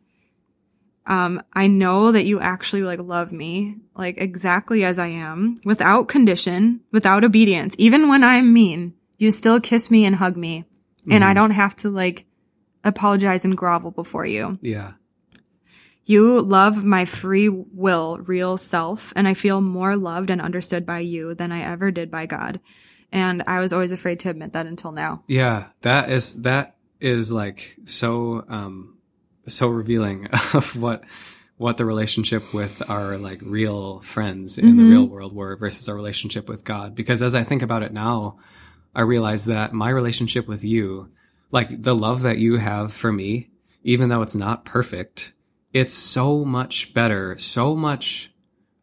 Um, 1.07 1.42
I 1.53 1.66
know 1.66 2.12
that 2.12 2.25
you 2.25 2.40
actually 2.40 2.83
like 2.83 2.99
love 3.01 3.33
me, 3.33 3.77
like 3.97 4.19
exactly 4.19 4.85
as 4.85 4.99
I 4.99 5.09
am, 5.09 5.61
without 5.64 6.09
condition, 6.09 6.81
without 6.90 7.23
obedience. 7.25 7.75
Even 7.79 8.09
when 8.09 8.25
I'm 8.25 8.53
mean, 8.53 8.95
you 9.19 9.31
still 9.31 9.61
kiss 9.61 9.90
me 9.90 10.05
and 10.05 10.16
hug 10.16 10.37
me. 10.37 10.64
And 11.09 11.23
I 11.23 11.35
don't 11.35 11.53
have 11.53 11.77
to 11.77 11.90
like 11.90 12.25
apologize 12.87 13.44
and 13.44 13.57
grovel 13.57 13.90
before 13.90 14.25
you. 14.25 14.59
Yeah. 14.62 14.92
You 16.05 16.40
love 16.40 16.85
my 16.85 17.05
free 17.05 17.49
will, 17.49 18.18
real 18.18 18.57
self, 18.57 19.12
and 19.16 19.27
I 19.27 19.35
feel 19.35 19.61
more 19.61 19.96
loved 19.96 20.31
and 20.31 20.40
understood 20.40 20.87
by 20.87 21.01
you 21.01 21.35
than 21.35 21.51
I 21.51 21.62
ever 21.62 21.90
did 21.90 22.11
by 22.11 22.27
God. 22.27 22.61
And 23.11 23.42
I 23.46 23.59
was 23.59 23.72
always 23.72 23.90
afraid 23.90 24.20
to 24.20 24.31
admit 24.31 24.53
that 24.53 24.66
until 24.66 24.92
now. 24.92 25.25
Yeah. 25.27 25.66
That 25.83 26.11
is, 26.11 26.42
that 26.42 26.77
is 27.01 27.33
like 27.33 27.77
so, 27.85 28.44
um, 28.49 28.99
so 29.49 29.68
revealing 29.68 30.27
of 30.55 30.81
what, 30.81 31.03
what 31.57 31.77
the 31.77 31.85
relationship 31.85 32.55
with 32.55 32.88
our 32.88 33.16
like 33.18 33.40
real 33.42 34.01
friends 34.01 34.59
in 34.59 34.77
the 34.77 34.85
real 34.85 35.07
world 35.07 35.35
were 35.35 35.57
versus 35.57 35.88
our 35.88 35.94
relationship 35.94 36.49
with 36.49 36.64
God. 36.64 36.94
Because 36.94 37.22
as 37.22 37.35
I 37.35 37.44
think 37.44 37.62
about 37.62 37.83
it 37.83 37.92
now, 37.92 38.37
I 38.94 39.03
realize 39.03 39.46
that 39.46 39.72
my 39.72 39.88
relationship 39.90 40.46
with 40.46 40.64
you, 40.64 41.11
like 41.50 41.82
the 41.82 41.94
love 41.94 42.22
that 42.22 42.38
you 42.38 42.56
have 42.56 42.92
for 42.92 43.12
me, 43.12 43.50
even 43.82 44.09
though 44.09 44.22
it's 44.22 44.35
not 44.35 44.64
perfect, 44.64 45.32
it's 45.72 45.94
so 45.94 46.44
much 46.44 46.94
better, 46.94 47.38
so 47.38 47.74
much 47.76 48.32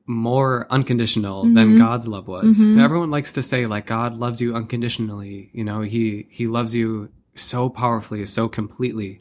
more 0.05 0.67
unconditional 0.69 1.43
than 1.43 1.55
mm-hmm. 1.55 1.77
God's 1.77 2.07
love 2.07 2.27
was. 2.27 2.59
Mm-hmm. 2.59 2.79
Everyone 2.79 3.11
likes 3.11 3.33
to 3.33 3.43
say 3.43 3.65
like 3.65 3.85
God 3.85 4.15
loves 4.15 4.41
you 4.41 4.55
unconditionally, 4.55 5.49
you 5.53 5.63
know, 5.63 5.81
he 5.81 6.27
he 6.29 6.47
loves 6.47 6.75
you 6.75 7.09
so 7.35 7.69
powerfully, 7.69 8.25
so 8.25 8.47
completely. 8.47 9.19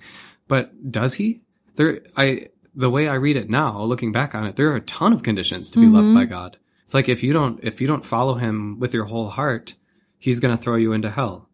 But 0.48 0.90
does 0.90 1.14
he? 1.14 1.42
There 1.76 2.00
I 2.16 2.48
the 2.74 2.90
way 2.90 3.09
I 3.09 3.14
read 3.14 3.37
it 3.37 3.50
now, 3.50 3.83
looking 3.83 4.12
back 4.12 4.35
on 4.35 4.46
it, 4.46 4.57
there 4.57 4.70
are 4.70 4.76
a 4.76 4.81
ton 4.81 5.12
of 5.12 5.22
conditions 5.22 5.70
to 5.72 5.81
be 5.81 5.87
loved 5.87 6.07
mm-hmm. 6.07 6.14
by 6.14 6.24
God. 6.24 6.59
It's 6.85 6.94
like 6.94 7.09
if 7.09 7.22
you 7.22 7.33
don't 7.33 7.62
if 7.62 7.81
you 7.81 7.87
don't 7.87 8.05
follow 8.05 8.35
him 8.35 8.78
with 8.78 8.92
your 8.92 9.05
whole 9.05 9.31
heart, 9.31 9.74
he's 10.18 10.40
going 10.40 10.57
to 10.57 10.62
throw 10.62 10.76
you 10.76 10.92
into 10.92 11.11
hell. 11.11 11.48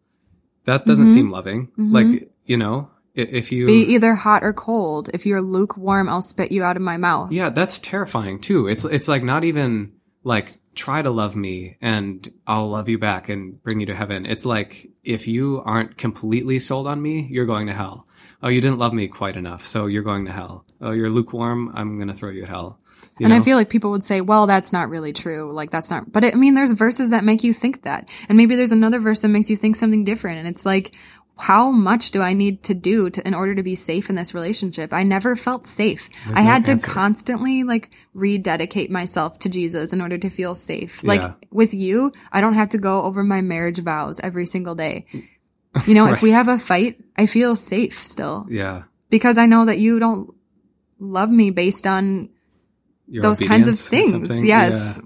That 0.69 0.85
doesn't 0.85 1.09
seem 1.09 1.25
mm-hmm. 1.25 1.33
loving. 1.33 1.67
Mm-hmm. 1.67 1.91
Like, 1.91 2.31
you 2.45 2.57
know, 2.57 2.91
if 3.15 3.51
you 3.51 3.65
Be 3.65 3.93
either 3.93 4.13
hot 4.13 4.43
or 4.43 4.53
cold. 4.53 5.09
If 5.13 5.25
you're 5.25 5.41
lukewarm, 5.41 6.07
I'll 6.07 6.21
spit 6.21 6.51
you 6.51 6.63
out 6.63 6.75
of 6.75 6.83
my 6.83 6.97
mouth. 6.97 7.31
Yeah, 7.31 7.49
that's 7.49 7.79
terrifying 7.79 8.39
too. 8.39 8.67
It's 8.67 8.85
it's 8.85 9.07
like 9.07 9.23
not 9.23 9.43
even 9.43 9.93
like 10.23 10.51
try 10.75 11.01
to 11.01 11.09
love 11.09 11.35
me 11.35 11.77
and 11.81 12.31
I'll 12.45 12.69
love 12.69 12.87
you 12.87 12.99
back 12.99 13.29
and 13.29 13.61
bring 13.63 13.79
you 13.79 13.87
to 13.87 13.95
heaven. 13.95 14.25
It's 14.25 14.45
like 14.45 14.89
if 15.03 15.27
you 15.27 15.61
aren't 15.65 15.97
completely 15.97 16.59
sold 16.59 16.87
on 16.87 17.01
me, 17.01 17.27
you're 17.31 17.45
going 17.45 17.67
to 17.67 17.73
hell. 17.73 18.07
Oh, 18.41 18.47
you 18.49 18.61
didn't 18.61 18.79
love 18.79 18.93
me 18.93 19.07
quite 19.07 19.35
enough, 19.35 19.65
so 19.65 19.87
you're 19.87 20.03
going 20.03 20.25
to 20.25 20.31
hell. 20.31 20.65
Oh, 20.79 20.91
you're 20.91 21.09
lukewarm, 21.09 21.71
I'm 21.73 21.97
going 21.97 22.07
to 22.07 22.13
throw 22.13 22.29
you 22.29 22.43
at 22.43 22.49
hell. 22.49 22.79
And 23.21 23.33
I 23.33 23.41
feel 23.41 23.57
like 23.57 23.69
people 23.69 23.91
would 23.91 24.03
say, 24.03 24.21
well, 24.21 24.47
that's 24.47 24.71
not 24.71 24.89
really 24.89 25.13
true. 25.13 25.51
Like 25.53 25.71
that's 25.71 25.89
not, 25.89 26.11
but 26.11 26.23
I 26.23 26.31
mean, 26.31 26.53
there's 26.55 26.71
verses 26.71 27.09
that 27.09 27.23
make 27.23 27.43
you 27.43 27.53
think 27.53 27.83
that. 27.83 28.07
And 28.27 28.37
maybe 28.37 28.55
there's 28.55 28.71
another 28.71 28.99
verse 28.99 29.19
that 29.21 29.29
makes 29.29 29.49
you 29.49 29.57
think 29.57 29.75
something 29.75 30.03
different. 30.03 30.39
And 30.39 30.47
it's 30.47 30.65
like, 30.65 30.95
how 31.39 31.71
much 31.71 32.11
do 32.11 32.21
I 32.21 32.33
need 32.33 32.63
to 32.63 32.73
do 32.73 33.09
to, 33.09 33.25
in 33.25 33.33
order 33.33 33.55
to 33.55 33.63
be 33.63 33.75
safe 33.75 34.09
in 34.09 34.15
this 34.15 34.33
relationship? 34.33 34.93
I 34.93 35.03
never 35.03 35.35
felt 35.35 35.67
safe. 35.67 36.09
I 36.27 36.41
no 36.41 36.49
had 36.49 36.65
to 36.65 36.71
answer. 36.71 36.87
constantly 36.87 37.63
like 37.63 37.91
rededicate 38.13 38.91
myself 38.91 39.39
to 39.39 39.49
Jesus 39.49 39.93
in 39.93 40.01
order 40.01 40.17
to 40.17 40.29
feel 40.29 40.53
safe. 40.53 41.01
Like 41.03 41.21
Yeah. 41.21 41.33
with 41.49 41.73
you, 41.73 42.11
I 42.31 42.41
don't 42.41 42.55
have 42.55 42.69
to 42.69 42.77
go 42.77 43.03
over 43.03 43.23
my 43.23 43.41
marriage 43.41 43.79
vows 43.79 44.19
every 44.19 44.45
single 44.45 44.75
day. 44.75 45.05
You 45.87 45.93
know, 45.93 46.07
if 46.11 46.21
we 46.21 46.31
have 46.31 46.49
a 46.49 46.59
fight, 46.59 46.99
I 47.17 47.25
feel 47.25 47.55
safe 47.55 48.05
still 48.05 48.45
yeah. 48.49 48.83
because 49.09 49.37
I 49.37 49.45
know 49.45 49.65
that 49.65 49.79
you 49.79 49.99
don't 49.99 50.33
love 50.99 51.31
me 51.31 51.51
based 51.51 51.87
on 51.87 52.29
those 53.11 53.39
kinds 53.39 53.67
of 53.67 53.77
things. 53.77 54.43
Yes. 54.43 54.97
Yeah. 54.97 55.01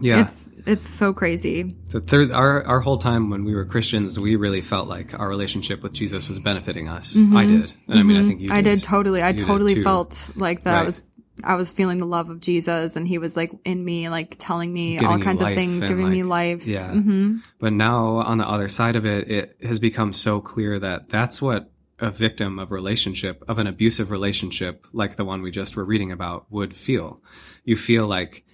Yeah. 0.00 0.20
It's 0.22 0.50
it's 0.66 0.88
so 0.88 1.12
crazy. 1.12 1.74
third 1.90 2.32
our 2.32 2.64
our 2.64 2.80
whole 2.80 2.98
time 2.98 3.30
when 3.30 3.44
we 3.44 3.54
were 3.54 3.64
Christians, 3.64 4.18
we 4.18 4.34
really 4.36 4.60
felt 4.60 4.88
like 4.88 5.18
our 5.18 5.28
relationship 5.28 5.82
with 5.82 5.92
Jesus 5.92 6.28
was 6.28 6.40
benefiting 6.40 6.88
us. 6.88 7.16
I 7.16 7.44
did. 7.46 7.72
And 7.88 7.98
I 8.00 8.02
mean, 8.02 8.16
I 8.16 8.26
think 8.26 8.40
you 8.40 8.48
Mm-hmm. 8.48 8.56
I 8.56 8.62
did 8.62 8.82
totally. 8.82 9.22
I 9.22 9.30
You 9.30 9.44
totally 9.44 9.82
felt 9.82 10.30
like 10.34 10.64
that 10.64 10.74
I 10.74 10.78
Right. 10.78 10.86
was 10.86 11.02
I 11.42 11.54
was 11.56 11.70
feeling 11.70 11.98
the 11.98 12.06
love 12.06 12.28
of 12.30 12.40
Jesus 12.40 12.96
and 12.96 13.06
he 13.06 13.18
was 13.18 13.36
like 13.36 13.52
in 13.64 13.84
me 13.84 14.08
like 14.08 14.36
telling 14.38 14.72
me 14.72 14.94
Giving 14.94 15.06
all 15.08 15.18
kinds 15.18 15.42
of 15.42 15.48
things, 15.48 15.80
giving 15.80 16.10
me 16.10 16.22
life. 16.22 16.66
Yeah. 16.66 16.90
hmm 16.90 17.38
But 17.60 17.72
now 17.72 18.16
on 18.18 18.38
the 18.38 18.48
other 18.48 18.68
side 18.68 18.96
of 18.96 19.04
it, 19.06 19.30
it 19.30 19.56
has 19.62 19.78
become 19.78 20.12
so 20.12 20.40
clear 20.40 20.78
that 20.80 21.08
that's 21.08 21.40
what 21.40 21.70
a 21.98 22.10
victim 22.10 22.58
of 22.58 22.72
relationship, 22.72 23.42
of 23.48 23.58
an 23.58 23.66
abusive 23.66 24.10
relationship 24.10 24.86
like 24.92 25.16
the 25.16 25.24
one 25.24 25.42
we 25.42 25.50
just 25.50 25.76
were 25.76 25.84
reading 25.84 26.12
about 26.12 26.46
would 26.50 26.74
feel. 26.74 27.22
You 27.64 27.76
feel 27.76 28.06
like 28.06 28.44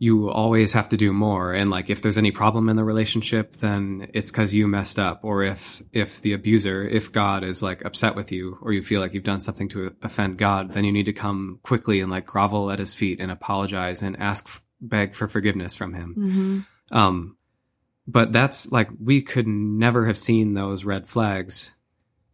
you 0.00 0.30
always 0.30 0.72
have 0.74 0.88
to 0.90 0.96
do 0.96 1.12
more. 1.12 1.52
And 1.52 1.68
like 1.68 1.90
if 1.90 2.02
there's 2.02 2.18
any 2.18 2.30
problem 2.30 2.68
in 2.68 2.76
the 2.76 2.84
relationship, 2.84 3.56
then 3.56 4.08
it's 4.14 4.30
because 4.30 4.54
you 4.54 4.68
messed 4.68 4.98
up. 4.98 5.24
Or 5.24 5.42
if, 5.42 5.82
if 5.92 6.20
the 6.22 6.34
abuser, 6.34 6.86
if 6.86 7.10
God 7.10 7.42
is 7.42 7.62
like 7.62 7.84
upset 7.84 8.14
with 8.14 8.30
you 8.30 8.58
or 8.62 8.72
you 8.72 8.82
feel 8.82 9.00
like 9.00 9.12
you've 9.12 9.24
done 9.24 9.40
something 9.40 9.68
to 9.70 9.96
offend 10.00 10.38
God, 10.38 10.70
then 10.70 10.84
you 10.84 10.92
need 10.92 11.06
to 11.06 11.12
come 11.12 11.58
quickly 11.64 12.00
and 12.00 12.12
like 12.12 12.26
grovel 12.26 12.70
at 12.70 12.78
his 12.78 12.94
feet 12.94 13.18
and 13.20 13.32
apologize 13.32 14.02
and 14.02 14.16
ask, 14.20 14.62
beg 14.80 15.14
for 15.14 15.26
forgiveness 15.26 15.74
from 15.74 15.94
him. 15.94 16.14
hmm 16.14 16.96
Um, 16.96 17.36
but 18.06 18.32
that's 18.32 18.72
like 18.72 18.88
we 18.98 19.20
could 19.20 19.46
never 19.46 20.06
have 20.06 20.16
seen 20.16 20.54
those 20.54 20.84
red 20.84 21.06
flags, 21.06 21.74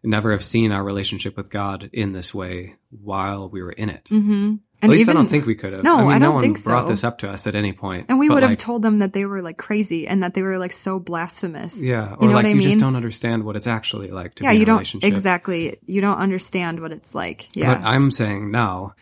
never 0.05 0.33
have 0.33 0.45
seen 0.45 0.73
our 0.73 0.83
relationship 0.85 1.37
with 1.37 1.51
God 1.51 1.91
in 1.93 2.13
this 2.13 2.35
way 2.35 2.77
while 2.91 3.49
we 3.49 3.63
were 3.63 3.73
in 3.73 3.89
it. 3.89 4.09
hmm 4.09 4.57
At 4.83 4.91
least 4.91 5.03
even, 5.03 5.17
I 5.17 5.21
don't 5.21 5.29
think 5.29 5.47
we 5.47 5.55
could 5.55 5.73
have. 5.73 5.83
No, 5.83 5.97
I 5.97 6.03
mean, 6.03 6.11
I 6.13 6.19
no 6.19 6.27
don't 6.27 6.35
one 6.35 6.43
think 6.45 6.63
brought 6.63 6.87
so. 6.87 6.93
this 6.93 7.05
up 7.05 7.19
to 7.19 7.31
us 7.31 7.47
at 7.47 7.55
any 7.55 7.73
point. 7.73 8.07
and 8.09 8.19
we 8.19 8.29
would 8.29 8.43
have 8.43 8.53
like, 8.53 8.59
told 8.59 8.83
them 8.83 8.99
that 8.99 9.13
they 9.13 9.25
were 9.25 9.43
like 9.43 9.57
crazy 9.57 10.07
and 10.07 10.23
that 10.23 10.35
they 10.35 10.43
were 10.43 10.59
like 10.59 10.73
so 10.73 10.99
blasphemous. 10.99 11.81
yeah, 11.81 12.15
or 12.15 12.23
you 12.23 12.29
know 12.29 12.35
like 12.35 12.47
you 12.55 12.61
just 12.61 12.81
don't 12.81 12.97
understand 12.97 13.45
what 13.45 13.57
it's 13.57 13.67
actually 13.67 14.11
like 14.11 14.35
to 14.37 14.45
yeah, 14.45 14.51
be 14.51 14.57
in 14.57 14.61
you 14.61 14.65
a 14.65 14.67
don't 14.67 14.77
relationship. 14.77 15.11
exactly. 15.11 15.79
You 15.87 16.01
don't 16.01 16.19
understand 16.19 16.81
what 16.81 16.93
it's 16.93 17.15
like. 17.15 17.49
Yeah. 17.57 17.75
But 17.75 17.85
I'm 17.85 18.11
saying 18.11 18.51
now 18.51 18.95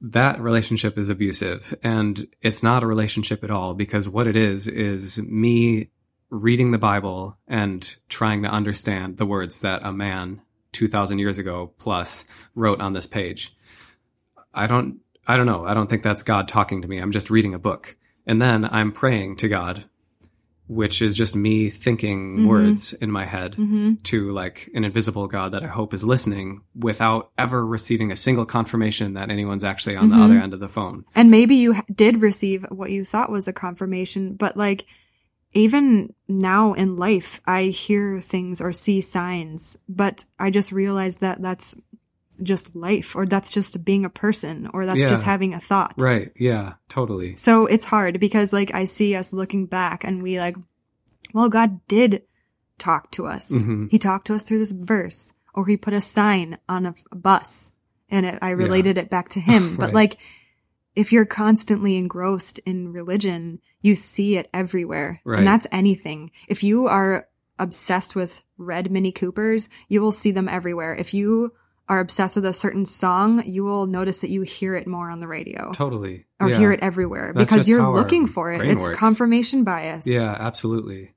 that 0.00 0.40
relationship 0.40 0.98
is 0.98 1.08
abusive 1.08 1.74
and 1.82 2.26
it's 2.42 2.62
not 2.62 2.82
a 2.82 2.86
relationship 2.86 3.42
at 3.44 3.50
all 3.50 3.74
because 3.74 4.08
what 4.08 4.26
it 4.26 4.36
is 4.36 4.68
is 4.68 5.18
me 5.22 5.88
reading 6.30 6.72
the 6.72 6.78
Bible 6.78 7.38
and 7.46 7.96
trying 8.08 8.42
to 8.42 8.50
understand 8.50 9.16
the 9.16 9.24
words 9.24 9.62
that 9.62 9.84
a 9.84 9.92
man 9.92 10.42
2000 10.78 11.18
years 11.18 11.38
ago 11.38 11.72
plus 11.78 12.24
wrote 12.54 12.80
on 12.80 12.92
this 12.92 13.06
page. 13.06 13.52
I 14.54 14.66
don't 14.68 15.00
I 15.26 15.36
don't 15.36 15.46
know. 15.46 15.66
I 15.66 15.74
don't 15.74 15.90
think 15.90 16.02
that's 16.02 16.22
God 16.22 16.48
talking 16.48 16.80
to 16.82 16.88
me. 16.88 16.98
I'm 16.98 17.10
just 17.12 17.28
reading 17.30 17.52
a 17.52 17.58
book. 17.58 17.96
And 18.26 18.40
then 18.40 18.64
I'm 18.64 18.92
praying 18.92 19.36
to 19.36 19.48
God, 19.48 19.84
which 20.68 21.02
is 21.02 21.14
just 21.14 21.34
me 21.36 21.68
thinking 21.68 22.38
Mhm. 22.38 22.46
words 22.46 22.92
in 22.94 23.10
my 23.10 23.24
head 23.26 23.56
hmm 23.56 23.94
to 24.04 24.30
like 24.30 24.70
an 24.74 24.84
invisible 24.84 25.26
God 25.26 25.52
that 25.52 25.64
I 25.64 25.66
hope 25.66 25.92
is 25.92 26.04
listening 26.04 26.60
without 26.74 27.30
ever 27.36 27.66
receiving 27.66 28.12
a 28.12 28.16
single 28.16 28.46
confirmation 28.46 29.14
that 29.14 29.30
anyone's 29.30 29.64
actually 29.64 29.96
on 29.96 30.08
Mhm. 30.08 30.12
the 30.12 30.18
other 30.18 30.38
end 30.38 30.54
of 30.54 30.60
the 30.60 30.68
phone. 30.68 31.04
And 31.14 31.30
maybe 31.30 31.56
you 31.56 31.74
did 31.94 32.22
receive 32.22 32.64
what 32.70 32.90
you 32.92 33.04
thought 33.04 33.32
was 33.32 33.48
a 33.48 33.52
confirmation, 33.52 34.34
but 34.36 34.56
like 34.56 34.86
even 35.52 36.14
now 36.28 36.74
in 36.74 36.96
life, 36.96 37.40
I 37.46 37.64
hear 37.64 38.20
things 38.20 38.60
or 38.60 38.72
see 38.72 39.00
signs, 39.00 39.76
but 39.88 40.24
I 40.38 40.50
just 40.50 40.72
realize 40.72 41.18
that 41.18 41.40
that's 41.40 41.74
just 42.42 42.76
life 42.76 43.16
or 43.16 43.26
that's 43.26 43.50
just 43.50 43.84
being 43.84 44.04
a 44.04 44.10
person 44.10 44.68
or 44.72 44.86
that's 44.86 44.98
Yeah. 44.98 45.08
just 45.08 45.24
having 45.24 45.54
a 45.54 45.60
thought. 45.60 45.94
Right. 45.98 46.30
Yeah, 46.36 46.74
totally. 46.88 47.34
So 47.36 47.66
it's 47.66 47.84
hard 47.84 48.20
because 48.20 48.52
like 48.52 48.72
I 48.74 48.84
see 48.84 49.16
us 49.16 49.32
looking 49.32 49.66
back 49.66 50.04
and 50.04 50.22
we 50.22 50.38
like, 50.38 50.56
well, 51.34 51.48
God 51.48 51.80
did 51.88 52.22
talk 52.78 53.10
to 53.12 53.26
us. 53.26 53.50
Mhm. 53.50 53.90
He 53.90 53.98
talked 53.98 54.28
to 54.28 54.34
us 54.34 54.44
through 54.44 54.60
this 54.60 54.70
verse 54.72 55.32
or 55.52 55.66
he 55.66 55.76
put 55.76 55.94
a 55.94 56.00
sign 56.00 56.58
on 56.68 56.86
a, 56.86 56.94
bus 57.12 57.72
and 58.08 58.24
it, 58.24 58.38
I 58.40 58.50
related 58.50 58.98
it 58.98 59.10
back 59.10 59.30
to 59.30 59.40
him. 59.40 59.76
But 59.76 59.86
Right. 59.86 59.94
like, 59.94 60.18
if 60.98 61.12
you're 61.12 61.24
constantly 61.24 61.96
engrossed 61.96 62.58
in 62.66 62.92
religion, 62.92 63.60
you 63.80 63.94
see 63.94 64.36
it 64.36 64.50
everywhere. 64.52 65.20
Right. 65.24 65.38
And 65.38 65.46
that's 65.46 65.64
anything. 65.70 66.32
If 66.48 66.64
you 66.64 66.88
are 66.88 67.28
obsessed 67.56 68.16
with 68.16 68.42
red 68.56 68.90
Mini 68.90 69.12
Coopers, 69.12 69.68
you 69.88 70.00
will 70.02 70.10
see 70.10 70.32
them 70.32 70.48
everywhere. 70.48 70.96
If 70.96 71.14
you 71.14 71.52
are 71.88 72.00
obsessed 72.00 72.34
with 72.34 72.46
a 72.46 72.52
certain 72.52 72.84
song, 72.84 73.44
you 73.46 73.62
will 73.62 73.86
notice 73.86 74.22
that 74.22 74.30
you 74.30 74.42
hear 74.42 74.74
it 74.74 74.88
more 74.88 75.08
on 75.08 75.20
the 75.20 75.28
radio 75.28 75.70
Totally. 75.70 76.26
or 76.40 76.50
yeah. 76.50 76.58
hear 76.58 76.72
it 76.72 76.80
everywhere 76.80 77.32
That's 77.32 77.48
because 77.48 77.68
you're 77.68 77.88
looking 77.88 78.26
for 78.26 78.50
it. 78.50 78.60
It's 78.60 78.82
works. 78.82 78.98
confirmation 78.98 79.62
bias. 79.62 80.04
Yeah, 80.04 80.36
absolutely. 80.36 81.14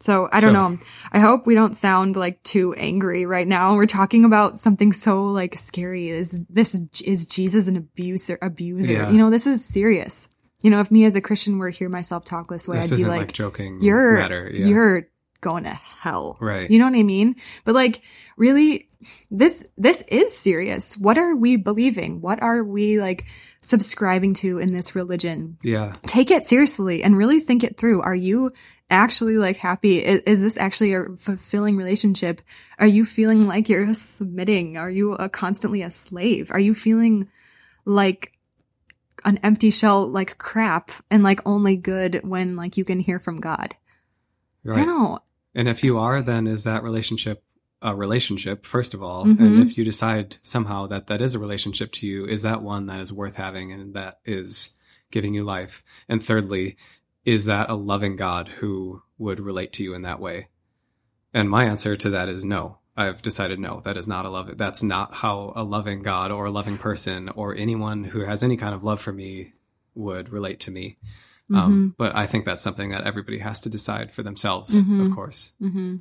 So 0.00 0.28
I 0.32 0.40
don't 0.40 0.54
So- 0.54 0.68
know. 0.68 0.78
I 1.12 1.18
hope 1.20 1.46
we 1.46 1.54
don't 1.54 1.76
sound 1.76 2.16
like 2.16 2.42
too 2.42 2.72
angry 2.74 3.26
right 3.26 3.46
now. 3.46 3.74
We're 3.76 3.86
talking 3.86 4.24
about 4.24 4.58
something 4.58 4.92
so 4.92 5.24
like 5.24 5.58
scary. 5.58 6.08
Is 6.08 6.30
this 6.48 6.74
is 7.04 7.26
Jesus 7.26 7.68
an 7.68 7.76
abuser? 7.76 8.38
Abuser? 8.40 8.92
Yeah. 8.92 9.10
You 9.10 9.18
know, 9.18 9.30
this 9.30 9.46
is 9.46 9.64
serious. 9.64 10.26
You 10.62 10.70
know, 10.70 10.80
if 10.80 10.90
me 10.90 11.04
as 11.04 11.14
a 11.14 11.20
Christian 11.20 11.58
were 11.58 11.70
to 11.70 11.76
hear 11.76 11.88
myself 11.88 12.24
talk 12.24 12.48
this 12.48 12.66
way, 12.68 12.76
this 12.78 12.92
I'd 12.92 12.96
be 12.98 13.04
like, 13.04 13.18
like, 13.20 13.32
joking 13.32 13.78
"You're 13.82 14.18
matter. 14.18 14.50
Yeah. 14.52 14.66
you're 14.66 15.08
going 15.40 15.64
to 15.64 15.70
hell. 15.70 16.36
Right. 16.40 16.70
You 16.70 16.78
know 16.78 16.86
what 16.86 16.98
I 16.98 17.02
mean? 17.02 17.36
But 17.64 17.74
like, 17.74 18.02
really, 18.36 18.88
this, 19.30 19.64
this 19.76 20.02
is 20.08 20.36
serious. 20.36 20.96
What 20.96 21.18
are 21.18 21.34
we 21.36 21.56
believing? 21.56 22.20
What 22.20 22.42
are 22.42 22.62
we 22.62 23.00
like 23.00 23.24
subscribing 23.60 24.34
to 24.34 24.58
in 24.58 24.72
this 24.72 24.94
religion? 24.94 25.58
Yeah. 25.62 25.92
Take 26.02 26.30
it 26.30 26.46
seriously 26.46 27.02
and 27.02 27.16
really 27.16 27.40
think 27.40 27.64
it 27.64 27.76
through. 27.78 28.02
Are 28.02 28.14
you 28.14 28.52
actually 28.90 29.38
like 29.38 29.56
happy? 29.56 29.98
Is, 30.04 30.20
is 30.26 30.40
this 30.42 30.56
actually 30.56 30.94
a 30.94 31.04
fulfilling 31.18 31.76
relationship? 31.76 32.40
Are 32.78 32.86
you 32.86 33.04
feeling 33.04 33.46
like 33.46 33.68
you're 33.68 33.92
submitting? 33.94 34.76
Are 34.76 34.90
you 34.90 35.14
a, 35.14 35.28
constantly 35.28 35.82
a 35.82 35.90
slave? 35.90 36.50
Are 36.50 36.60
you 36.60 36.74
feeling 36.74 37.28
like 37.84 38.32
an 39.24 39.38
empty 39.42 39.70
shell, 39.70 40.06
like 40.08 40.38
crap 40.38 40.90
and 41.10 41.22
like 41.22 41.40
only 41.46 41.76
good 41.76 42.20
when 42.24 42.56
like 42.56 42.76
you 42.76 42.84
can 42.84 43.00
hear 43.00 43.18
from 43.18 43.40
God? 43.40 43.74
I 44.66 44.68
Right. 44.68 44.76
don't 44.84 44.88
know. 44.88 45.18
And 45.54 45.68
if 45.68 45.82
you 45.82 45.98
are, 45.98 46.22
then 46.22 46.46
is 46.46 46.64
that 46.64 46.82
relationship 46.82 47.44
a 47.82 47.94
relationship, 47.94 48.66
first 48.66 48.92
of 48.92 49.02
all? 49.02 49.24
Mhm. 49.24 49.40
And 49.40 49.62
if 49.62 49.78
you 49.78 49.84
decide 49.84 50.36
somehow 50.42 50.86
that 50.88 51.06
that 51.06 51.22
is 51.22 51.34
a 51.34 51.38
relationship 51.38 51.92
to 51.92 52.06
you, 52.06 52.26
is 52.26 52.42
that 52.42 52.62
one 52.62 52.86
that 52.86 53.00
is 53.00 53.12
worth 53.12 53.36
having 53.36 53.72
and 53.72 53.94
that 53.94 54.20
is 54.24 54.74
giving 55.10 55.34
you 55.34 55.44
life? 55.44 55.82
And 56.08 56.22
thirdly, 56.22 56.76
is 57.24 57.46
that 57.46 57.70
a 57.70 57.74
loving 57.74 58.16
God 58.16 58.48
who 58.48 59.02
would 59.18 59.40
relate 59.40 59.72
to 59.74 59.82
you 59.82 59.94
in 59.94 60.02
that 60.02 60.20
way? 60.20 60.48
And 61.32 61.48
my 61.48 61.64
answer 61.64 61.96
to 61.96 62.10
that 62.10 62.28
is 62.28 62.44
no. 62.44 62.78
I've 62.96 63.22
decided 63.22 63.58
no, 63.58 63.80
that 63.84 63.96
is 63.96 64.06
not 64.06 64.26
a 64.26 64.28
love. 64.28 64.58
That's 64.58 64.82
not 64.82 65.14
how 65.14 65.54
a 65.56 65.62
loving 65.62 66.02
God 66.02 66.30
or 66.30 66.44
a 66.44 66.50
loving 66.50 66.76
person 66.76 67.30
or 67.30 67.54
anyone 67.54 68.04
who 68.04 68.20
has 68.20 68.42
any 68.42 68.58
kind 68.58 68.74
of 68.74 68.84
love 68.84 69.00
for 69.00 69.12
me 69.12 69.54
would 69.94 70.30
relate 70.30 70.60
to 70.60 70.70
me. 70.70 70.98
Um, 71.52 71.94
but 71.98 72.14
I 72.14 72.26
think 72.26 72.44
that's 72.44 72.62
something 72.62 72.90
that 72.90 73.06
everybody 73.06 73.38
has 73.38 73.60
to 73.62 73.68
decide 73.68 74.12
for 74.12 74.22
themselves, 74.22 74.74
Mhm. 74.80 75.06
of 75.06 75.14
course. 75.14 75.50
hmm 75.60 75.96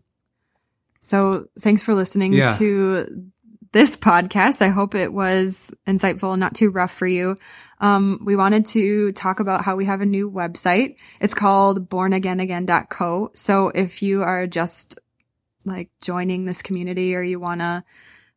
So 1.01 1.47
thanks 1.61 1.81
for 1.81 1.93
listening 1.93 2.33
Yeah. 2.33 2.55
to 2.57 3.31
this 3.71 3.95
podcast. 3.97 4.61
I 4.61 4.67
hope 4.69 4.95
it 4.95 5.13
was 5.13 5.71
insightful 5.87 6.33
and 6.33 6.39
not 6.39 6.55
too 6.55 6.69
rough 6.71 6.91
for 6.91 7.07
you. 7.07 7.37
Um, 7.79 8.19
we 8.23 8.35
wanted 8.35 8.65
to 8.67 9.11
talk 9.13 9.39
about 9.39 9.63
how 9.63 9.75
we 9.75 9.85
have 9.85 10.01
a 10.01 10.05
new 10.05 10.29
website. 10.29 10.95
It's 11.21 11.33
called 11.33 11.89
bornagainagain.co. 11.89 13.31
So 13.35 13.69
if 13.69 14.01
you 14.03 14.23
are 14.23 14.47
just 14.47 14.99
like 15.65 15.89
joining 16.01 16.45
this 16.45 16.61
community 16.61 17.15
or 17.15 17.21
you 17.21 17.39
want 17.39 17.61
to 17.61 17.83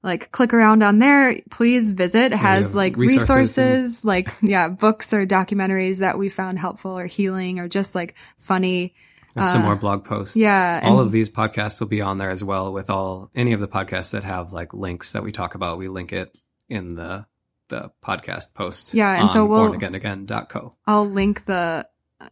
like 0.03 0.33
click 0.33 0.53
around 0.53 0.83
on 0.83 0.99
there, 0.99 1.41
please 1.51 1.93
visit. 1.93 2.33
It 2.33 2.39
has 2.39 2.67
have 2.69 2.75
like 2.75 2.97
resources 2.97 3.37
resources, 3.37 4.05
like 4.05 4.31
yeah, 4.43 4.69
books 4.69 5.13
or 5.13 5.27
documentaries 5.27 5.99
that 6.01 6.19
we 6.19 6.29
found 6.29 6.59
helpful 6.59 6.99
or 6.99 7.07
healing 7.07 7.59
or 7.59 7.69
just 7.69 7.95
like 7.95 8.15
funny. 8.39 8.95
And 9.35 9.49
some 9.49 9.63
Uh, 9.63 9.65
more 9.67 9.77
blog 9.77 10.05
posts. 10.05 10.37
yeah, 10.37 10.81
All 10.85 10.99
and- 10.99 11.07
of 11.07 11.11
these 11.13 11.31
podcasts 11.31 11.81
will 11.81 11.89
be 11.89 12.03
on 12.03 12.19
there 12.19 12.29
as 12.31 12.45
well 12.45 12.71
with 12.73 12.91
all 12.91 13.31
any 13.35 13.55
of 13.55 13.61
the 13.61 13.69
podcasts 13.69 14.11
that 14.13 14.25
have 14.25 14.53
like 14.53 14.75
links 14.75 15.13
that 15.13 15.23
we 15.23 15.33
talk 15.33 15.55
about. 15.55 15.79
We 15.79 15.89
link 15.89 16.13
it 16.13 16.37
in 16.69 16.89
the 16.89 17.25
the 17.69 17.91
podcast 18.05 18.53
post. 18.55 18.93
Yeah, 18.93 19.19
and 19.19 19.31
so 19.31 19.45
on 19.45 19.49
we'll- 19.49 19.73
bornagainagain.co. 19.73 20.75
I'll 20.87 21.07
link 21.09 21.45
the 21.47 21.87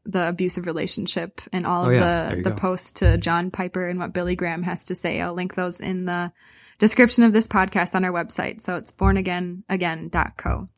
the 0.05 0.29
abusive 0.29 0.67
relationship 0.67 1.41
and 1.53 1.67
all 1.67 1.87
Oh, 1.87 1.89
of 1.89 1.95
yeah. 1.95 2.29
The 2.31 2.37
the 2.43 2.51
go. 2.51 2.57
posts 2.57 2.93
to 3.01 3.17
John 3.17 3.51
Piper 3.51 3.89
and 3.89 3.99
what 3.99 4.13
Billy 4.13 4.37
Graham 4.37 4.63
has 4.65 4.85
to 4.87 4.95
say. 4.95 5.21
I'll 5.21 5.35
link 5.35 5.55
those 5.55 5.81
in 5.81 6.05
the 6.05 6.33
description 6.81 7.23
of 7.23 7.33
this 7.33 7.47
podcast 7.47 7.95
on 7.95 8.05
our 8.05 8.11
website. 8.11 8.61
So 8.61 8.77
it's 8.77 8.91
bornagainagain.co. 8.91 10.69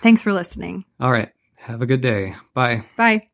Thanks 0.00 0.22
for 0.22 0.32
listening. 0.32 0.84
All 0.98 1.12
right. 1.12 1.30
Have 1.56 1.82
a 1.82 1.86
good 1.86 2.00
day. 2.00 2.34
Bye. 2.54 2.84
Bye. 2.96 3.28